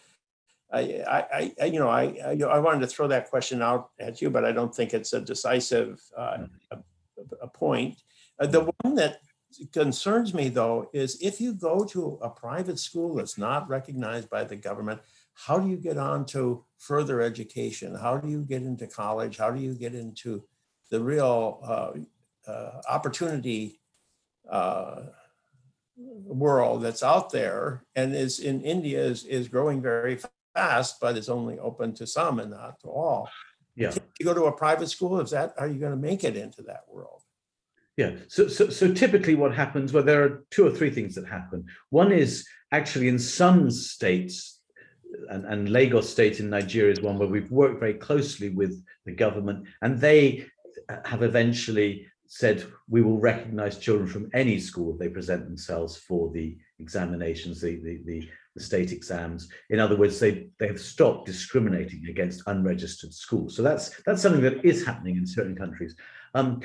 I, 0.71 0.81
I, 1.09 1.53
I 1.61 1.65
you 1.65 1.79
know, 1.79 1.89
I, 1.89 2.03
I, 2.25 2.39
I 2.43 2.59
wanted 2.59 2.81
to 2.81 2.87
throw 2.87 3.09
that 3.09 3.31
question 3.31 3.63
out 3.63 3.91
at 3.99 4.21
you, 4.21 4.31
but 4.31 4.45
I 4.45 4.53
don't 4.53 4.75
think 4.75 4.93
it's 4.93 5.15
a 5.15 5.21
decisive 5.21 6.03
uh, 6.17 6.47
a, 7.41 7.49
point. 7.49 8.01
Uh, 8.39 8.47
the 8.47 8.71
one 8.83 8.95
that 8.95 9.21
concerns 9.73 10.33
me 10.33 10.49
though 10.49 10.89
is 10.93 11.21
if 11.21 11.41
you 11.41 11.53
go 11.53 11.85
to 11.85 12.19
a 12.23 12.31
private 12.31 12.79
school 12.79 13.17
that's 13.17 13.37
not 13.37 13.69
recognized 13.69 14.31
by 14.31 14.45
the 14.45 14.57
government, 14.57 15.01
how 15.35 15.59
do 15.59 15.69
you 15.69 15.77
get 15.77 15.97
on 15.97 16.27
to 16.27 16.65
further 16.79 17.21
education? 17.21 17.95
How 17.95 18.17
do 18.19 18.29
you 18.29 18.43
get 18.43 18.63
into 18.63 18.87
college? 18.87 19.37
How 19.39 19.51
do 19.51 19.61
you 19.61 19.75
get 19.75 19.95
into 19.95 20.45
the 20.91 21.01
real 21.01 21.61
uh, 21.65 22.51
uh, 22.51 22.83
opportunity 22.89 23.81
uh, 24.51 25.03
world 25.97 26.83
that's 26.83 27.03
out 27.03 27.31
there 27.31 27.85
and 27.95 28.15
is 28.15 28.41
in 28.41 28.63
India 28.63 29.03
is, 29.03 29.25
is 29.25 29.49
growing 29.49 29.83
very 29.83 30.19
fast, 30.55 30.97
but 31.01 31.17
is 31.17 31.29
only 31.29 31.59
open 31.59 31.95
to 31.95 32.07
some 32.07 32.41
and 32.41 32.51
not 32.51 32.81
to 32.81 32.89
all. 32.89 33.29
Yeah. 33.81 33.95
You 34.19 34.27
go 34.27 34.35
to 34.35 34.45
a 34.45 34.53
private 34.53 34.89
school, 34.89 35.21
is 35.21 35.31
that, 35.31 35.55
are 35.59 35.67
you 35.67 35.81
going 35.81 35.93
to 35.93 35.99
make 35.99 36.23
it 36.23 36.37
into 36.37 36.63
that 36.65 36.83
world? 36.89 37.23
Yeah. 37.97 38.17
So, 38.29 38.47
so, 38.47 38.69
so 38.69 38.93
typically 38.93 39.35
what 39.35 39.55
happens, 39.55 39.93
well, 39.93 40.03
there 40.03 40.23
are 40.23 40.45
two 40.51 40.67
or 40.67 40.71
three 40.71 40.91
things 40.91 41.15
that 41.15 41.27
happen. 41.27 41.65
One 41.89 42.13
is 42.13 42.47
actually 42.73 43.09
in 43.09 43.19
some 43.19 43.71
states, 43.71 44.61
and, 45.31 45.45
and 45.47 45.71
Lagos 45.71 46.09
state 46.09 46.41
in 46.41 46.51
Nigeria 46.51 46.93
is 46.93 47.01
one 47.01 47.19
where 47.19 47.29
we've 47.29 47.51
worked 47.51 47.81
very 47.81 47.95
closely 47.95 48.51
with 48.51 48.85
the 49.07 49.13
government 49.13 49.67
and 49.83 49.99
they 49.99 50.47
uh, 50.89 50.97
have 51.05 51.23
eventually 51.23 52.07
said 52.33 52.65
we 52.89 53.03
will 53.03 53.19
recognize 53.19 53.77
children 53.77 54.07
from 54.07 54.31
any 54.35 54.61
school 54.61 54.93
if 54.93 55.01
they 55.01 55.09
present 55.09 55.45
themselves 55.45 55.97
for 55.97 56.31
the 56.31 56.57
examinations, 56.79 57.61
the, 57.61 57.75
the, 57.83 58.01
the, 58.07 58.29
the, 58.55 58.63
state 58.63 58.93
exams. 58.93 59.49
In 59.71 59.81
other 59.81 59.97
words, 59.97 60.21
they, 60.21 60.47
they 60.61 60.69
have 60.69 60.81
stopped 60.81 61.27
discriminating 61.27 62.07
against 62.09 62.47
unregistered 62.47 63.13
schools. 63.13 63.57
So 63.57 63.63
that's 63.63 64.01
that's 64.07 64.23
something 64.23 64.43
that 64.43 64.65
is 64.65 64.87
happening 64.87 65.17
in 65.17 65.27
certain 65.27 65.57
countries. 65.57 65.97
Um, 66.35 66.61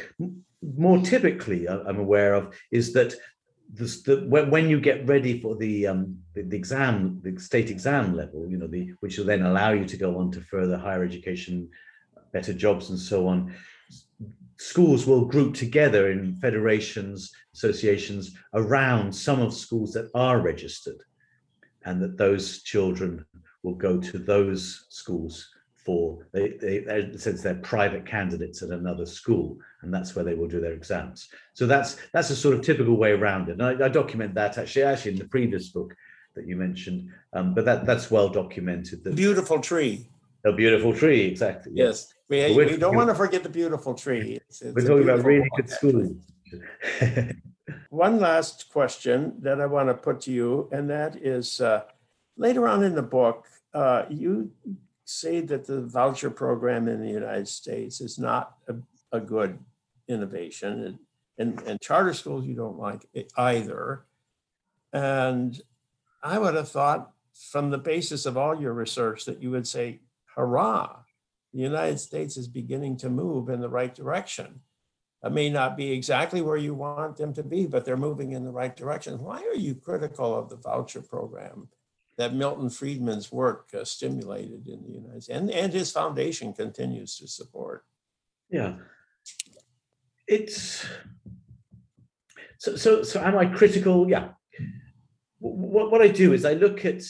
more 0.78 1.02
typically, 1.02 1.68
I'm 1.68 1.98
aware 1.98 2.36
of 2.36 2.56
is 2.72 2.94
that 2.94 3.16
the, 3.74 4.24
when, 4.30 4.52
when 4.52 4.70
you 4.70 4.80
get 4.80 5.08
ready 5.08 5.42
for 5.42 5.56
the, 5.56 5.88
um, 5.88 6.20
the, 6.36 6.44
the 6.44 6.58
exam, 6.58 7.20
the 7.24 7.40
state 7.40 7.72
exam 7.72 8.16
level, 8.16 8.48
you 8.48 8.58
know, 8.58 8.68
the 8.68 8.94
which 9.00 9.18
will 9.18 9.26
then 9.26 9.42
allow 9.42 9.72
you 9.72 9.86
to 9.86 9.98
go 9.98 10.20
on 10.20 10.30
to 10.34 10.42
further 10.42 10.78
higher 10.78 11.04
education, 11.04 11.70
better 12.32 12.54
jobs, 12.54 12.92
and 12.92 13.00
so 13.00 13.28
on 13.28 13.56
schools 14.58 15.06
will 15.06 15.26
group 15.26 15.56
together 15.56 16.12
in 16.12 16.36
federations, 16.36 17.32
associations 17.54 18.36
around 18.54 19.14
some 19.14 19.42
of 19.42 19.54
schools 19.54 19.94
that 19.94 20.10
are 20.14 20.40
registered, 20.40 21.02
and 21.86 22.02
that 22.02 22.18
those 22.18 22.64
children 22.64 23.26
will 23.64 23.76
go 23.76 24.00
to 24.00 24.18
those 24.18 24.86
schools 24.90 25.50
for 25.86 26.26
they, 26.32 26.50
they 26.50 27.12
since 27.16 27.44
they're 27.44 27.56
private 27.56 28.06
candidates 28.06 28.64
at 28.64 28.70
another 28.70 29.06
school, 29.06 29.58
and 29.84 29.94
that's 29.94 30.16
where 30.16 30.26
they 30.26 30.34
will 30.34 30.48
do 30.48 30.60
their 30.60 30.74
exams. 30.74 31.30
So 31.54 31.68
that's 31.68 31.98
that's 32.12 32.32
a 32.32 32.36
sort 32.36 32.56
of 32.56 32.62
typical 32.62 32.98
way 32.98 33.12
around 33.12 33.50
it. 33.50 33.60
And 33.60 33.64
I, 33.64 33.86
I 33.86 33.90
document 33.90 34.34
that 34.34 34.58
actually 34.58 34.84
actually 34.84 35.12
in 35.12 35.20
the 35.20 35.28
previous 35.28 35.70
book 35.70 35.96
that 36.36 36.48
you 36.48 36.56
mentioned, 36.56 37.10
um, 37.34 37.54
but 37.54 37.66
that 37.66 37.86
that's 37.86 38.10
well 38.10 38.30
documented. 38.30 39.04
That 39.04 39.16
beautiful 39.16 39.60
tree. 39.60 40.10
A 40.46 40.52
beautiful 40.54 40.94
tree, 40.94 41.22
exactly. 41.22 41.72
Yes. 41.76 42.14
We, 42.30 42.56
we 42.56 42.78
don't 42.78 42.96
want 42.96 43.10
to 43.10 43.16
forget 43.16 43.44
the 43.44 43.50
beautiful 43.50 43.94
tree. 43.94 44.40
It's, 44.48 44.62
it's 44.62 44.76
we're 44.76 44.88
talking 44.88 45.04
about 45.04 45.26
really 45.26 45.50
good 45.56 45.70
schools. 45.70 46.12
One 47.90 48.20
last 48.20 48.70
question 48.70 49.36
that 49.40 49.60
I 49.60 49.66
want 49.66 49.90
to 49.90 49.94
put 49.96 50.22
to 50.22 50.32
you, 50.32 50.70
and 50.72 50.90
that 50.90 51.16
is 51.16 51.62
uh, 51.62 51.84
later 52.38 52.68
on 52.68 52.84
in 52.84 52.96
the 52.96 53.04
book, 53.04 53.48
uh, 53.74 54.06
you 54.10 54.52
say 55.06 55.42
that 55.42 55.66
the 55.66 55.82
voucher 55.82 56.30
program 56.30 56.88
in 56.88 57.02
the 57.02 57.10
United 57.10 57.48
States 57.48 58.02
is 58.02 58.18
not 58.18 58.56
a, 58.68 58.76
a 59.12 59.20
good 59.20 59.60
innovation. 60.08 60.84
And, 60.84 61.00
and, 61.38 61.68
and 61.68 61.82
charter 61.82 62.14
schools, 62.14 62.46
you 62.46 62.56
don't 62.56 62.80
like 62.80 63.08
it 63.14 63.32
either. 63.38 64.06
And 64.94 65.60
I 66.24 66.40
would 66.40 66.56
have 66.56 66.70
thought 66.70 67.12
from 67.52 67.70
the 67.70 67.78
basis 67.78 68.26
of 68.26 68.38
all 68.38 68.60
your 68.60 68.74
research 68.74 69.26
that 69.26 69.42
you 69.42 69.52
would 69.52 69.68
say, 69.68 70.00
hurrah, 70.36 70.98
the 71.54 71.62
United 71.62 72.00
States 72.00 72.38
is 72.38 72.48
beginning 72.48 72.98
to 72.98 73.10
move 73.10 73.50
in 73.50 73.62
the 73.62 73.70
right 73.70 73.94
direction. 73.94 74.62
It 75.24 75.32
may 75.32 75.50
not 75.50 75.76
be 75.76 75.92
exactly 75.92 76.42
where 76.42 76.58
you 76.58 76.76
want 76.76 77.18
them 77.18 77.34
to 77.34 77.44
be, 77.44 77.66
but 77.66 77.84
they're 77.84 77.98
moving 77.98 78.34
in 78.34 78.44
the 78.44 78.52
right 78.52 78.76
direction. 78.76 79.18
Why 79.18 79.42
are 79.44 79.56
you 79.56 79.74
critical 79.74 80.38
of 80.38 80.50
the 80.50 80.58
voucher 80.58 81.02
program 81.02 81.70
that 82.18 82.36
Milton 82.36 82.70
Friedman's 82.70 83.32
work 83.32 83.70
uh, 83.74 83.84
stimulated 83.84 84.68
in 84.68 84.84
the 84.84 84.92
United 84.92 85.24
States 85.24 85.40
and, 85.40 85.50
and 85.50 85.74
his 85.74 85.92
foundation 85.92 86.54
continues 86.54 87.18
to 87.18 87.28
support? 87.28 87.86
Yeah. 88.50 88.76
It's 90.28 90.86
so 92.58 92.76
so 92.76 93.04
so 93.04 93.22
am 93.22 93.38
I 93.38 93.46
critical? 93.46 94.10
Yeah. 94.10 94.30
What 95.40 95.92
what 95.92 96.02
I 96.02 96.08
do 96.08 96.34
is 96.34 96.46
I 96.46 96.54
look 96.54 96.86
at 96.86 97.02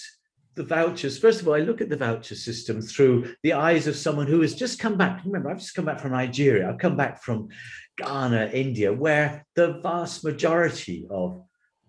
the 0.55 0.63
vouchers. 0.63 1.19
First 1.19 1.41
of 1.41 1.47
all, 1.47 1.53
I 1.53 1.59
look 1.59 1.81
at 1.81 1.89
the 1.89 1.97
voucher 1.97 2.35
system 2.35 2.81
through 2.81 3.35
the 3.43 3.53
eyes 3.53 3.87
of 3.87 3.95
someone 3.95 4.27
who 4.27 4.41
has 4.41 4.55
just 4.55 4.79
come 4.79 4.97
back. 4.97 5.21
Remember, 5.25 5.49
I've 5.49 5.59
just 5.59 5.75
come 5.75 5.85
back 5.85 5.99
from 5.99 6.11
Nigeria. 6.11 6.69
I've 6.69 6.79
come 6.79 6.97
back 6.97 7.21
from 7.21 7.49
Ghana, 7.97 8.51
India, 8.53 8.91
where 8.91 9.45
the 9.55 9.79
vast 9.81 10.23
majority 10.23 11.07
of 11.09 11.43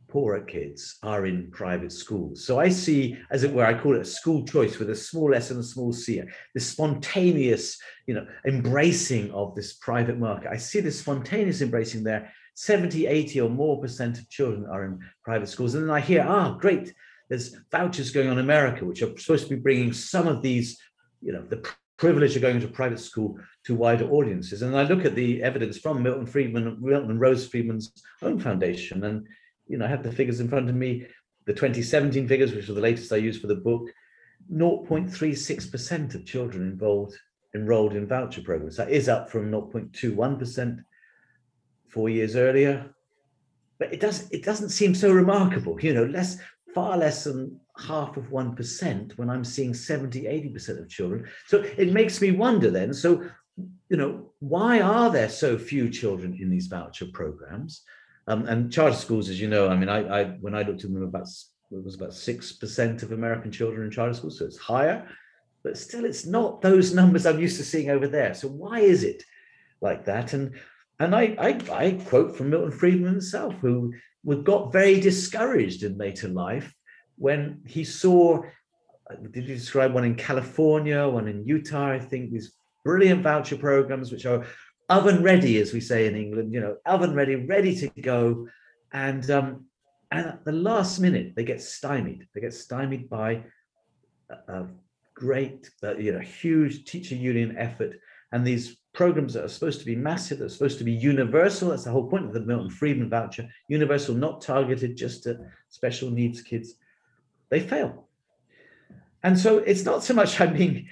poorer 0.09 0.41
kids 0.41 0.99
are 1.03 1.27
in 1.27 1.51
private 1.51 1.93
schools. 1.93 2.45
So 2.45 2.59
I 2.59 2.69
see, 2.69 3.17
as 3.31 3.45
it 3.45 3.53
were, 3.53 3.67
I 3.67 3.79
call 3.79 3.97
it 3.97 4.03
a 4.03 4.05
school 4.05 4.45
choice 4.45 4.79
with 4.79 4.91
a 4.91 4.97
small 4.97 5.35
s 5.35 5.51
and 5.51 5.61
a 5.61 5.64
small 5.64 5.93
c, 5.93 6.23
this 6.55 6.69
spontaneous, 6.69 7.79
you 8.07 8.14
know, 8.14 8.27
embracing 8.47 9.31
of 9.33 9.55
this 9.55 9.75
private 9.75 10.19
market. 10.19 10.51
I 10.51 10.57
see 10.57 10.81
this 10.81 11.01
spontaneous 11.01 11.61
embracing 11.61 12.05
there. 12.05 12.33
70, 12.55 13.07
80 13.07 13.41
or 13.43 13.51
more 13.51 13.81
percent 13.81 14.19
of 14.19 14.31
children 14.31 14.67
are 14.71 14.87
in 14.87 14.99
private 15.23 15.49
schools. 15.49 15.75
And 15.75 15.85
then 15.85 15.91
I 15.91 16.01
hear, 16.01 16.25
ah, 16.27 16.55
great, 16.55 16.95
there's 17.29 17.57
vouchers 17.70 18.11
going 18.11 18.29
on 18.29 18.39
in 18.39 18.45
America, 18.45 18.85
which 18.85 19.03
are 19.03 19.16
supposed 19.18 19.49
to 19.49 19.57
be 19.57 19.61
bringing 19.61 19.93
some 19.93 20.29
of 20.29 20.43
these, 20.43 20.79
you 21.20 21.33
know, 21.33 21.43
the 21.43 21.66
privilege 21.97 22.37
of 22.37 22.43
going 22.43 22.61
to 22.61 22.68
private 22.68 23.01
school 23.01 23.39
to 23.64 23.74
wider 23.74 24.09
audiences. 24.11 24.62
And 24.62 24.77
I 24.77 24.83
look 24.83 25.05
at 25.05 25.14
the 25.14 25.43
evidence 25.43 25.79
from 25.79 26.03
Milton 26.03 26.27
Friedman, 26.27 26.79
Milton 26.81 27.18
Rose 27.18 27.49
Friedman's 27.49 27.93
own 28.22 28.39
foundation, 28.39 29.05
and 29.05 29.27
you 29.66 29.79
know, 29.79 29.87
I 29.87 29.89
have 29.89 30.03
the 30.03 30.12
figures 30.12 30.41
in 30.41 30.49
front 30.49 30.68
of 30.68 30.77
me, 30.77 31.07
the 31.47 31.53
2017 31.53 32.29
figures, 32.29 32.53
which 32.53 32.68
are 32.68 32.74
the 32.74 32.81
latest 32.81 33.12
I 33.12 33.16
used 33.16 33.41
for 33.41 33.49
the 33.49 33.57
book. 33.57 33.91
0.36% 34.53 36.14
of 36.14 36.24
children 36.24 36.62
involved 36.62 37.16
enrolled 37.55 37.95
in 37.95 38.07
voucher 38.07 38.43
programs. 38.43 38.77
That 38.77 38.91
is 38.91 39.09
up 39.09 39.31
from 39.31 39.51
0.21% 39.51 40.85
four 41.89 42.09
years 42.09 42.37
earlier. 42.37 42.91
But 43.79 43.93
it 43.93 44.01
does 44.01 44.31
it 44.31 44.45
doesn't 44.45 44.70
seem 44.70 44.95
so 44.95 45.12
remarkable, 45.12 45.81
you 45.81 45.93
know, 45.93 46.05
less 46.05 46.39
far 46.77 46.99
less 46.99 47.24
than 47.24 47.59
half 47.79 48.18
of 48.18 48.24
1% 48.24 49.16
when 49.16 49.31
I'm 49.31 49.45
seeing 49.45 49.72
70, 49.72 50.24
80% 50.24 50.79
of 50.79 50.91
children. 50.91 51.27
So 51.47 51.62
it 51.62 51.91
makes 51.91 52.20
me 52.20 52.33
wonder 52.33 52.70
then, 52.70 52.93
so, 52.93 53.27
you 53.89 53.97
know, 53.97 54.33
why 54.41 54.83
are 54.83 55.11
there 55.11 55.31
so 55.31 55.57
few 55.57 55.89
children 55.89 56.37
in 56.39 56.51
these 56.51 56.66
voucher 56.66 57.07
programs? 57.14 57.81
Um, 58.27 58.47
and 58.47 58.70
charter 58.70 58.95
schools, 58.95 59.31
as 59.31 59.41
you 59.41 59.49
know, 59.49 59.70
I 59.70 59.77
mean, 59.77 59.89
I, 59.89 60.01
I 60.20 60.24
when 60.43 60.55
I 60.55 60.64
looked 60.64 60.85
at 60.85 60.93
them, 60.93 61.03
about 61.03 61.29
it 61.70 61.83
was 61.83 61.95
about 61.95 62.12
six 62.12 62.53
percent 62.53 63.03
of 63.03 63.12
American 63.12 63.51
children 63.51 63.87
in 63.87 63.91
charter 63.91 64.12
schools, 64.12 64.39
so 64.39 64.45
it's 64.45 64.59
higher, 64.59 65.09
but 65.62 65.79
still, 65.79 66.05
it's 66.05 66.27
not 66.27 66.61
those 66.61 66.93
numbers 67.01 67.24
I'm 67.24 67.41
used 67.41 67.57
to 67.57 67.64
seeing 67.64 67.89
over 67.89 68.07
there. 68.07 68.35
So 68.35 68.49
why 68.49 68.81
is 68.81 69.03
it 69.03 69.22
like 69.81 70.05
that? 70.05 70.35
And 70.35 70.57
and 71.01 71.14
I 71.14 71.36
I, 71.38 71.61
I 71.72 71.92
quote 71.92 72.36
from 72.36 72.51
Milton 72.51 72.72
Friedman 72.72 73.12
himself, 73.12 73.55
who 73.61 73.92
got 74.42 74.72
very 74.72 75.01
discouraged 75.01 75.82
in 75.82 75.97
later 75.99 76.28
life 76.28 76.74
when 77.16 77.62
he 77.66 77.84
saw. 77.84 78.42
Did 79.30 79.49
you 79.49 79.55
describe 79.55 79.94
one 79.94 80.05
in 80.05 80.16
California, 80.16 81.07
one 81.07 81.28
in 81.28 81.47
Utah? 81.47 81.92
I 81.92 82.01
think 82.01 82.32
these 82.32 82.53
brilliant 82.84 83.22
voucher 83.22 83.57
programs, 83.57 84.11
which 84.11 84.26
are 84.26 84.44
oven 84.88 85.22
ready, 85.22 85.61
as 85.61 85.72
we 85.72 85.80
say 85.80 86.07
in 86.07 86.16
England, 86.16 86.53
you 86.53 86.61
know, 86.61 86.76
oven 86.86 87.14
ready, 87.14 87.36
ready 87.36 87.74
to 87.76 87.88
go. 88.01 88.49
And 88.92 89.28
um, 89.30 89.66
and 90.11 90.26
at 90.26 90.44
the 90.44 90.53
last 90.53 91.01
minute, 91.01 91.34
they 91.34 91.44
get 91.44 91.61
stymied. 91.61 92.26
They 92.34 92.40
get 92.40 92.55
stymied 92.55 93.09
by 93.11 93.44
a, 94.30 94.53
a 94.53 94.68
great, 95.14 95.70
uh, 95.82 95.97
you 95.97 96.12
know, 96.12 96.20
huge 96.20 96.84
teacher 96.84 97.16
union 97.16 97.57
effort. 97.59 97.99
And 98.37 98.47
these 98.47 98.76
programs 98.93 99.32
that 99.32 99.45
are 99.45 99.49
supposed 99.49 99.80
to 99.80 99.87
be 99.87 99.97
massive, 99.97 100.41
that 100.41 100.45
are 100.45 100.51
supposed 100.51 100.76
to 100.76 100.84
be 100.84 100.93
universal. 100.93 101.70
That's 101.70 101.84
the 101.84 101.91
whole 101.91 102.07
point 102.07 102.26
of 102.26 102.34
the 102.34 102.41
Milton 102.41 102.68
Friedman 102.68 103.09
voucher, 103.09 103.49
universal, 103.68 104.14
not 104.14 104.43
targeted 104.43 104.95
just 104.95 105.22
to 105.22 105.39
special 105.70 106.11
needs 106.11 106.43
kids. 106.43 106.74
They 107.49 107.61
fail. 107.61 108.09
And 109.22 109.39
so 109.39 109.57
it's 109.61 109.87
not 109.87 110.05
so 110.05 110.12
much 110.12 110.39
I'm 110.43 110.55
being 110.55 110.87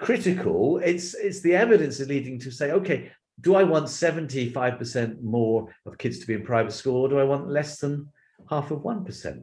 critical, 0.00 0.78
it's 0.78 1.14
it's 1.14 1.40
the 1.40 1.54
evidence 1.54 2.00
is 2.00 2.08
leading 2.08 2.40
to 2.40 2.50
say, 2.50 2.72
okay, 2.72 3.12
do 3.40 3.54
I 3.54 3.62
want 3.62 3.86
75% 3.86 5.22
more 5.22 5.72
of 5.86 5.98
kids 5.98 6.18
to 6.18 6.26
be 6.26 6.34
in 6.34 6.42
private 6.42 6.72
school 6.72 7.02
or 7.02 7.08
do 7.08 7.20
I 7.20 7.24
want 7.24 7.48
less 7.48 7.78
than 7.78 8.08
half 8.50 8.72
of 8.72 8.80
1%? 8.80 9.42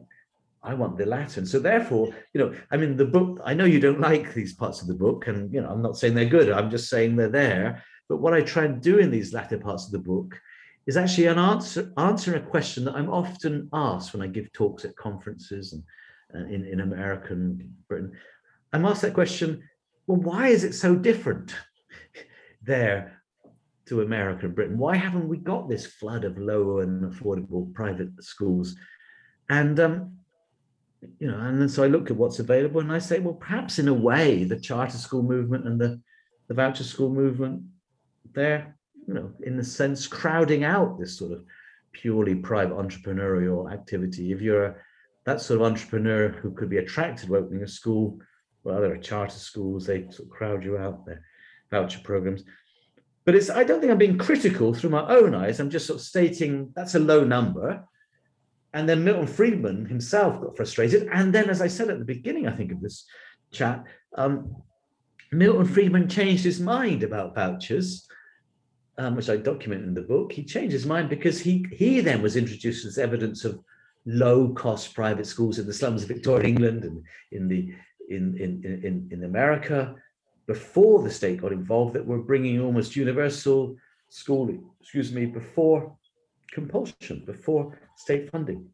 I 0.62 0.74
want 0.74 0.98
the 0.98 1.06
latter. 1.06 1.40
And 1.40 1.48
so 1.48 1.58
therefore, 1.58 2.08
you 2.34 2.40
know, 2.40 2.54
I 2.70 2.76
mean, 2.76 2.96
the 2.96 3.06
book, 3.06 3.40
I 3.44 3.54
know 3.54 3.64
you 3.64 3.80
don't 3.80 4.00
like 4.00 4.34
these 4.34 4.52
parts 4.52 4.82
of 4.82 4.88
the 4.88 4.94
book 4.94 5.26
and, 5.26 5.52
you 5.52 5.60
know, 5.60 5.68
I'm 5.68 5.82
not 5.82 5.96
saying 5.96 6.14
they're 6.14 6.26
good. 6.26 6.50
I'm 6.50 6.70
just 6.70 6.90
saying 6.90 7.16
they're 7.16 7.28
there. 7.28 7.82
But 8.08 8.18
what 8.18 8.34
I 8.34 8.42
try 8.42 8.64
and 8.64 8.82
do 8.82 8.98
in 8.98 9.10
these 9.10 9.32
latter 9.32 9.58
parts 9.58 9.86
of 9.86 9.92
the 9.92 9.98
book 9.98 10.38
is 10.86 10.96
actually 10.96 11.26
an 11.26 11.38
answer, 11.38 11.92
answering 11.96 12.42
a 12.42 12.46
question 12.46 12.84
that 12.84 12.94
I'm 12.94 13.10
often 13.10 13.68
asked 13.72 14.12
when 14.12 14.22
I 14.22 14.26
give 14.26 14.52
talks 14.52 14.84
at 14.84 14.96
conferences 14.96 15.72
and 15.72 15.82
uh, 16.34 16.46
in, 16.46 16.66
in 16.66 16.80
American 16.80 17.74
Britain. 17.88 18.12
I'm 18.72 18.84
asked 18.84 19.02
that 19.02 19.14
question, 19.14 19.62
well, 20.06 20.18
why 20.18 20.48
is 20.48 20.64
it 20.64 20.74
so 20.74 20.94
different 20.94 21.54
there 22.62 23.22
to 23.86 24.02
America 24.02 24.46
and 24.46 24.54
Britain? 24.54 24.78
Why 24.78 24.96
haven't 24.96 25.28
we 25.28 25.38
got 25.38 25.68
this 25.68 25.86
flood 25.86 26.24
of 26.24 26.38
low 26.38 26.80
and 26.80 27.12
affordable 27.12 27.72
private 27.74 28.10
schools? 28.22 28.76
And 29.48 29.80
um, 29.80 30.19
you 31.18 31.30
know, 31.30 31.38
and 31.38 31.60
then 31.60 31.68
so 31.68 31.82
I 31.82 31.88
look 31.88 32.10
at 32.10 32.16
what's 32.16 32.38
available 32.38 32.80
and 32.80 32.92
I 32.92 32.98
say, 32.98 33.18
well, 33.20 33.34
perhaps 33.34 33.78
in 33.78 33.88
a 33.88 33.94
way, 33.94 34.44
the 34.44 34.58
charter 34.58 34.98
school 34.98 35.22
movement 35.22 35.66
and 35.66 35.80
the, 35.80 36.00
the 36.48 36.54
voucher 36.54 36.84
school 36.84 37.10
movement, 37.10 37.62
they're, 38.32 38.76
you 39.06 39.14
know, 39.14 39.32
in 39.42 39.58
a 39.58 39.64
sense, 39.64 40.06
crowding 40.06 40.64
out 40.64 40.98
this 40.98 41.16
sort 41.16 41.32
of 41.32 41.44
purely 41.92 42.34
private 42.34 42.76
entrepreneurial 42.76 43.72
activity. 43.72 44.32
If 44.32 44.40
you're 44.40 44.64
a, 44.64 44.74
that 45.24 45.40
sort 45.40 45.60
of 45.60 45.66
entrepreneur 45.66 46.28
who 46.28 46.52
could 46.52 46.70
be 46.70 46.78
attracted 46.78 47.28
to 47.28 47.36
opening 47.36 47.62
a 47.62 47.68
school, 47.68 48.18
well, 48.62 48.80
there 48.80 48.92
are 48.92 48.98
charter 48.98 49.38
schools, 49.38 49.86
they 49.86 50.02
sort 50.10 50.20
of 50.20 50.30
crowd 50.30 50.64
you 50.64 50.76
out 50.76 51.06
there, 51.06 51.22
voucher 51.70 52.00
programs. 52.04 52.44
But 53.24 53.34
it's 53.34 53.50
I 53.50 53.64
don't 53.64 53.80
think 53.80 53.92
I'm 53.92 53.98
being 53.98 54.18
critical 54.18 54.74
through 54.74 54.90
my 54.90 55.06
own 55.06 55.34
eyes. 55.34 55.60
I'm 55.60 55.70
just 55.70 55.86
sort 55.86 56.00
of 56.00 56.06
stating 56.06 56.72
that's 56.74 56.94
a 56.94 56.98
low 56.98 57.22
number. 57.24 57.84
And 58.72 58.88
then 58.88 59.04
Milton 59.04 59.26
Friedman 59.26 59.86
himself 59.86 60.40
got 60.40 60.56
frustrated. 60.56 61.08
And 61.12 61.32
then, 61.32 61.50
as 61.50 61.60
I 61.60 61.66
said 61.66 61.90
at 61.90 61.98
the 61.98 62.04
beginning, 62.04 62.46
I 62.46 62.52
think 62.52 62.70
of 62.72 62.80
this 62.80 63.04
chat, 63.50 63.84
um, 64.14 64.54
Milton 65.32 65.66
Friedman 65.66 66.08
changed 66.08 66.44
his 66.44 66.60
mind 66.60 67.02
about 67.02 67.34
vouchers, 67.34 68.06
um, 68.98 69.16
which 69.16 69.28
I 69.28 69.36
document 69.36 69.84
in 69.84 69.94
the 69.94 70.02
book. 70.02 70.32
He 70.32 70.44
changed 70.44 70.72
his 70.72 70.86
mind 70.86 71.08
because 71.08 71.40
he 71.40 71.66
he 71.72 72.00
then 72.00 72.22
was 72.22 72.36
introduced 72.36 72.86
as 72.86 72.98
evidence 72.98 73.44
of 73.44 73.60
low 74.06 74.52
cost 74.54 74.94
private 74.94 75.26
schools 75.26 75.58
in 75.58 75.66
the 75.66 75.72
slums 75.72 76.02
of 76.02 76.08
Victorian 76.08 76.46
England 76.46 76.84
and 76.84 77.02
in 77.32 77.48
the 77.48 77.72
in 78.08 78.36
in 78.38 78.80
in, 78.84 79.08
in 79.10 79.24
America 79.24 79.94
before 80.46 81.02
the 81.02 81.10
state 81.10 81.40
got 81.40 81.52
involved 81.52 81.94
that 81.94 82.04
were 82.04 82.18
bringing 82.18 82.60
almost 82.60 82.96
universal 82.96 83.76
schooling, 84.08 84.68
excuse 84.80 85.12
me, 85.12 85.24
before 85.24 85.96
compulsion, 86.52 87.22
before 87.26 87.78
state 87.96 88.30
funding. 88.30 88.68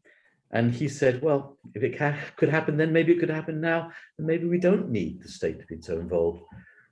And 0.51 0.73
he 0.73 0.87
said, 0.87 1.21
well, 1.21 1.57
if 1.73 1.83
it 1.83 1.99
could 2.37 2.49
happen 2.49 2.77
then, 2.77 2.93
maybe 2.93 3.13
it 3.13 3.19
could 3.19 3.29
happen 3.29 3.59
now, 3.59 3.91
and 4.17 4.25
maybe 4.25 4.45
we 4.45 4.57
don't 4.57 4.89
need 4.89 5.21
the 5.21 5.27
state 5.27 5.59
to 5.59 5.65
be 5.67 5.81
so 5.81 5.99
involved. 5.99 6.41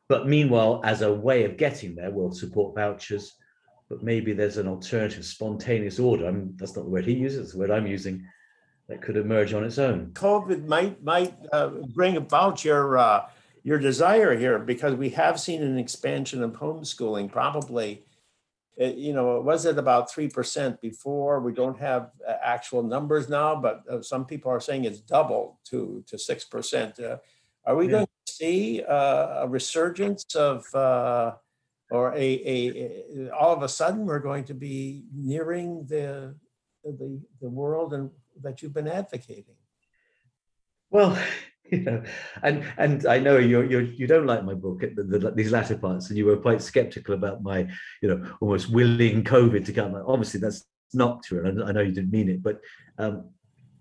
But 0.07 0.27
meanwhile, 0.27 0.81
as 0.83 1.01
a 1.01 1.13
way 1.13 1.45
of 1.45 1.57
getting 1.57 1.95
there, 1.95 2.11
we'll 2.11 2.31
support 2.31 2.75
vouchers, 2.75 3.33
but 3.89 4.03
maybe 4.03 4.33
there's 4.33 4.57
an 4.57 4.67
alternative 4.67 5.25
spontaneous 5.25 5.99
order. 5.99 6.27
I 6.27 6.31
mean, 6.31 6.53
that's 6.57 6.75
not 6.75 6.83
the 6.83 6.91
word 6.91 7.05
he 7.05 7.13
uses, 7.13 7.39
it's 7.39 7.51
the 7.53 7.59
word 7.59 7.71
I'm 7.71 7.87
using, 7.87 8.27
that 8.87 9.01
could 9.01 9.17
emerge 9.17 9.53
on 9.53 9.63
its 9.63 9.79
own. 9.79 10.11
COVID 10.13 10.67
might 10.67 11.03
might 11.03 11.33
uh, 11.51 11.69
bring 11.93 12.17
about 12.17 12.63
your 12.63 12.97
uh, 12.97 13.27
your 13.63 13.79
desire 13.79 14.37
here 14.37 14.59
because 14.59 14.93
we 14.93 15.09
have 15.09 15.39
seen 15.39 15.63
an 15.63 15.79
expansion 15.79 16.43
of 16.43 16.51
homeschooling 16.51 17.31
probably 17.31 18.05
uh, 18.81 18.85
you 18.85 19.13
know 19.13 19.39
was 19.41 19.65
it 19.65 19.77
about 19.77 20.11
3% 20.11 20.81
before. 20.81 21.39
We 21.39 21.53
don't 21.53 21.79
have 21.79 22.11
uh, 22.27 22.33
actual 22.43 22.83
numbers 22.83 23.29
now 23.29 23.55
but 23.55 23.83
uh, 23.89 24.01
some 24.01 24.25
people 24.25 24.51
are 24.51 24.59
saying 24.59 24.85
it's 24.85 24.99
doubled 24.99 25.57
to 25.69 26.03
to 26.07 26.15
6% 26.17 27.03
uh, 27.03 27.17
are 27.65 27.75
we 27.75 27.85
yeah. 27.85 27.91
going 27.91 28.07
to 28.25 28.33
see 28.33 28.83
uh, 28.83 29.43
a 29.43 29.47
resurgence 29.47 30.35
of 30.35 30.65
uh, 30.75 31.33
or 31.91 32.13
a, 32.13 32.17
a, 32.17 33.27
a, 33.27 33.29
all 33.29 33.53
of 33.53 33.63
a 33.63 33.69
sudden 33.69 34.05
we're 34.05 34.19
going 34.19 34.43
to 34.45 34.53
be 34.53 35.05
nearing 35.13 35.85
the 35.87 36.35
the, 36.83 37.19
the 37.41 37.49
world 37.49 37.93
and 37.93 38.11
that 38.41 38.61
you've 38.61 38.73
been 38.73 38.87
advocating? 38.87 39.55
Well 40.91 41.17
you 41.71 41.81
know, 41.81 42.03
and 42.43 42.63
and 42.77 43.05
I 43.07 43.19
know 43.19 43.37
you're 43.37 43.65
you're 43.65 43.81
you 43.81 44.05
don't 44.05 44.27
like 44.27 44.43
my 44.43 44.53
book 44.53 44.81
the, 44.81 45.03
the, 45.03 45.31
these 45.31 45.51
latter 45.51 45.77
parts, 45.77 46.09
and 46.09 46.17
you 46.17 46.25
were 46.25 46.37
quite 46.37 46.61
skeptical 46.61 47.15
about 47.15 47.41
my, 47.41 47.67
you 48.01 48.09
know, 48.09 48.35
almost 48.39 48.69
willing 48.69 49.23
COVID 49.23 49.65
to 49.65 49.73
come. 49.73 49.95
Obviously, 50.07 50.39
that's 50.39 50.65
not 50.93 51.23
true. 51.23 51.45
And 51.45 51.63
I, 51.63 51.67
I 51.67 51.71
know 51.71 51.81
you 51.81 51.91
didn't 51.91 52.11
mean 52.11 52.29
it, 52.29 52.43
but 52.43 52.59
um, 52.99 53.29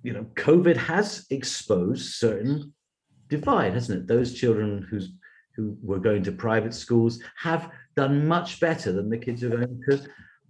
you 0.03 0.12
know, 0.12 0.24
COVID 0.35 0.76
has 0.76 1.26
exposed 1.30 2.14
certain 2.14 2.72
divide, 3.28 3.74
hasn't 3.74 4.01
it? 4.01 4.07
Those 4.07 4.32
children 4.32 4.87
who's 4.89 5.12
who 5.57 5.76
were 5.82 6.01
going 6.01 6.22
to 6.24 6.32
private 6.32 6.74
schools 6.74 7.20
have 7.37 7.70
done 7.97 8.26
much 8.26 8.61
better 8.61 8.93
than 8.93 9.09
the 9.09 9.18
kids 9.18 9.41
who 9.41 9.53
are 9.53 9.57
going 9.59 9.82
to 9.89 10.01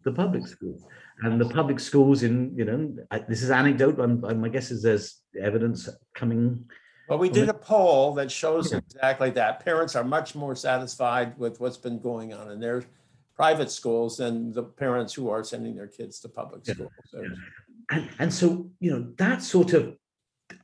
the 0.04 0.12
public 0.12 0.46
schools. 0.46 0.84
And 1.22 1.40
the 1.40 1.48
public 1.48 1.78
schools 1.78 2.22
in, 2.22 2.56
you 2.56 2.64
know, 2.64 2.96
I, 3.10 3.18
this 3.18 3.42
is 3.42 3.50
anecdote, 3.50 3.96
but 3.96 4.04
I'm, 4.04 4.40
my 4.40 4.48
guess 4.48 4.70
is 4.70 4.82
there's 4.82 5.20
evidence 5.40 5.88
coming 6.14 6.64
Well, 7.08 7.18
we 7.18 7.28
did 7.28 7.48
a 7.48 7.54
poll 7.54 8.14
that 8.14 8.30
shows 8.30 8.72
exactly 8.72 9.30
that. 9.30 9.64
Parents 9.64 9.94
are 9.94 10.04
much 10.04 10.34
more 10.34 10.56
satisfied 10.56 11.38
with 11.38 11.60
what's 11.60 11.76
been 11.76 11.98
going 11.98 12.32
on 12.32 12.50
in 12.50 12.60
their 12.60 12.84
private 13.36 13.70
schools 13.70 14.16
than 14.18 14.52
the 14.52 14.62
parents 14.62 15.12
who 15.12 15.28
are 15.28 15.44
sending 15.44 15.74
their 15.74 15.88
kids 15.88 16.20
to 16.20 16.28
public 16.28 16.64
schools. 16.64 16.90
Yeah. 17.12 17.20
and 17.90 18.08
and 18.18 18.32
so 18.32 18.70
you 18.80 18.90
know 18.90 19.12
that 19.18 19.42
sort 19.42 19.72
of 19.72 19.96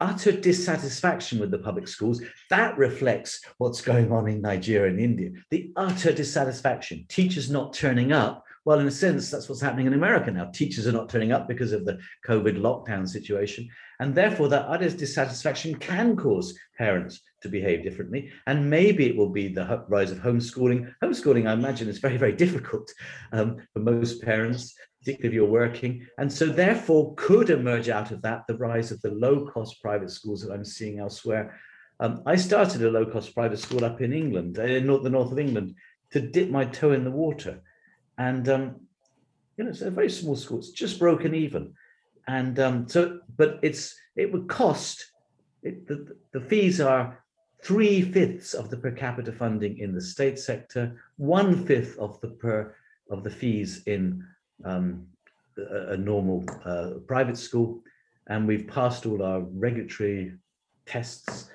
utter 0.00 0.32
dissatisfaction 0.32 1.38
with 1.38 1.50
the 1.50 1.58
public 1.58 1.88
schools 1.88 2.22
that 2.48 2.76
reflects 2.78 3.42
what's 3.58 3.80
going 3.80 4.12
on 4.12 4.28
in 4.28 4.40
nigeria 4.40 4.90
and 4.90 5.00
india 5.00 5.30
the 5.50 5.72
utter 5.76 6.12
dissatisfaction 6.12 7.04
teachers 7.08 7.50
not 7.50 7.72
turning 7.72 8.12
up 8.12 8.44
well 8.70 8.78
in 8.78 8.86
a 8.86 8.90
sense 8.92 9.30
that's 9.30 9.48
what's 9.48 9.60
happening 9.60 9.88
in 9.88 9.94
america 9.94 10.30
now 10.30 10.44
teachers 10.54 10.86
are 10.86 10.92
not 10.92 11.08
turning 11.08 11.32
up 11.32 11.48
because 11.48 11.72
of 11.72 11.84
the 11.84 11.98
covid 12.24 12.56
lockdown 12.56 13.06
situation 13.06 13.68
and 13.98 14.14
therefore 14.14 14.46
that 14.46 14.66
utter 14.68 14.88
dissatisfaction 14.88 15.74
can 15.74 16.16
cause 16.16 16.56
parents 16.78 17.20
to 17.42 17.48
behave 17.48 17.82
differently 17.82 18.30
and 18.46 18.70
maybe 18.70 19.06
it 19.06 19.16
will 19.16 19.28
be 19.28 19.48
the 19.48 19.84
rise 19.88 20.12
of 20.12 20.18
homeschooling 20.18 20.88
homeschooling 21.02 21.48
i 21.48 21.52
imagine 21.52 21.88
is 21.88 21.98
very 21.98 22.16
very 22.16 22.32
difficult 22.32 22.88
um, 23.32 23.56
for 23.72 23.80
most 23.80 24.22
parents 24.22 24.72
particularly 25.00 25.28
if 25.28 25.34
you're 25.34 25.50
working. 25.50 26.06
And 26.18 26.30
so 26.30 26.44
therefore 26.44 27.14
could 27.16 27.48
emerge 27.48 27.88
out 27.88 28.10
of 28.10 28.20
that 28.20 28.42
the 28.46 28.58
rise 28.58 28.92
of 28.92 29.00
the 29.00 29.12
low-cost 29.12 29.80
private 29.80 30.10
schools 30.10 30.42
that 30.42 30.52
I'm 30.52 30.62
seeing 30.62 30.98
elsewhere. 30.98 31.58
Um, 32.00 32.22
I 32.26 32.36
started 32.36 32.82
a 32.82 32.90
low-cost 32.90 33.34
private 33.34 33.58
school 33.58 33.82
up 33.82 34.02
in 34.02 34.12
England, 34.12 34.58
uh, 34.58 34.64
in 34.64 34.86
the 34.86 35.08
north 35.08 35.32
of 35.32 35.38
England, 35.38 35.74
to 36.12 36.20
dip 36.20 36.50
my 36.50 36.66
toe 36.66 36.92
in 36.92 37.04
the 37.04 37.10
water. 37.10 37.62
And 38.20 38.46
um, 38.50 38.76
you 39.56 39.64
know, 39.64 39.70
it's 39.70 39.80
a 39.80 39.90
very 39.90 40.10
small 40.10 40.36
school, 40.36 40.58
it's 40.58 40.70
just 40.70 40.98
broken 40.98 41.34
even. 41.34 41.72
And 42.28 42.60
um, 42.60 42.86
so, 42.86 43.20
but 43.38 43.58
it's 43.62 43.96
it 44.14 44.30
would 44.30 44.46
cost 44.46 45.06
it, 45.62 45.88
the, 45.88 46.16
the 46.32 46.40
fees 46.40 46.82
are 46.82 47.24
three 47.62 48.02
fifths 48.02 48.52
of 48.52 48.68
the 48.68 48.76
per 48.76 48.90
capita 48.90 49.32
funding 49.32 49.78
in 49.78 49.94
the 49.94 50.00
state 50.02 50.38
sector, 50.38 51.00
one 51.16 51.64
fifth 51.64 51.98
of 51.98 52.20
the 52.20 52.28
per 52.28 52.74
of 53.10 53.24
the 53.24 53.30
fees 53.30 53.82
in 53.86 54.22
um, 54.66 55.06
a, 55.56 55.94
a 55.94 55.96
normal 55.96 56.44
uh, 56.66 57.00
private 57.06 57.38
school, 57.38 57.80
and 58.26 58.46
we've 58.46 58.68
passed 58.68 59.06
all 59.06 59.22
our 59.22 59.40
regulatory 59.40 60.34
tests, 60.84 61.48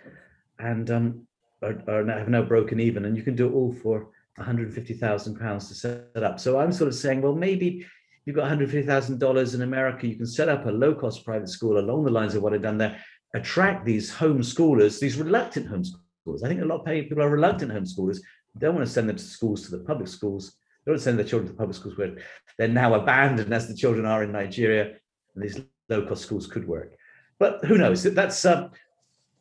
and 0.58 0.90
um, 0.90 1.28
are, 1.62 1.78
are 1.88 2.04
now, 2.04 2.18
have 2.18 2.30
now 2.30 2.42
broken 2.42 2.80
even. 2.80 3.06
And 3.06 3.16
you 3.16 3.22
can 3.22 3.36
do 3.36 3.48
it 3.48 3.54
all 3.54 3.72
for 3.72 4.08
150,000 4.38 5.40
pounds 5.40 5.68
to 5.70 5.76
set 5.76 6.24
up. 6.24 6.40
So 6.40 6.60
I'm 6.60 6.72
sort 6.72 6.90
of 6.90 6.96
saying, 6.96 7.22
well, 7.22 7.36
maybe 7.36 7.86
you've 8.26 8.36
got 8.36 8.44
150,000 8.44 9.20
dollars 9.20 9.54
in 9.54 9.62
America. 9.62 10.08
You 10.08 10.16
can 10.16 10.26
set 10.26 10.50
up 10.50 10.66
a 10.66 10.72
low-cost 10.72 11.24
private 11.24 11.50
school 11.50 11.80
along 11.80 12.04
the 12.04 12.12
lines 12.12 12.36
of 12.36 12.44
what 12.44 12.54
I've 12.54 12.62
done 12.62 12.78
there. 12.78 13.00
Attract 13.34 13.86
these 13.86 14.14
homeschoolers, 14.14 15.00
these 15.00 15.18
reluctant 15.18 15.70
homeschoolers. 15.70 16.44
I 16.44 16.48
think 16.48 16.62
a 16.62 16.66
lot 16.66 16.80
of 16.80 16.86
people 16.86 17.22
are 17.22 17.30
reluctant 17.30 17.72
homeschoolers. 17.72 18.20
They 18.54 18.66
don't 18.66 18.76
want 18.76 18.86
to 18.86 18.92
send 18.92 19.10
them 19.10 19.18
to 19.18 19.24
schools 19.24 19.64
to 19.64 19.72
the 19.72 19.84
public 19.84 20.08
schools. 20.08 20.56
They 20.86 20.92
don't 20.92 21.00
send 21.00 21.18
their 21.18 21.26
children 21.26 21.52
to 21.52 21.58
public 21.58 21.76
schools 21.76 21.98
where 21.98 22.16
they're 22.58 22.68
now 22.68 22.94
abandoned 22.94 23.54
as 23.54 23.68
the 23.68 23.76
children 23.76 24.06
are 24.06 24.24
in 24.24 24.32
Nigeria. 24.32 24.96
And 25.34 25.44
these 25.44 25.60
low-cost 25.90 26.22
schools 26.22 26.48
could 26.48 26.68
work. 26.68 26.96
But 27.40 27.66
who 27.66 27.78
knows? 27.78 28.04
That's 28.04 28.46
uh, 28.46 28.70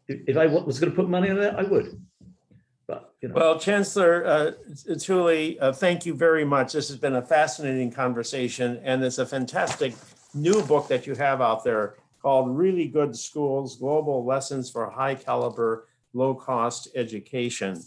if, 0.09 0.21
if 0.29 0.37
I 0.37 0.47
was 0.47 0.79
going 0.81 0.91
to 0.91 0.97
put 0.97 1.09
money 1.09 1.31
on 1.31 1.39
it, 1.39 1.55
I 1.57 1.63
would. 1.63 2.04
You 3.25 3.29
know, 3.29 3.37
Well, 3.37 3.59
Chancellor 3.59 4.27
uh, 4.27 4.51
Tooley, 4.99 5.59
uh, 5.59 5.73
thank 5.73 6.05
you 6.05 6.13
very 6.13 6.45
much. 6.45 6.75
This 6.75 6.89
has 6.89 6.99
been 6.99 7.15
a 7.15 7.23
fascinating 7.23 7.91
conversation, 7.91 8.79
and 8.85 9.03
it's 9.03 9.17
a 9.17 9.25
fantastic 9.25 9.95
new 10.35 10.63
book 10.65 10.89
that 10.89 11.07
you 11.07 11.15
have 11.15 11.41
out 11.41 11.65
there 11.65 11.95
called 12.21 12.55
Really 12.55 12.87
Good 12.87 13.17
Schools, 13.17 13.77
Global 13.77 14.27
Lessons 14.27 14.69
for 14.69 14.91
High 14.91 15.15
Caliber, 15.15 15.89
Low 16.13 16.35
Cost 16.35 16.89
Education. 16.95 17.83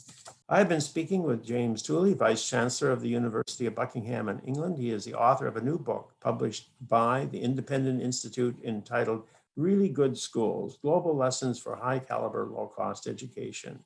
I've 0.49 0.69
been 0.69 0.81
speaking 0.81 1.21
with 1.21 1.45
James 1.45 1.83
Tooley, 1.83 2.15
Vice 2.15 2.49
Chancellor 2.49 2.89
of 2.89 3.01
the 3.01 3.09
University 3.09 3.67
of 3.67 3.75
Buckingham 3.75 4.29
in 4.29 4.39
England. 4.39 4.79
He 4.79 4.89
is 4.89 5.05
the 5.05 5.13
author 5.13 5.45
of 5.45 5.55
a 5.55 5.61
new 5.61 5.77
book 5.77 6.15
published 6.19 6.71
by 6.89 7.25
the 7.25 7.39
Independent 7.39 8.01
Institute 8.01 8.57
entitled 8.63 9.21
Really 9.55 9.89
Good 9.89 10.17
Schools, 10.17 10.79
Global 10.81 11.15
Lessons 11.15 11.59
for 11.59 11.75
High 11.75 11.99
Caliber, 11.99 12.47
Low 12.47 12.73
Cost 12.75 13.05
Education. 13.05 13.83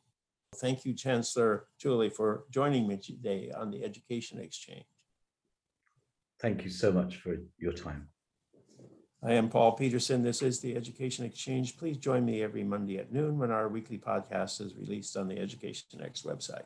Thank 0.56 0.86
you, 0.86 0.94
Chancellor 0.94 1.66
Tooley, 1.80 2.10
for 2.10 2.44
joining 2.52 2.88
me 2.88 2.98
today 2.98 3.52
on 3.56 3.72
the 3.72 3.84
Education 3.84 4.40
Exchange. 4.40 4.86
thank 6.40 6.64
you 6.64 6.70
so 6.70 6.92
much 6.92 7.18
for 7.18 7.38
your 7.58 7.72
time. 7.72 8.10
I 9.24 9.34
am 9.34 9.50
Paul 9.50 9.74
Peterson. 9.74 10.24
This 10.24 10.42
is 10.42 10.60
the 10.60 10.76
Education 10.76 11.24
Exchange. 11.26 11.78
Please 11.78 11.98
join 11.98 12.26
me 12.26 12.42
every 12.42 12.64
Monday 12.64 12.98
at 12.98 13.14
noon 13.14 13.38
when 13.38 13.52
our 13.52 13.70
weekly 13.70 14.00
podcast 14.00 14.60
is 14.60 14.76
released 14.76 15.16
on 15.16 15.28
the 15.28 15.38
Education 15.38 16.00
Next 16.00 16.26
website. 16.26 16.66